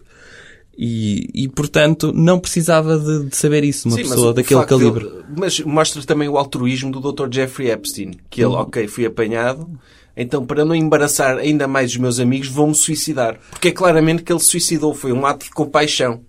E, 0.83 1.29
e 1.43 1.47
portanto, 1.47 2.11
não 2.11 2.39
precisava 2.39 2.97
de, 2.97 3.25
de 3.29 3.35
saber 3.35 3.63
isso, 3.63 3.87
uma 3.87 3.95
Sim, 3.97 4.01
pessoa 4.01 4.33
daquele 4.33 4.65
calibre. 4.65 5.03
dele- 5.05 5.23
mas 5.37 5.59
mostra 5.59 6.01
também 6.01 6.27
o 6.27 6.39
altruísmo 6.39 6.91
do 6.91 7.11
Dr. 7.11 7.27
Jeffrey 7.31 7.69
Epstein. 7.69 8.13
Que 8.31 8.41
ele, 8.43 8.55
ok, 8.55 8.87
fui 8.87 9.05
apanhado, 9.05 9.69
então 10.17 10.43
para 10.43 10.65
não 10.65 10.73
embaraçar 10.73 11.37
ainda 11.37 11.67
mais 11.67 11.91
os 11.91 11.97
meus 11.97 12.19
amigos, 12.19 12.47
vou-me 12.47 12.73
suicidar. 12.73 13.39
Porque 13.51 13.67
é 13.67 13.71
claramente 13.71 14.23
que 14.23 14.33
ele 14.33 14.39
se 14.39 14.47
suicidou. 14.47 14.95
Foi 14.95 15.11
um 15.11 15.23
ato 15.23 15.45
de 15.45 15.51
compaixão. 15.51 16.21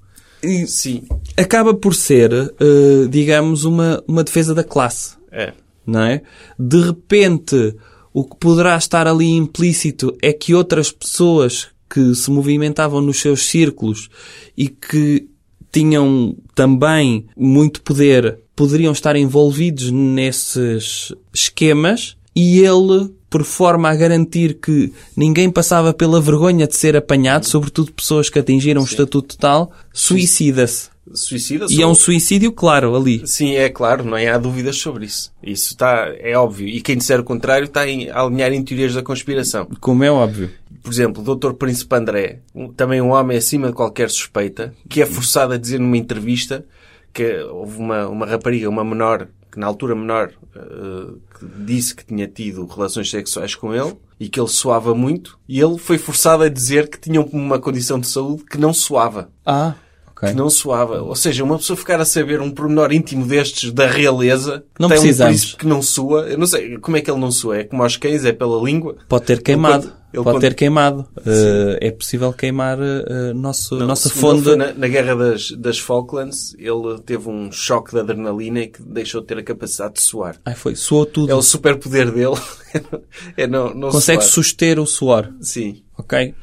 E 0.42 0.66
Sim. 0.66 1.04
acaba 1.34 1.72
por 1.72 1.94
ser, 1.94 2.30
eh, 2.32 3.06
digamos, 3.08 3.64
uma, 3.64 4.04
uma 4.06 4.22
defesa 4.22 4.54
da 4.54 4.62
classe. 4.64 5.14
É. 5.30 5.54
não 5.86 6.02
é? 6.02 6.20
De 6.58 6.78
repente, 6.78 7.74
o 8.12 8.22
que 8.24 8.36
poderá 8.36 8.76
estar 8.76 9.06
ali 9.08 9.30
implícito 9.30 10.14
é 10.20 10.30
que 10.30 10.54
outras 10.54 10.92
pessoas 10.92 11.68
que 11.92 12.14
se 12.14 12.30
movimentavam 12.30 13.00
nos 13.02 13.20
seus 13.20 13.46
círculos 13.46 14.08
e 14.56 14.68
que 14.68 15.28
tinham 15.70 16.36
também 16.54 17.26
muito 17.36 17.82
poder 17.82 18.38
poderiam 18.54 18.92
estar 18.92 19.16
envolvidos 19.16 19.90
nesses 19.90 21.12
esquemas 21.32 22.16
e 22.34 22.60
ele, 22.60 23.10
por 23.28 23.44
forma 23.44 23.88
a 23.88 23.94
garantir 23.94 24.54
que 24.54 24.92
ninguém 25.16 25.50
passava 25.50 25.92
pela 25.92 26.20
vergonha 26.20 26.66
de 26.66 26.76
ser 26.76 26.96
apanhado, 26.96 27.46
sobretudo 27.46 27.92
pessoas 27.92 28.30
que 28.30 28.38
atingiram 28.38 28.82
o 28.82 28.84
estatuto 28.84 29.36
tal, 29.36 29.72
suicida-se. 29.92 30.90
Suicida-se. 31.12 31.74
E 31.74 31.82
é 31.82 31.86
um 31.86 31.94
suicídio 31.94 32.52
claro 32.52 32.94
ali. 32.94 33.26
Sim, 33.26 33.54
é 33.54 33.68
claro, 33.68 34.04
não 34.04 34.16
há 34.16 34.38
dúvidas 34.38 34.76
sobre 34.76 35.06
isso. 35.06 35.32
Isso 35.42 35.72
está, 35.72 36.12
é 36.18 36.36
óbvio. 36.36 36.68
E 36.68 36.80
quem 36.80 36.96
disser 36.96 37.20
o 37.20 37.24
contrário 37.24 37.66
está 37.66 37.80
a 37.80 38.22
alinhar 38.22 38.52
em 38.52 38.62
teorias 38.62 38.94
da 38.94 39.02
conspiração. 39.02 39.66
Como 39.80 40.04
é 40.04 40.10
óbvio. 40.10 40.50
Por 40.82 40.92
exemplo, 40.92 41.22
o 41.22 41.36
Dr. 41.36 41.52
Príncipe 41.52 41.94
André, 41.94 42.40
também 42.76 43.00
um 43.00 43.10
homem 43.10 43.38
acima 43.38 43.68
de 43.68 43.74
qualquer 43.74 44.10
suspeita, 44.10 44.74
que 44.88 45.00
é 45.00 45.06
forçado 45.06 45.52
a 45.52 45.58
dizer 45.58 45.78
numa 45.78 45.96
entrevista 45.96 46.64
que 47.12 47.40
houve 47.44 47.78
uma, 47.78 48.08
uma 48.08 48.26
rapariga, 48.26 48.68
uma 48.68 48.84
menor, 48.84 49.28
que 49.50 49.58
na 49.60 49.66
altura 49.66 49.94
menor, 49.94 50.32
eh, 50.56 51.12
que 51.38 51.46
disse 51.64 51.94
que 51.94 52.06
tinha 52.06 52.26
tido 52.26 52.64
relações 52.64 53.10
sexuais 53.10 53.54
com 53.54 53.74
ele 53.74 53.94
e 54.18 54.28
que 54.28 54.40
ele 54.40 54.48
suava 54.48 54.94
muito, 54.94 55.38
e 55.46 55.60
ele 55.60 55.76
foi 55.76 55.98
forçado 55.98 56.42
a 56.42 56.48
dizer 56.48 56.88
que 56.88 56.98
tinha 56.98 57.20
uma 57.20 57.58
condição 57.58 58.00
de 58.00 58.06
saúde 58.06 58.44
que 58.44 58.56
não 58.56 58.72
suava. 58.72 59.30
Ah, 59.44 59.74
ok. 60.22 60.30
Que 60.30 60.34
não 60.36 60.48
suava. 60.48 61.02
Ou 61.02 61.16
seja, 61.16 61.42
uma 61.44 61.56
pessoa 61.58 61.76
ficar 61.76 62.00
a 62.00 62.04
saber 62.04 62.40
um 62.40 62.50
pormenor 62.50 62.92
íntimo 62.92 63.26
destes 63.26 63.72
da 63.72 63.86
realeza, 63.86 64.64
Não 64.78 64.88
tem 64.88 64.98
precisamos. 64.98 65.34
um 65.34 65.38
príncipe 65.38 65.56
que 65.60 65.66
não 65.66 65.82
sua. 65.82 66.20
Eu 66.28 66.38
não 66.38 66.46
sei 66.46 66.78
como 66.78 66.96
é 66.96 67.00
que 67.00 67.10
ele 67.10 67.20
não 67.20 67.30
sua. 67.30 67.58
É 67.58 67.64
como 67.64 67.82
aos 67.82 67.96
cães, 67.96 68.24
é 68.24 68.32
pela 68.32 68.62
língua. 68.62 68.96
Pode 69.08 69.24
ter 69.24 69.42
queimado. 69.42 69.92
ele 70.12 70.22
Pode 70.22 70.36
quando- 70.36 70.40
ter 70.42 70.54
queimado. 70.54 71.06
Eh, 71.26 71.78
é 71.88 71.90
possível 71.90 72.32
queimar 72.34 72.78
eh, 72.80 73.32
nosso, 73.34 73.76
Não, 73.78 73.86
nossa 73.86 74.10
fonte. 74.10 74.54
Na, 74.56 74.72
na 74.74 74.86
guerra 74.86 75.14
das, 75.16 75.50
das 75.52 75.78
Falklands, 75.78 76.54
ele 76.58 76.98
teve 77.04 77.28
um 77.30 77.50
choque 77.50 77.92
de 77.92 78.00
adrenalina 78.00 78.60
e 78.60 78.66
que 78.68 78.82
deixou 78.82 79.22
de 79.22 79.26
ter 79.28 79.38
a 79.38 79.42
capacidade 79.42 79.94
de 79.94 80.02
suar. 80.02 80.36
Ai, 80.44 80.54
foi. 80.54 80.76
Suou 80.76 81.06
tudo. 81.06 81.32
É 81.32 81.34
o 81.34 81.40
superpoder 81.42 82.10
dele. 82.12 82.36
é 83.36 83.46
não, 83.46 83.72
não 83.74 83.88
Consegue 83.90 84.22
suar. 84.22 84.32
suster 84.32 84.78
o 84.78 84.86
suor. 84.86 85.30
Sim. 85.40 85.82
Ok? 85.98 86.34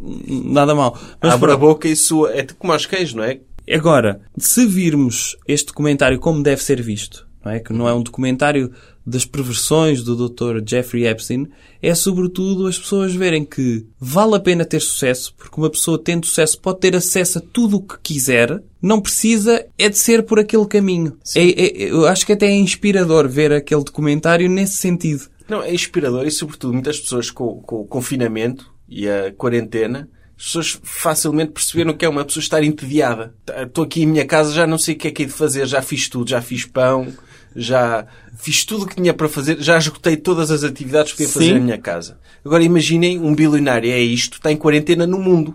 Nada 0.00 0.74
mal. 0.74 0.98
Mas 1.20 1.32
Abre 1.32 1.52
a 1.52 1.56
boca 1.56 1.88
e 1.88 1.96
sua. 1.96 2.32
É 2.32 2.46
como 2.58 2.72
aos 2.72 2.86
cães, 2.86 3.12
não 3.12 3.24
é? 3.24 3.40
Agora, 3.70 4.20
se 4.36 4.66
virmos 4.66 5.36
este 5.46 5.66
documentário 5.66 6.18
como 6.18 6.42
deve 6.42 6.62
ser 6.62 6.80
visto, 6.80 7.26
não 7.44 7.52
é? 7.52 7.60
Que 7.60 7.72
não 7.72 7.88
é 7.88 7.92
um 7.92 8.02
documentário 8.02 8.72
das 9.04 9.24
perversões 9.24 10.02
do 10.02 10.28
Dr. 10.28 10.62
Jeffrey 10.66 11.06
Epstein, 11.06 11.48
é 11.82 11.94
sobretudo 11.94 12.66
as 12.66 12.78
pessoas 12.78 13.14
verem 13.14 13.44
que 13.44 13.86
vale 13.98 14.36
a 14.36 14.40
pena 14.40 14.64
ter 14.64 14.80
sucesso, 14.80 15.34
porque 15.36 15.58
uma 15.58 15.70
pessoa 15.70 15.98
tendo 15.98 16.26
sucesso 16.26 16.60
pode 16.60 16.80
ter 16.80 16.94
acesso 16.94 17.38
a 17.38 17.42
tudo 17.52 17.76
o 17.76 17.82
que 17.82 17.96
quiser, 18.02 18.62
não 18.82 19.00
precisa 19.00 19.64
é 19.78 19.88
de 19.88 19.98
ser 19.98 20.24
por 20.24 20.38
aquele 20.38 20.66
caminho. 20.66 21.16
É, 21.34 21.42
é- 21.42 21.90
eu 21.90 22.06
acho 22.06 22.26
que 22.26 22.32
até 22.32 22.46
é 22.46 22.56
inspirador 22.56 23.28
ver 23.28 23.52
aquele 23.52 23.84
documentário 23.84 24.48
nesse 24.48 24.74
sentido. 24.76 25.24
Não, 25.48 25.62
é 25.62 25.72
inspirador 25.72 26.26
e, 26.26 26.30
sobretudo, 26.30 26.74
muitas 26.74 27.00
pessoas 27.00 27.30
com, 27.30 27.62
com 27.62 27.80
o 27.80 27.86
confinamento 27.86 28.70
e 28.88 29.08
a 29.08 29.32
quarentena, 29.32 30.08
as 30.36 30.44
pessoas 30.44 30.80
facilmente 30.82 31.52
perceberam 31.52 31.94
que 31.94 32.04
é 32.04 32.08
uma 32.08 32.24
pessoa 32.24 32.42
estar 32.42 32.62
entediada. 32.62 33.34
Estou 33.62 33.84
aqui 33.84 34.02
em 34.02 34.06
minha 34.06 34.24
casa, 34.24 34.52
já 34.52 34.66
não 34.66 34.78
sei 34.78 34.94
o 34.94 34.98
que 34.98 35.08
é 35.08 35.10
que 35.10 35.22
é 35.24 35.26
de 35.26 35.32
fazer, 35.32 35.66
já 35.66 35.82
fiz 35.82 36.08
tudo, 36.08 36.30
já 36.30 36.40
fiz 36.40 36.64
pão, 36.64 37.12
já 37.54 38.06
fiz 38.36 38.64
tudo 38.64 38.84
o 38.84 38.86
que 38.86 38.94
tinha 38.94 39.12
para 39.12 39.28
fazer, 39.28 39.60
já 39.60 39.76
esgotei 39.76 40.16
todas 40.16 40.50
as 40.50 40.62
atividades 40.62 41.12
que 41.12 41.18
podia 41.18 41.32
fazer 41.32 41.46
Sim. 41.46 41.54
na 41.54 41.60
minha 41.60 41.78
casa. 41.78 42.18
Agora 42.44 42.62
imaginem 42.62 43.18
um 43.18 43.34
bilionário, 43.34 43.90
é 43.90 43.98
isto, 43.98 44.34
está 44.34 44.52
em 44.52 44.56
quarentena 44.56 45.06
no 45.06 45.18
mundo. 45.18 45.54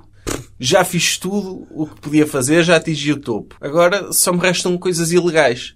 Já 0.60 0.84
fiz 0.84 1.18
tudo 1.18 1.68
o 1.72 1.88
que 1.88 2.00
podia 2.02 2.28
fazer, 2.28 2.64
já 2.64 2.76
atingi 2.76 3.12
o 3.12 3.20
topo. 3.20 3.56
Agora 3.60 4.12
só 4.12 4.32
me 4.32 4.40
restam 4.40 4.78
coisas 4.78 5.12
ilegais. 5.12 5.76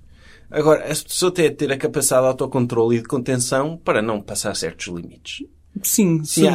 Agora, 0.49 0.85
a 0.85 0.87
pessoa 0.87 1.31
tem 1.31 1.49
de 1.49 1.55
ter 1.55 1.71
a 1.71 1.77
capacidade 1.77 2.23
de 2.23 2.27
autocontrole 2.29 2.97
e 2.97 3.01
de 3.01 3.07
contenção 3.07 3.77
para 3.77 4.01
não 4.01 4.21
passar 4.21 4.55
certos 4.55 4.87
limites. 4.87 5.45
Sim, 5.83 6.23
Sim, 6.23 6.45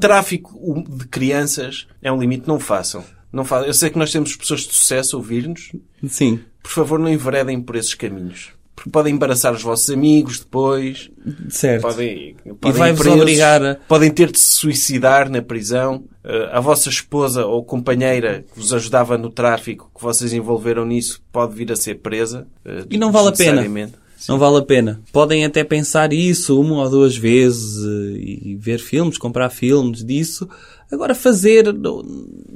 tráfico 0.00 0.84
de 0.88 1.06
crianças 1.08 1.86
é 2.02 2.10
um 2.12 2.18
limite, 2.18 2.46
não 2.48 2.58
façam. 2.60 3.04
Não 3.32 3.44
façam. 3.44 3.66
Eu 3.66 3.74
sei 3.74 3.90
que 3.90 3.98
nós 3.98 4.12
temos 4.12 4.36
pessoas 4.36 4.60
de 4.60 4.72
sucesso 4.74 5.16
a 5.16 5.18
ouvir-nos. 5.18 5.72
Sim. 6.06 6.40
Por 6.62 6.70
favor, 6.70 6.98
não 6.98 7.08
enveredem 7.08 7.60
por 7.60 7.76
esses 7.76 7.94
caminhos. 7.94 8.50
Porque 8.74 8.90
podem 8.90 9.14
embaraçar 9.14 9.52
os 9.52 9.62
vossos 9.62 9.90
amigos 9.90 10.40
depois. 10.40 11.10
Certo. 11.48 11.82
Podem, 11.82 12.36
podem 12.60 12.78
vai-vos 12.78 13.00
ir 13.00 13.02
presos, 13.04 13.20
obrigar 13.22 13.64
a- 13.64 13.74
Podem 13.86 14.10
ter 14.10 14.30
de 14.32 14.38
se 14.38 14.52
suicidar 14.54 15.28
na 15.30 15.40
prisão. 15.42 16.04
Eh, 16.24 16.48
A 16.52 16.58
vossa 16.60 16.88
esposa 16.88 17.44
ou 17.46 17.62
companheira 17.64 18.44
que 18.52 18.58
vos 18.58 18.72
ajudava 18.72 19.16
no 19.18 19.28
tráfico, 19.30 19.90
que 19.94 20.02
vocês 20.02 20.32
envolveram 20.32 20.84
nisso, 20.86 21.22
pode 21.30 21.54
vir 21.54 21.70
a 21.70 21.76
ser 21.76 21.96
presa. 21.96 22.46
eh, 22.64 22.84
E 22.90 22.96
não 22.98 23.12
vale 23.12 23.28
a 23.28 23.32
pena. 23.32 23.62
Não 24.28 24.38
vale 24.38 24.58
a 24.58 24.62
pena. 24.62 25.00
Podem 25.12 25.44
até 25.44 25.64
pensar 25.64 26.12
isso 26.12 26.60
uma 26.60 26.82
ou 26.82 26.90
duas 26.90 27.16
vezes 27.16 27.84
e 28.16 28.56
ver 28.58 28.78
filmes, 28.78 29.18
comprar 29.18 29.50
filmes 29.50 30.04
disso. 30.04 30.48
Agora 30.90 31.14
fazer, 31.14 31.74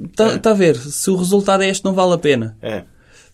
está 0.09 0.37
tá 0.39 0.51
a 0.51 0.53
ver, 0.53 0.77
se 0.77 1.09
o 1.09 1.15
resultado 1.15 1.63
é 1.63 1.69
este 1.69 1.83
não 1.83 1.93
vale 1.93 2.13
a 2.13 2.17
pena. 2.17 2.57
É. 2.61 2.83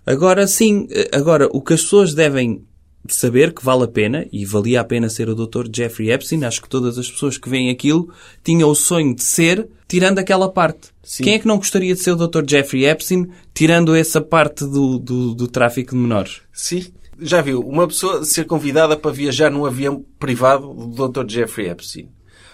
Agora 0.06 0.48
sim, 0.48 0.88
agora 1.12 1.48
o 1.52 1.62
que 1.62 1.74
as 1.74 1.82
pessoas 1.82 2.14
devem 2.14 2.64
saber 3.08 3.54
que 3.54 3.64
vale 3.64 3.84
a 3.84 3.88
pena, 3.88 4.26
e 4.32 4.46
valia 4.46 4.82
a 4.82 4.84
pena 4.84 5.10
ser 5.10 5.30
o 5.30 5.36
Dr. 5.36 5.68
Jeffrey 5.74 6.12
Epstein, 6.12 6.44
acho 6.46 6.62
que 6.62 6.70
todas 6.70 6.98
as 6.98 7.10
pessoas 7.12 7.38
que 7.38 7.50
veem 7.50 7.70
aquilo 7.70 8.14
tinham 8.44 8.70
o 8.70 8.76
sonho 8.76 9.14
de 9.14 9.24
ser, 9.24 9.68
tirando 9.88 10.20
aquela 10.20 10.50
parte. 10.50 10.90
Sim. 11.04 11.24
Quem 11.24 11.34
é 11.34 11.40
que 11.40 11.48
não 11.48 11.58
gostaria 11.58 11.94
de 11.94 12.00
ser 12.00 12.12
o 12.12 12.28
Dr. 12.28 12.44
Jeffrey 12.48 12.86
Epstein, 12.86 13.30
tirando 13.54 13.96
essa 13.96 14.22
parte 14.22 14.66
do, 14.66 14.98
do, 14.98 15.34
do 15.34 15.48
tráfico 15.48 15.92
de 15.92 15.98
menores? 15.98 16.42
Sim. 16.52 16.86
Já 17.24 17.42
viu, 17.42 17.60
uma 17.62 17.88
pessoa 17.88 18.24
ser 18.26 18.46
convidada 18.46 18.96
para 18.98 19.12
viajar 19.12 19.50
num 19.50 19.66
avião 19.66 20.04
privado 20.20 20.74
do 20.74 21.08
Dr. 21.08 21.26
Jeffrey 21.30 21.70
Epstein. 21.70 22.10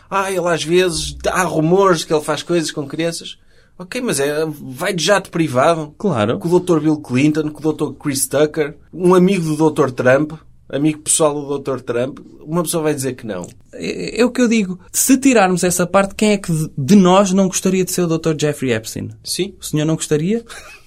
Ah, 0.10 0.32
ele 0.32 0.48
às 0.48 0.64
vezes, 0.64 1.16
há 1.28 1.44
rumores 1.44 2.04
que 2.04 2.14
ele 2.14 2.24
faz 2.24 2.42
coisas 2.44 2.72
com 2.72 2.88
crianças. 2.88 3.38
Ok, 3.78 4.02
mas 4.02 4.20
é, 4.20 4.46
vai 4.62 4.94
de 4.94 5.04
jato 5.04 5.30
privado. 5.30 5.94
Claro. 5.98 6.38
Com 6.40 6.50
o 6.50 6.60
Dr. 6.60 6.80
Bill 6.80 6.98
Clinton, 6.98 7.50
com 7.50 7.68
o 7.68 7.74
Dr. 7.74 7.94
Chris 7.98 8.28
Tucker, 8.28 8.76
um 8.94 9.14
amigo 9.16 9.56
do 9.56 9.70
Dr. 9.72 9.92
Trump, 9.92 10.34
amigo 10.68 11.00
pessoal 11.00 11.34
do 11.34 11.58
Dr. 11.60 11.80
Trump. 11.82 12.20
Uma 12.42 12.64
pessoa 12.64 12.84
vai 12.84 12.94
dizer 12.94 13.14
que 13.14 13.26
não. 13.26 13.48
É, 13.72 14.20
é 14.22 14.26
o 14.26 14.32
que 14.32 14.42
eu 14.42 14.48
digo. 14.50 14.80
Se 14.92 15.18
tirarmos 15.18 15.64
essa 15.64 15.88
parte, 15.88 16.14
quem 16.16 16.32
é 16.32 16.38
que 16.38 16.52
de- 16.78 16.96
nós 16.96 17.32
não 17.32 17.48
gostaria 17.48 17.86
de 17.86 17.92
ser 17.92 18.02
o 18.02 18.18
Dr. 18.18 18.34
Jeffrey 18.38 18.74
Epstein? 18.74 19.10
Sim, 19.24 19.54
O 19.62 19.64
senhor 19.64 19.86
não 19.86 19.96
gostaria? 19.96 20.44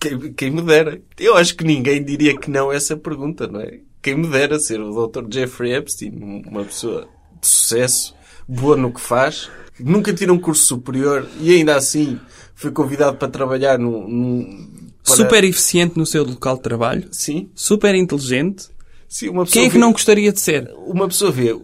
quem, 0.00 0.32
quem 0.32 0.50
me 0.50 0.62
dera. 0.62 1.00
Eu 1.18 1.36
acho 1.36 1.54
que 1.54 1.64
ninguém 1.64 2.02
diria 2.02 2.36
que 2.36 2.50
não 2.50 2.70
a 2.70 2.74
essa 2.74 2.96
pergunta, 2.96 3.46
não 3.46 3.60
é? 3.60 3.78
Quem 4.02 4.16
me 4.16 4.26
dera 4.28 4.58
ser 4.58 4.80
o 4.80 5.06
Dr. 5.06 5.24
Jeffrey 5.30 5.74
Epstein, 5.74 6.42
uma 6.48 6.64
pessoa 6.64 7.06
de 7.40 7.46
sucesso, 7.46 8.14
boa 8.48 8.76
no 8.76 8.92
que 8.92 9.00
faz, 9.00 9.50
nunca 9.78 10.12
tira 10.12 10.32
um 10.32 10.38
curso 10.38 10.64
superior 10.64 11.28
e 11.40 11.52
ainda 11.54 11.76
assim 11.76 12.18
foi 12.54 12.70
convidado 12.70 13.16
para 13.18 13.28
trabalhar 13.28 13.78
num... 13.78 14.08
num 14.08 14.68
para- 15.04 15.16
Super 15.16 15.44
eficiente 15.44 15.98
no 15.98 16.06
seu 16.06 16.24
local 16.24 16.56
de 16.56 16.62
trabalho. 16.62 17.08
Sim, 17.12 17.50
Super 17.54 17.94
inteligente. 17.94 18.68
sim, 19.08 19.28
uma 19.28 19.44
pessoa 19.44 19.52
Quem 19.52 19.64
é 19.64 19.68
que 19.68 19.74
vê- 19.74 19.78
não 19.80 19.92
gostaria 19.92 20.32
de 20.32 20.40
ser? 20.40 20.70
Uma 20.86 21.06
pessoa 21.08 21.30
vê 21.30 21.54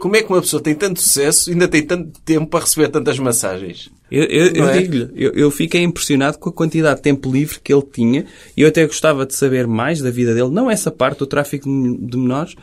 como 0.00 0.16
é 0.16 0.22
que 0.22 0.32
uma 0.32 0.40
pessoa 0.40 0.62
tem 0.62 0.74
tanto 0.74 1.00
sucesso 1.00 1.50
e 1.50 1.52
ainda 1.52 1.68
tem 1.68 1.82
tanto 1.82 2.20
tempo 2.20 2.46
para 2.46 2.64
receber 2.64 2.88
tantas 2.88 3.18
massagens. 3.18 3.90
Eu, 4.10 4.24
eu, 4.24 4.46
eu 4.52 4.68
é? 4.68 4.78
digo-lhe, 4.78 5.10
eu, 5.14 5.32
eu 5.32 5.50
fiquei 5.50 5.82
impressionado 5.82 6.38
com 6.38 6.48
a 6.48 6.52
quantidade 6.52 6.96
de 6.96 7.02
tempo 7.02 7.30
livre 7.30 7.58
que 7.60 7.72
ele 7.72 7.82
tinha 7.82 8.26
e 8.56 8.62
eu 8.62 8.68
até 8.68 8.86
gostava 8.86 9.26
de 9.26 9.34
saber 9.34 9.66
mais 9.66 10.00
da 10.00 10.10
vida 10.10 10.34
dele, 10.34 10.50
não 10.50 10.70
essa 10.70 10.90
parte 10.90 11.18
do 11.18 11.26
tráfico 11.26 11.68
de 11.68 12.16
menores, 12.16 12.54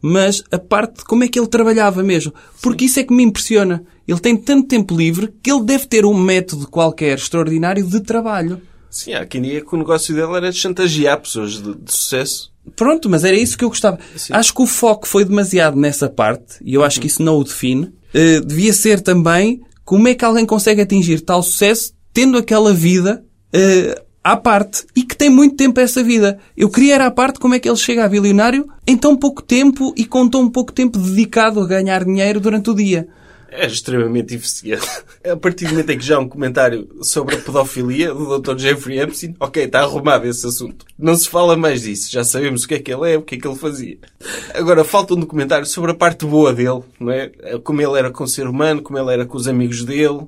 mas 0.00 0.42
a 0.50 0.58
parte 0.58 0.98
de 0.98 1.04
como 1.04 1.24
é 1.24 1.28
que 1.28 1.38
ele 1.38 1.48
trabalhava 1.48 2.02
mesmo. 2.02 2.32
Porque 2.60 2.84
isso 2.84 3.00
é 3.00 3.04
que 3.04 3.14
me 3.14 3.22
impressiona. 3.22 3.84
Ele 4.06 4.18
tem 4.18 4.36
tanto 4.36 4.68
tempo 4.68 4.96
livre 4.96 5.32
que 5.42 5.50
ele 5.50 5.64
deve 5.64 5.86
ter 5.86 6.04
um 6.04 6.14
método 6.14 6.68
qualquer 6.68 7.16
extraordinário 7.16 7.84
de 7.84 8.00
trabalho. 8.00 8.60
Sim, 8.90 9.14
há 9.14 9.24
quem 9.24 9.40
diga 9.40 9.64
que 9.64 9.74
o 9.74 9.78
negócio 9.78 10.14
dele 10.14 10.36
era 10.36 10.50
de 10.50 10.58
chantagear 10.58 11.20
pessoas 11.20 11.52
de, 11.52 11.74
de 11.74 11.92
sucesso. 11.92 12.51
Pronto, 12.76 13.10
mas 13.10 13.24
era 13.24 13.36
isso 13.36 13.58
que 13.58 13.64
eu 13.64 13.68
gostava. 13.68 13.98
Acho 14.30 14.54
que 14.54 14.62
o 14.62 14.66
foco 14.66 15.06
foi 15.06 15.24
demasiado 15.24 15.76
nessa 15.76 16.08
parte, 16.08 16.56
e 16.64 16.74
eu 16.74 16.84
acho 16.84 17.00
que 17.00 17.06
isso 17.06 17.22
não 17.22 17.36
o 17.38 17.44
define. 17.44 17.92
Eh, 18.14 18.40
devia 18.40 18.72
ser 18.72 19.00
também 19.00 19.60
como 19.84 20.08
é 20.08 20.14
que 20.14 20.24
alguém 20.24 20.46
consegue 20.46 20.80
atingir 20.80 21.20
tal 21.20 21.42
sucesso 21.42 21.92
tendo 22.12 22.38
aquela 22.38 22.72
vida 22.72 23.24
eh, 23.52 24.00
à 24.22 24.36
parte 24.36 24.84
e 24.94 25.02
que 25.02 25.16
tem 25.16 25.28
muito 25.28 25.56
tempo 25.56 25.80
essa 25.80 26.02
vida. 26.02 26.38
Eu 26.56 26.68
queria 26.68 26.94
era 26.94 27.06
à 27.06 27.10
parte 27.10 27.40
como 27.40 27.54
é 27.54 27.58
que 27.58 27.68
ele 27.68 27.76
chega 27.76 28.04
a 28.04 28.08
bilionário 28.08 28.68
em 28.86 28.96
tão 28.96 29.16
pouco 29.16 29.42
tempo 29.42 29.92
e 29.96 30.04
com 30.04 30.28
tão 30.28 30.48
pouco 30.48 30.72
tempo 30.72 30.98
dedicado 30.98 31.60
a 31.60 31.66
ganhar 31.66 32.04
dinheiro 32.04 32.38
durante 32.38 32.70
o 32.70 32.74
dia. 32.74 33.08
É 33.54 33.66
extremamente 33.66 34.34
eficiente. 34.34 34.86
A 35.30 35.36
partir 35.36 35.66
do 35.66 35.72
momento 35.72 35.90
em 35.90 35.98
que 35.98 36.04
já 36.04 36.16
há 36.16 36.18
um 36.18 36.28
comentário 36.28 36.88
sobre 37.02 37.34
a 37.34 37.38
pedofilia 37.38 38.14
do 38.14 38.38
Dr. 38.38 38.58
Jeffrey 38.58 38.98
Epstein, 38.98 39.36
ok, 39.38 39.64
está 39.64 39.80
arrumado 39.80 40.26
esse 40.26 40.46
assunto. 40.46 40.86
Não 40.98 41.14
se 41.14 41.28
fala 41.28 41.54
mais 41.54 41.82
disso. 41.82 42.10
Já 42.10 42.24
sabemos 42.24 42.64
o 42.64 42.68
que 42.68 42.74
é 42.74 42.78
que 42.78 42.92
ele 42.92 43.12
é, 43.12 43.18
o 43.18 43.22
que 43.22 43.34
é 43.34 43.38
que 43.38 43.46
ele 43.46 43.58
fazia. 43.58 43.98
Agora, 44.54 44.82
falta 44.84 45.14
um 45.14 45.20
documentário 45.20 45.66
sobre 45.66 45.90
a 45.90 45.94
parte 45.94 46.24
boa 46.24 46.52
dele, 46.52 46.82
não 46.98 47.12
é? 47.12 47.30
Como 47.62 47.82
ele 47.82 47.98
era 47.98 48.10
com 48.10 48.24
o 48.24 48.28
ser 48.28 48.46
humano, 48.46 48.80
como 48.80 48.98
ele 48.98 49.12
era 49.12 49.26
com 49.26 49.36
os 49.36 49.46
amigos 49.46 49.84
dele, 49.84 50.26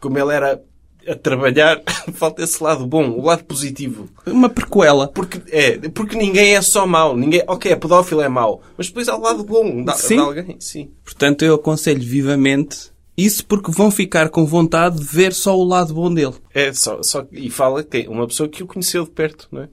como 0.00 0.18
ele 0.18 0.32
era 0.34 0.60
a 1.08 1.14
trabalhar. 1.14 1.82
falta 2.14 2.42
esse 2.42 2.62
lado 2.62 2.86
bom, 2.86 3.10
o 3.10 3.24
lado 3.24 3.44
positivo. 3.44 4.08
Uma 4.26 4.48
prequela. 4.48 5.08
Porque, 5.08 5.40
é, 5.50 5.88
porque 5.90 6.16
ninguém 6.16 6.54
é 6.54 6.62
só 6.62 6.86
mau. 6.86 7.16
Ninguém, 7.16 7.42
ok, 7.46 7.72
a 7.72 7.76
pedófilo 7.76 8.20
é 8.20 8.28
mau. 8.28 8.62
Mas 8.76 8.88
depois 8.88 9.08
há 9.08 9.16
o 9.16 9.20
lado 9.20 9.44
bom 9.44 9.84
de, 9.84 9.98
Sim. 9.98 10.16
de 10.16 10.20
alguém. 10.20 10.56
Sim. 10.58 10.90
Portanto, 11.04 11.44
eu 11.44 11.54
aconselho 11.54 12.02
vivamente 12.02 12.90
isso 13.16 13.46
porque 13.46 13.70
vão 13.72 13.90
ficar 13.90 14.28
com 14.28 14.44
vontade 14.44 14.98
de 14.98 15.04
ver 15.04 15.32
só 15.32 15.56
o 15.56 15.64
lado 15.64 15.94
bom 15.94 16.12
dele. 16.12 16.34
É, 16.52 16.72
só, 16.72 17.02
só, 17.02 17.26
e 17.32 17.48
fala 17.48 17.82
que 17.82 18.06
uma 18.08 18.26
pessoa 18.26 18.48
que 18.48 18.62
o 18.62 18.66
conheceu 18.66 19.04
de 19.04 19.10
perto, 19.10 19.48
não 19.50 19.62
é? 19.62 19.68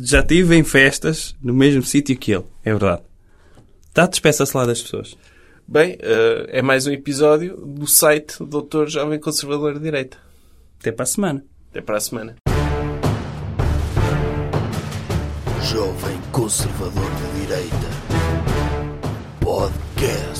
Já 0.00 0.20
estive 0.20 0.56
em 0.56 0.64
festas 0.64 1.34
no 1.42 1.52
mesmo 1.52 1.82
sítio 1.82 2.16
que 2.16 2.32
ele. 2.32 2.44
É 2.64 2.70
verdade. 2.70 3.02
Tá, 3.92 4.06
despeça-se 4.06 4.56
lá 4.56 4.64
das 4.64 4.80
pessoas. 4.80 5.16
Bem, 5.70 5.98
eh, 6.00 6.46
é 6.48 6.62
mais 6.62 6.86
um 6.86 6.90
episódio 6.90 7.54
do 7.58 7.86
site 7.86 8.42
Doutor 8.42 8.88
Jovem 8.88 9.20
Conservador 9.20 9.74
de 9.74 9.80
Direita. 9.80 10.16
Até 10.80 10.90
para 10.90 11.02
a 11.02 11.06
semana. 11.06 11.44
Até 11.68 11.82
para 11.82 11.98
a 11.98 12.00
semana. 12.00 12.36
Jovem 15.70 16.18
Conservador 16.32 17.10
de 17.10 17.40
Direita. 17.42 17.86
Podcast. 19.42 20.37